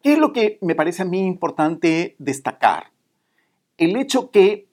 ¿Qué 0.03 0.13
es 0.13 0.19
lo 0.19 0.33
que 0.33 0.59
me 0.61 0.77
parece 0.77 1.03
a 1.03 1.07
mí 1.07 1.27
importante 1.27 2.15
destacar? 2.19 2.93
el 3.79 3.97
hecho 3.97 4.31
que 4.31 4.67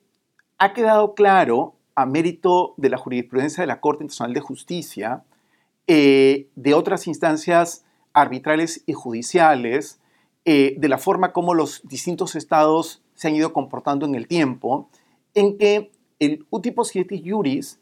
ha 0.58 0.74
quedado 0.74 1.14
claro, 1.14 1.75
a 1.96 2.06
mérito 2.06 2.74
de 2.76 2.90
la 2.90 2.98
jurisprudencia 2.98 3.62
de 3.62 3.66
la 3.66 3.80
Corte 3.80 4.04
Internacional 4.04 4.34
de 4.34 4.40
Justicia, 4.40 5.24
eh, 5.86 6.48
de 6.54 6.74
otras 6.74 7.06
instancias 7.06 7.84
arbitrales 8.12 8.82
y 8.86 8.92
judiciales, 8.92 9.98
eh, 10.44 10.76
de 10.78 10.88
la 10.88 10.98
forma 10.98 11.32
como 11.32 11.54
los 11.54 11.80
distintos 11.88 12.36
estados 12.36 13.02
se 13.14 13.28
han 13.28 13.34
ido 13.34 13.52
comportando 13.52 14.06
en 14.06 14.14
el 14.14 14.28
tiempo, 14.28 14.88
en 15.34 15.58
que 15.58 15.90
el 16.18 16.46
uti 16.50 16.70
possidetis 16.70 17.22
juris 17.24 17.80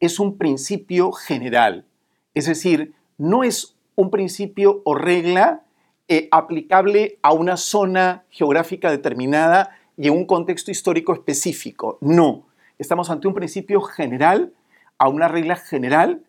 es 0.00 0.18
un 0.18 0.36
principio 0.36 1.12
general, 1.12 1.86
es 2.34 2.46
decir, 2.46 2.94
no 3.16 3.44
es 3.44 3.76
un 3.94 4.10
principio 4.10 4.82
o 4.84 4.94
regla 4.94 5.64
eh, 6.08 6.28
aplicable 6.32 7.18
a 7.22 7.32
una 7.32 7.56
zona 7.56 8.24
geográfica 8.30 8.90
determinada 8.90 9.70
y 9.96 10.08
en 10.08 10.14
un 10.14 10.26
contexto 10.26 10.70
histórico 10.70 11.12
específico. 11.12 11.98
No, 12.00 12.46
estamos 12.78 13.10
ante 13.10 13.28
un 13.28 13.34
principio 13.34 13.80
general, 13.80 14.52
a 14.98 15.08
una 15.08 15.28
regla 15.28 15.56
general, 15.56 16.22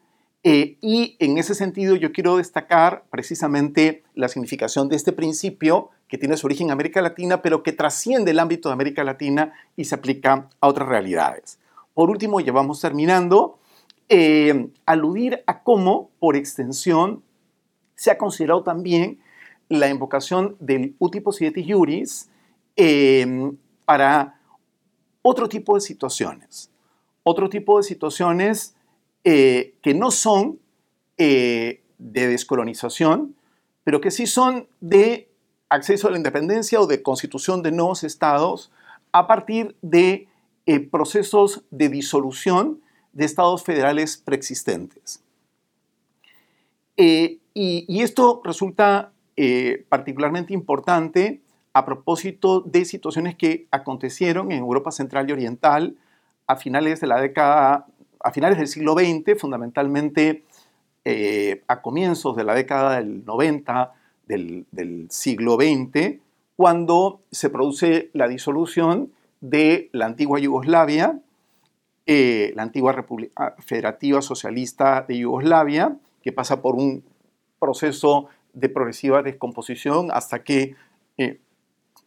eh, 0.44 0.78
y 0.82 1.16
en 1.20 1.38
ese 1.38 1.56
sentido 1.56 1.96
yo 1.96 2.12
quiero 2.12 2.38
destacar 2.38 3.06
precisamente 3.10 4.04
la 4.14 4.28
significación 4.28 4.90
de 4.90 4.98
este 4.98 5.14
principio 5.14 5.90
que 6.08 6.18
tiene 6.18 6.38
su 6.38 6.48
origen 6.48 6.68
en 6.68 6.74
América 6.74 7.02
Latina, 7.02 7.42
pero 7.42 7.64
que 7.64 7.72
trasciende 7.72 8.32
el 8.32 8.40
ámbito 8.40 8.70
de 8.70 8.74
América 8.74 9.04
Latina 9.04 9.54
y 9.76 9.86
se 9.86 9.96
aplica 9.96 10.50
a 10.60 10.68
otras 10.68 10.88
realidades. 10.88 11.60
Por 11.94 12.10
último, 12.10 12.40
ya 12.40 12.52
vamos 12.52 12.82
terminando, 12.82 13.60
eh, 14.10 14.70
aludir 14.86 15.44
a 15.48 15.64
cómo, 15.64 16.12
por 16.20 16.36
extensión, 16.36 17.24
se 17.96 18.12
ha 18.12 18.18
considerado 18.18 18.64
también 18.64 19.20
la 19.70 19.88
invocación 19.88 20.58
del 20.60 20.96
uti 21.00 21.22
possidetis 21.22 21.66
juris 21.68 22.30
Em, 22.76 23.56
para 23.86 24.40
otro 25.24 25.50
tipo 25.50 25.74
de 25.74 25.82
situaciones. 25.82 26.70
Otro 27.24 27.50
tipo 27.50 27.78
de 27.78 27.84
situaciones 27.84 28.76
eh, 29.24 29.74
que 29.82 29.96
no 29.96 30.12
son 30.12 30.60
eh, 31.18 31.82
de 31.98 32.28
descolonización, 32.28 33.36
pero 33.84 34.02
que 34.02 34.12
sí 34.12 34.28
son 34.28 34.68
de 34.82 35.30
acceso 35.70 36.08
a 36.08 36.12
la 36.12 36.18
independencia 36.18 36.80
o 36.80 36.86
de 36.86 37.02
constitución 37.02 37.64
de 37.64 37.72
nuevos 37.72 38.04
estados 38.04 38.72
a 39.12 39.26
partir 39.26 39.76
de 39.82 40.28
eh, 40.66 40.80
procesos 40.82 41.64
de 41.72 41.90
disolución 41.90 42.82
de 43.14 43.26
estados 43.26 43.64
federales 43.64 44.18
preexistentes. 44.18 45.24
y, 46.96 48.02
esto 48.02 48.42
resulta 48.44 49.14
particularmente 49.90 50.54
importante 50.54 51.43
a 51.74 51.86
propósito 51.86 52.62
de 52.62 52.86
situaciones 52.86 53.36
que 53.36 53.68
acontecieron 53.72 54.52
en 54.52 54.60
Europa 54.60 54.92
Central 54.92 55.30
y 55.30 55.34
Oriental 55.34 55.96
a 56.48 56.56
finales 56.56 57.02
de 57.02 57.08
la 57.08 57.20
década, 57.20 57.88
a 58.20 58.32
finales 58.32 58.58
del 58.60 58.68
siglo 58.68 58.94
XX, 58.94 59.40
fundamentalmente 59.40 60.44
eh, 61.06 61.64
a 61.68 61.82
comienzos 61.82 62.36
de 62.36 62.44
la 62.44 62.54
década 62.54 62.98
del 62.98 63.26
90 63.26 63.92
del, 64.28 65.08
siglo 65.10 65.56
XX, 65.56 66.20
cuando 66.56 67.22
se 67.32 67.50
produce 67.50 68.10
la 68.14 68.28
disolución 68.28 69.12
de 69.42 69.90
la 69.92 70.06
antigua 70.06 70.40
Yugoslavia, 70.40 71.20
eh, 72.06 72.54
la 72.56 72.64
antigua 72.64 72.94
República 72.94 73.56
Federativa 73.60 74.22
Socialista 74.22 75.02
de 75.08 75.18
Yugoslavia, 75.20 75.98
que 76.22 76.32
pasa 76.32 76.62
por 76.62 76.76
un 76.76 77.04
proceso 77.60 78.28
de 78.54 78.70
progresiva 78.70 79.24
descomposición 79.24 80.10
hasta 80.12 80.44
que 80.44 80.76
eh, 81.18 81.40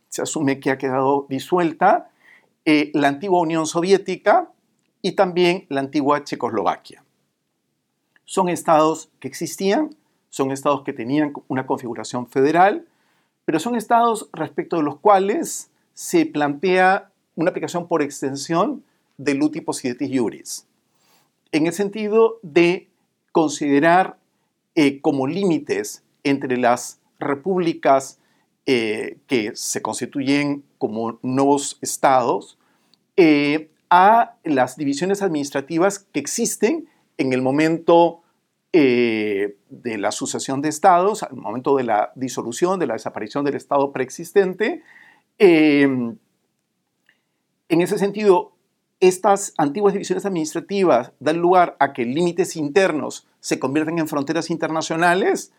se 0.09 0.23
asume 0.23 0.61
que 0.61 0.71
ha 0.71 0.79
quedado 0.79 1.27
disuelta, 1.29 2.11
eh, 2.65 2.91
la 2.95 3.09
antigua 3.09 3.41
Unión 3.41 3.67
Soviética 3.67 4.51
y 5.03 5.13
también 5.13 5.67
la 5.69 5.81
antigua 5.81 6.25
Checoslovaquia. 6.25 7.05
Son 8.25 8.49
estados 8.49 9.11
que 9.21 9.29
existían, 9.29 9.95
son 10.31 10.51
estados 10.51 10.83
que 10.83 10.93
tenían 10.93 11.33
una 11.49 11.67
configuración 11.67 12.27
federal, 12.27 12.87
pero 13.45 13.61
son 13.61 13.77
estados 13.77 14.29
respecto 14.33 14.77
de 14.77 14.83
los 14.83 14.99
cuales 14.99 15.71
se 15.95 16.27
plantea 16.27 17.11
una 17.37 17.51
aplicación 17.51 17.87
por 17.87 18.03
extensión 18.03 18.83
del 19.17 19.43
uti 19.43 19.61
possidetis 19.61 20.11
iuris, 20.11 20.67
en 21.53 21.67
el 21.67 21.73
sentido 21.73 22.39
de 22.43 22.89
considerar 23.33 24.19
eh, 24.75 25.01
como 25.01 25.27
límites 25.27 26.03
entre 26.25 26.57
las 26.59 26.99
repúblicas 27.19 28.19
eh, 28.69 29.19
que 29.29 29.53
se 29.55 29.81
constituyen 29.81 30.65
como 30.77 31.21
nuevos 31.23 31.79
estados 31.83 32.59
eh, 33.17 33.71
a 33.91 34.35
las 34.43 34.77
divisiones 34.77 35.23
administrativas 35.23 36.01
que 36.01 36.19
existen 36.19 36.89
en 37.17 37.33
el 37.33 37.43
momento 37.43 38.23
eh, 38.73 39.57
de 39.71 39.99
la 39.99 40.11
sucesión 40.11 40.63
de 40.63 40.69
estados, 40.69 41.23
al 41.23 41.37
momento 41.37 41.77
de 41.77 41.85
la 41.85 42.11
disolución, 42.17 42.81
de 42.81 42.89
la 42.89 42.95
desaparición 42.95 43.45
del 43.45 43.55
estado 43.55 43.93
preexistente. 43.93 44.83
en 45.39 46.19
ese 47.69 47.99
sentido, 47.99 48.51
estas 48.99 49.55
antiguas 49.59 49.93
divisiones 49.93 50.27
administrativas 50.27 51.13
dan 51.21 51.37
lugar 51.37 51.77
a 51.79 51.93
que 51.93 52.05
límites 52.05 52.57
internos 52.57 53.29
se 53.39 53.61
convierten 53.61 54.01
en 54.01 54.09
fronteras 54.09 54.51
internacionales, 54.51 55.53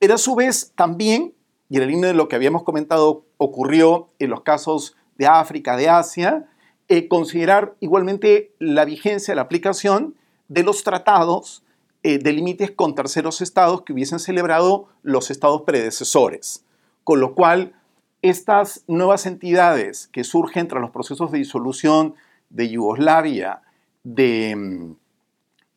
pero 0.00 0.14
a 0.14 0.18
su 0.18 0.34
vez 0.34 0.72
también 0.74 1.34
y 1.68 1.76
en 1.76 1.82
la 1.82 1.86
línea 1.86 2.08
de 2.08 2.14
lo 2.14 2.28
que 2.28 2.36
habíamos 2.36 2.62
comentado 2.62 3.24
ocurrió 3.36 4.08
en 4.18 4.30
los 4.30 4.42
casos 4.42 4.96
de 5.16 5.26
África, 5.26 5.76
de 5.76 5.88
Asia, 5.88 6.46
eh, 6.88 7.08
considerar 7.08 7.74
igualmente 7.80 8.52
la 8.58 8.84
vigencia, 8.84 9.34
la 9.34 9.42
aplicación 9.42 10.14
de 10.48 10.62
los 10.62 10.82
tratados 10.84 11.62
eh, 12.02 12.18
de 12.18 12.32
límites 12.32 12.70
con 12.70 12.94
terceros 12.94 13.42
estados 13.42 13.82
que 13.82 13.92
hubiesen 13.92 14.18
celebrado 14.18 14.88
los 15.02 15.30
estados 15.30 15.62
predecesores. 15.62 16.64
Con 17.04 17.20
lo 17.20 17.34
cual, 17.34 17.74
estas 18.22 18.84
nuevas 18.86 19.26
entidades 19.26 20.08
que 20.08 20.24
surgen 20.24 20.68
tras 20.68 20.80
los 20.80 20.90
procesos 20.90 21.30
de 21.30 21.38
disolución 21.38 22.14
de 22.48 22.70
Yugoslavia, 22.70 23.62
de, 24.04 24.56
mm, 24.56 24.96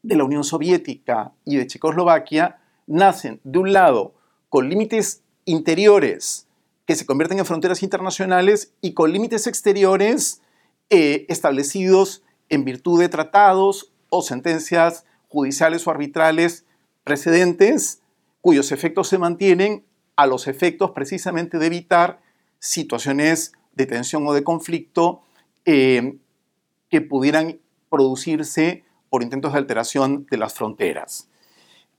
de 0.03 0.15
la 0.15 0.23
Unión 0.23 0.43
Soviética 0.43 1.33
y 1.43 1.57
de 1.57 1.67
Checoslovaquia, 1.67 2.59
nacen 2.87 3.41
de 3.43 3.59
un 3.59 3.73
lado 3.73 4.13
con 4.49 4.69
límites 4.69 5.20
interiores 5.45 6.47
que 6.85 6.95
se 6.95 7.05
convierten 7.05 7.39
en 7.39 7.45
fronteras 7.45 7.83
internacionales 7.83 8.73
y 8.81 8.93
con 8.93 9.11
límites 9.11 9.47
exteriores 9.47 10.41
eh, 10.89 11.25
establecidos 11.29 12.23
en 12.49 12.65
virtud 12.65 12.99
de 12.99 13.09
tratados 13.09 13.91
o 14.09 14.21
sentencias 14.21 15.05
judiciales 15.29 15.87
o 15.87 15.91
arbitrales 15.91 16.65
precedentes 17.03 18.01
cuyos 18.41 18.71
efectos 18.71 19.07
se 19.07 19.17
mantienen 19.17 19.85
a 20.15 20.27
los 20.27 20.47
efectos 20.47 20.91
precisamente 20.91 21.57
de 21.57 21.67
evitar 21.67 22.21
situaciones 22.59 23.53
de 23.73 23.85
tensión 23.85 24.27
o 24.27 24.33
de 24.33 24.43
conflicto 24.43 25.21
eh, 25.65 26.17
que 26.89 27.01
pudieran 27.01 27.59
producirse 27.89 28.83
por 29.09 29.23
intentos 29.23 29.53
de 29.53 29.59
alteración 29.59 30.27
de 30.29 30.37
las 30.37 30.53
fronteras. 30.53 31.29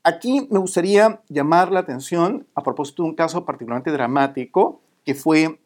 Aquí 0.05 0.47
me 0.51 0.59
gustaría 0.59 1.21
llamar 1.29 1.71
la 1.71 1.79
atención 1.79 2.45
a 2.55 2.61
propósito 2.61 3.03
de 3.03 3.09
un 3.09 3.15
caso 3.15 3.45
particularmente 3.45 3.91
dramático, 3.91 4.81
que 5.05 5.15
fue 5.15 5.59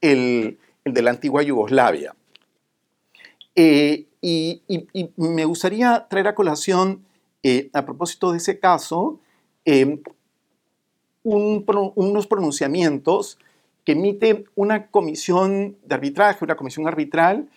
el, 0.00 0.58
de 0.84 1.02
la 1.02 1.10
antigua 1.10 1.42
Yugoslavia. 1.42 2.14
Eh, 3.56 4.06
y, 4.20 4.62
me 5.16 5.44
gustaría 5.44 6.06
traer 6.08 6.28
a 6.28 6.36
colación, 6.36 7.04
eh, 7.42 7.68
a 7.72 7.84
propósito 7.84 8.30
de 8.30 8.38
ese 8.38 8.60
caso, 8.60 9.18
eh, 9.64 10.00
unos 11.24 12.26
pronunciamientos 12.28 13.38
que 13.84 13.92
emite 13.92 14.44
una 14.54 14.86
comisión 14.86 15.76
de 15.84 15.94
arbitraje, 15.96 16.44
una 16.44 16.56
comisión 16.56 16.86
arbitral, 16.86 17.48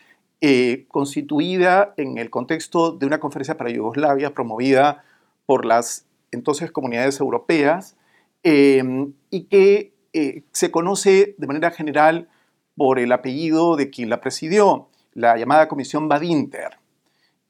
constituida 0.89 1.93
en 1.95 2.17
el 2.17 2.29
contexto 2.29 2.91
de 2.91 3.05
una 3.05 3.21
conferencia 3.21 3.55
para 3.55 3.69
Yugoslavia 3.69 4.34
promovida 4.34 5.05
por 5.45 5.63
las 5.63 6.05
entonces 6.36 6.71
comunidades 6.71 7.19
europeas, 7.19 7.95
em, 8.43 9.13
y 9.29 9.43
que 9.45 9.93
eh, 10.13 10.43
se 10.51 10.71
conoce 10.71 11.36
de 11.38 11.47
manera 11.47 11.71
general 11.71 12.29
por 12.75 12.99
el 12.99 13.11
apellido 13.11 13.75
de 13.75 13.89
quien 13.89 14.09
la 14.09 14.21
presidió, 14.21 14.88
la 15.13 15.38
llamada 15.38 15.67
Comisión 15.67 16.07
Badinter. 16.07 16.77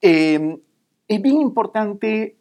Em, 0.02 0.60
es 1.08 1.22
bien 1.22 1.42
importante 1.42 2.36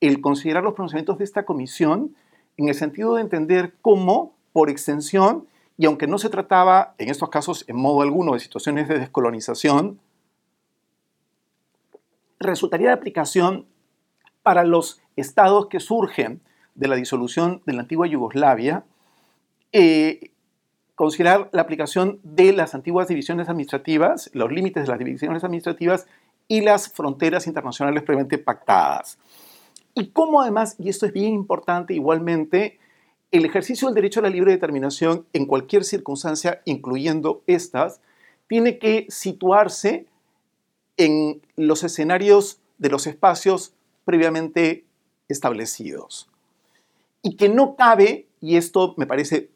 el 0.00 0.20
considerar 0.20 0.62
los 0.62 0.74
pronunciamientos 0.74 1.18
de 1.18 1.24
esta 1.24 1.44
comisión 1.44 2.14
en 2.56 2.68
el 2.68 2.74
sentido 2.74 3.14
de 3.14 3.22
entender 3.22 3.74
cómo, 3.82 4.36
por 4.52 4.70
extensión, 4.70 5.46
y 5.76 5.86
aunque 5.86 6.06
no 6.06 6.18
se 6.18 6.28
trataba 6.28 6.94
en 6.98 7.08
estos 7.08 7.28
casos 7.28 7.64
en 7.68 7.76
modo 7.76 8.02
alguno 8.02 8.34
de 8.34 8.40
situaciones 8.40 8.88
de 8.88 8.98
descolonización, 8.98 10.00
resultaría 12.40 12.88
de 12.88 12.94
aplicación 12.94 13.66
para 14.42 14.64
los 14.64 15.00
estados 15.20 15.66
que 15.66 15.80
surgen 15.80 16.40
de 16.74 16.88
la 16.88 16.96
disolución 16.96 17.62
de 17.66 17.72
la 17.72 17.82
antigua 17.82 18.06
Yugoslavia, 18.06 18.84
eh, 19.72 20.30
considerar 20.94 21.48
la 21.52 21.62
aplicación 21.62 22.20
de 22.22 22.52
las 22.52 22.74
antiguas 22.74 23.08
divisiones 23.08 23.48
administrativas, 23.48 24.30
los 24.32 24.50
límites 24.50 24.84
de 24.84 24.88
las 24.88 24.98
divisiones 24.98 25.44
administrativas 25.44 26.06
y 26.48 26.62
las 26.62 26.92
fronteras 26.92 27.46
internacionales 27.46 28.02
previamente 28.02 28.38
pactadas. 28.38 29.18
Y 29.94 30.08
cómo 30.08 30.40
además, 30.40 30.76
y 30.78 30.88
esto 30.88 31.06
es 31.06 31.12
bien 31.12 31.34
importante 31.34 31.94
igualmente, 31.94 32.78
el 33.30 33.44
ejercicio 33.44 33.88
del 33.88 33.94
derecho 33.94 34.20
a 34.20 34.22
la 34.22 34.30
libre 34.30 34.52
determinación 34.52 35.26
en 35.32 35.46
cualquier 35.46 35.84
circunstancia, 35.84 36.62
incluyendo 36.64 37.42
estas, 37.46 38.00
tiene 38.46 38.78
que 38.78 39.06
situarse 39.08 40.06
en 40.96 41.42
los 41.56 41.84
escenarios 41.84 42.60
de 42.78 42.88
los 42.88 43.06
espacios 43.06 43.74
previamente 44.04 44.84
establecidos. 45.28 46.28
Y 47.22 47.36
que 47.36 47.48
no 47.48 47.76
cabe, 47.76 48.26
y 48.40 48.56
esto 48.56 48.94
me 48.96 49.06
parece 49.06 49.50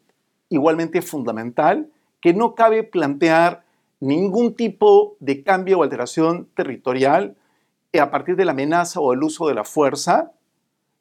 igualmente 0.49 1.01
fundamental, 1.01 1.89
que 2.21 2.33
no 2.33 2.55
cabe 2.55 2.83
plantear 2.83 3.63
ningún 3.99 4.55
tipo 4.55 5.15
de 5.19 5.43
cambio 5.43 5.79
o 5.79 5.83
alteración 5.83 6.47
territorial 6.55 7.35
a 7.99 8.11
partir 8.11 8.35
de 8.35 8.45
la 8.45 8.51
amenaza 8.51 8.99
o 8.99 9.13
el 9.13 9.23
uso 9.23 9.47
de 9.47 9.53
la 9.53 9.63
fuerza. 9.63 10.31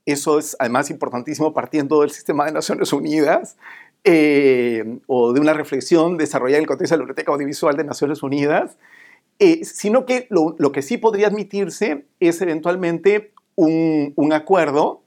Eso 0.07 0.39
es 0.39 0.57
además 0.59 0.91
importantísimo 0.91 1.53
partiendo 1.53 2.01
del 2.01 2.11
sistema 2.11 2.47
de 2.47 2.53
Naciones 2.53 2.93
Unidas 2.93 3.57
eh, 4.05 4.99
o 5.07 5.33
de 5.33 5.41
una 5.41 5.53
reflexión 5.53 6.17
desarrollada 6.17 6.59
en 6.59 6.63
el 6.63 6.69
contexto 6.69 6.95
de 6.95 6.99
la 6.99 7.05
Biblioteca 7.05 7.33
Audiovisual 7.33 7.77
de 7.77 7.85
Naciones 7.85 8.23
Unidas, 8.23 8.77
eh, 9.39 9.65
sino 9.65 10.07
que 10.07 10.27
lo, 10.29 10.57
lo, 10.59 10.73
que 10.73 10.83
sí 10.83 10.99
podría 10.99 11.29
admitirse 11.29 12.05
es 12.21 12.41
eventualmente 12.43 13.33
un, 13.57 14.33
acuerdo 14.33 15.03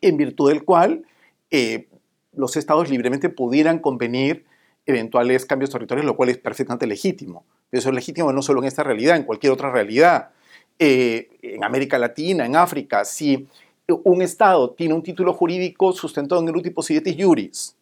en 0.00 0.16
virtud 0.16 0.50
del 0.50 0.64
cual 0.64 1.04
eh, 1.50 1.88
los 2.32 2.56
estados 2.56 2.90
libremente 2.90 3.28
pudieran 3.28 3.78
convenir 3.78 4.44
eventuales 4.84 5.46
cambios 5.46 5.70
territoriales, 5.70 6.06
lo 6.06 6.16
cual 6.16 6.28
es 6.28 6.38
perfectamente 6.38 6.86
legítimo. 6.86 7.44
eso 7.72 7.88
es 7.88 7.94
legítimo 7.94 8.32
no 8.32 8.42
solo 8.42 8.60
en 8.60 8.68
esta 8.68 8.82
realidad, 8.82 9.16
en 9.16 9.24
cualquier 9.24 9.52
otra 9.52 9.70
realidad. 9.70 10.30
Eh, 10.78 11.30
en 11.42 11.64
América 11.64 11.98
Latina, 11.98 12.44
en 12.44 12.54
África, 12.54 13.04
si 13.04 13.48
un 13.88 14.22
Estado 14.22 14.70
tiene 14.70 14.94
un 14.94 15.02
título 15.02 15.32
jurídico 15.32 15.92
sustentado 15.92 16.40
en 16.42 16.48
el 16.48 16.56
último 16.56 16.82
sidetis 16.82 17.16
juris, 17.18 17.76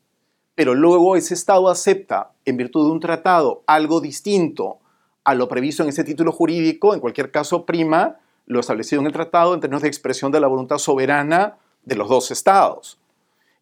pero 0.54 0.74
luego 0.74 1.16
ese 1.16 1.34
Estado 1.34 1.68
acepta, 1.68 2.30
en 2.44 2.56
virtud 2.56 2.86
de 2.86 2.92
un 2.92 3.00
tratado, 3.00 3.62
algo 3.66 4.00
distinto 4.00 4.78
a 5.24 5.34
lo 5.34 5.48
previsto 5.48 5.82
en 5.82 5.88
ese 5.88 6.04
título 6.04 6.30
jurídico, 6.30 6.94
en 6.94 7.00
cualquier 7.00 7.30
caso 7.30 7.64
prima 7.66 8.18
lo 8.46 8.60
establecido 8.60 9.00
en 9.00 9.06
el 9.06 9.12
tratado 9.12 9.54
en 9.54 9.60
términos 9.60 9.82
de 9.82 9.88
expresión 9.88 10.32
de 10.32 10.40
la 10.40 10.48
voluntad 10.48 10.78
soberana 10.78 11.56
de 11.84 11.96
los 11.96 12.08
dos 12.08 12.30
estados. 12.30 12.98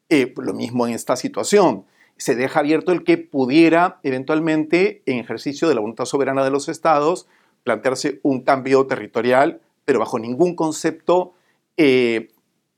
Eh, 0.08 0.32
lo 0.36 0.52
mismo 0.54 0.86
en 0.86 0.94
esta 0.94 1.16
situación. 1.16 1.84
se 2.18 2.36
deja 2.36 2.60
abierto 2.60 2.92
el 2.92 3.02
que 3.02 3.18
pudiera 3.18 3.98
eventualmente, 4.04 5.02
en 5.06 5.18
ejercicio 5.18 5.68
de 5.68 5.74
la 5.74 5.80
voluntad 5.80 6.04
soberana 6.04 6.44
de 6.44 6.50
los 6.50 6.68
estados, 6.68 7.26
plantearse 7.64 8.20
un 8.22 8.42
cambio 8.42 8.86
territorial, 8.86 9.60
pero 9.84 9.98
bajo 9.98 10.20
ningún 10.20 10.54
concepto 10.54 11.32
eh, 11.76 12.28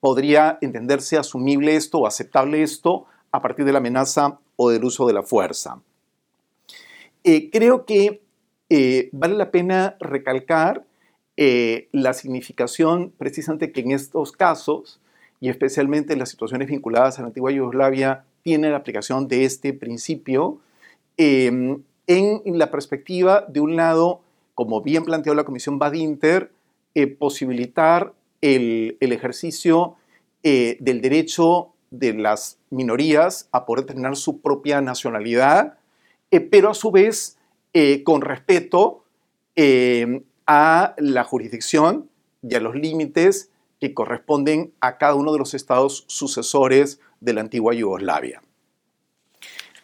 podría 0.01 0.57
entenderse 0.63 1.19
asumible 1.19 1.77
esto 1.77 1.99
o 1.99 2.07
aceptable 2.07 2.63
esto 2.63 3.05
a 3.33 3.43
partir 3.43 3.67
de 3.67 3.73
la 3.73 3.79
amenaza 3.79 4.39
o 4.57 4.71
del 4.71 4.85
uso 4.85 5.07
de 5.07 5.13
la 5.13 5.23
fuerza. 5.23 5.81
Eh, 7.25 7.51
creo 7.51 7.85
que 7.85 8.23
vale 9.13 9.35
la 9.35 9.51
pena 9.51 9.97
recalcar 10.01 10.85
la 11.37 12.13
significación 12.13 13.13
precisamente 13.19 13.73
que 13.73 13.81
en 13.81 13.91
estos 13.91 14.33
casos, 14.33 15.01
y 15.41 15.49
especialmente 15.49 16.13
en 16.13 16.21
las 16.21 16.31
situaciones 16.31 16.69
vinculadas 16.69 17.19
a 17.19 17.23
la 17.23 17.29
antigua 17.29 17.51
Yugoslavia, 17.51 18.25
tiene 18.45 18.71
la 18.71 18.77
aplicación 18.77 19.27
de 19.27 19.45
este 19.45 19.73
principio 19.73 20.59
em, 21.17 21.83
en 22.07 22.59
la 22.59 22.71
perspectiva, 22.71 23.45
de 23.49 23.61
un 23.61 23.75
lado, 23.75 24.21
como 24.55 24.83
bien 24.83 25.05
planteó 25.05 25.35
la 25.35 25.45
Comisión 25.45 25.79
Badinter, 25.79 26.53
eh, 26.95 27.09
posibilitar 27.09 28.13
el, 28.41 28.97
ejercicio 29.01 29.97
eh, 30.43 30.77
del 30.79 31.01
derecho 31.01 31.71
de 31.91 32.13
las 32.13 32.59
minorías 32.71 33.49
a 33.51 33.65
poder 33.65 33.87
tener 33.87 34.15
su 34.15 34.41
propia 34.41 34.81
nacionalidad, 34.81 35.79
eh, 36.31 36.41
pero 36.41 36.71
a 36.71 36.75
su 36.75 36.91
vez 36.91 37.39
con 38.05 38.21
respeto 38.21 39.03
em, 39.57 40.23
a 40.47 40.95
la 40.99 41.25
jurisdicción 41.25 42.09
y 42.43 42.55
a 42.55 42.61
los 42.61 42.75
límites 42.75 43.51
que 43.81 43.95
corresponden 43.95 44.73
a 44.81 44.99
cada 44.99 45.15
uno 45.15 45.33
de 45.33 45.39
los 45.39 45.55
estados 45.55 46.05
sucesores 46.07 47.01
de 47.21 47.33
la 47.33 47.41
antigua 47.41 47.75
Yugoslavia. 47.75 48.43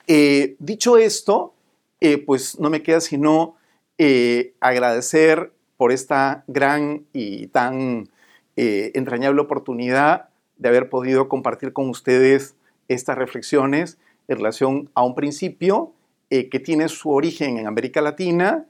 Eh, 0.06 0.56
dicho 0.58 0.96
esto, 0.96 1.54
eh, 2.00 2.18
pues 2.18 2.58
no 2.58 2.70
me 2.70 2.82
queda 2.82 3.00
sino 3.00 3.56
eh, 3.98 4.54
agradecer 4.60 5.52
por 5.76 5.92
esta 5.92 6.44
gran 6.46 7.06
y 7.12 7.46
tan 7.48 8.08
entrañable 8.56 9.40
oportunidad 9.40 10.28
de 10.58 10.68
haber 10.68 10.90
podido 10.90 11.30
compartir 11.30 11.72
con 11.72 11.88
ustedes 11.88 12.54
estas 12.88 13.16
reflexiones 13.16 13.96
en 14.28 14.36
relación 14.36 14.90
a 14.92 15.02
un 15.02 15.14
principio 15.14 15.94
que 16.28 16.60
tiene 16.62 16.90
su 16.90 17.10
origen 17.10 17.56
en 17.56 17.66
América 17.66 18.02
Latina, 18.02 18.66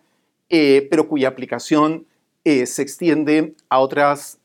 pero 0.50 1.08
cuya 1.08 1.28
aplicación 1.28 2.06
se 2.44 2.82
extiende 2.82 3.54
a 3.68 3.78
otras 3.78 4.38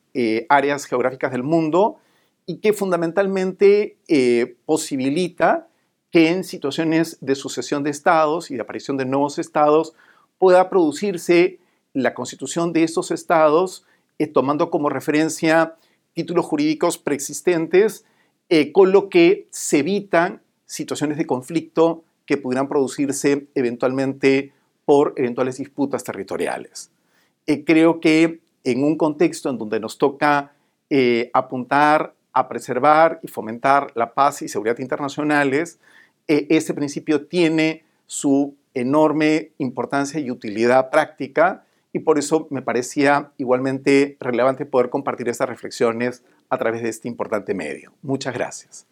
áreas 0.48 0.86
geográficas 0.86 1.32
del 1.32 1.44
mundo 1.44 1.98
y 2.46 2.58
que 2.58 2.74
fundamentalmente 2.74 3.98
eh, 4.08 4.56
posibilita 4.66 5.68
que 6.12 6.30
en 6.30 6.44
situaciones 6.44 7.18
de 7.22 7.36
sucesión 7.36 7.84
de 7.84 7.90
estados 7.90 8.52
y 8.52 8.56
de 8.56 8.62
aparición 8.62 8.98
de 8.98 9.06
nuevos 9.06 9.40
estados 9.40 9.94
pueda 10.38 10.70
producirse 10.70 11.60
la 11.94 12.14
constitución 12.14 12.72
de 12.72 12.84
estos 12.84 13.12
estados 13.12 13.86
eh, 14.20 14.28
tomando 14.28 14.70
como 14.70 14.90
referencia 14.90 15.76
títulos 16.14 16.46
jurídicos 16.46 16.98
preexistentes, 16.98 18.06
eh, 18.48 18.72
con 18.72 18.92
lo 18.92 19.10
que 19.10 19.48
se 19.50 19.80
evitan 19.80 20.42
situaciones 20.66 21.18
de 21.18 21.26
conflicto 21.26 22.04
que 22.26 22.38
pudieran 22.38 22.70
producirse 22.70 23.48
eventualmente 23.56 24.54
por 24.86 25.14
eventuales 25.18 25.58
disputas 25.58 26.04
territoriales. 26.04 26.92
creo 27.66 28.00
que 28.00 28.40
en 28.64 28.84
un 28.84 28.98
contexto 28.98 29.50
en 29.50 29.58
donde 29.58 29.80
nos 29.80 29.98
toca 29.98 30.54
apuntar 31.34 32.14
a 32.36 32.50
preservar 32.50 33.20
y 33.24 33.28
fomentar 33.30 33.92
la 33.96 34.14
paz 34.14 34.42
y 34.42 34.50
seguridad 34.50 34.78
internacionales, 34.80 35.80
eh, 36.28 36.48
este 36.50 36.74
principio 36.74 37.26
tiene 37.28 37.84
su 38.08 38.56
enorme 38.74 39.52
importancia 39.58 40.20
y 40.20 40.30
utilidad 40.30 40.90
práctica 40.90 41.64
y 41.94 42.00
por 42.00 42.20
eso 42.20 42.48
me 42.50 42.62
parecía 42.62 43.32
igualmente 43.38 44.18
relevante 44.20 44.66
poder 44.66 44.90
compartir 44.90 45.30
estas 45.30 45.48
reflexiones 45.48 46.24
a 46.50 46.58
través 46.58 46.84
de 46.84 46.90
este 46.90 47.08
importante 47.08 47.54
medio. 47.54 47.94
Muchas 48.02 48.34
gracias. 48.34 48.86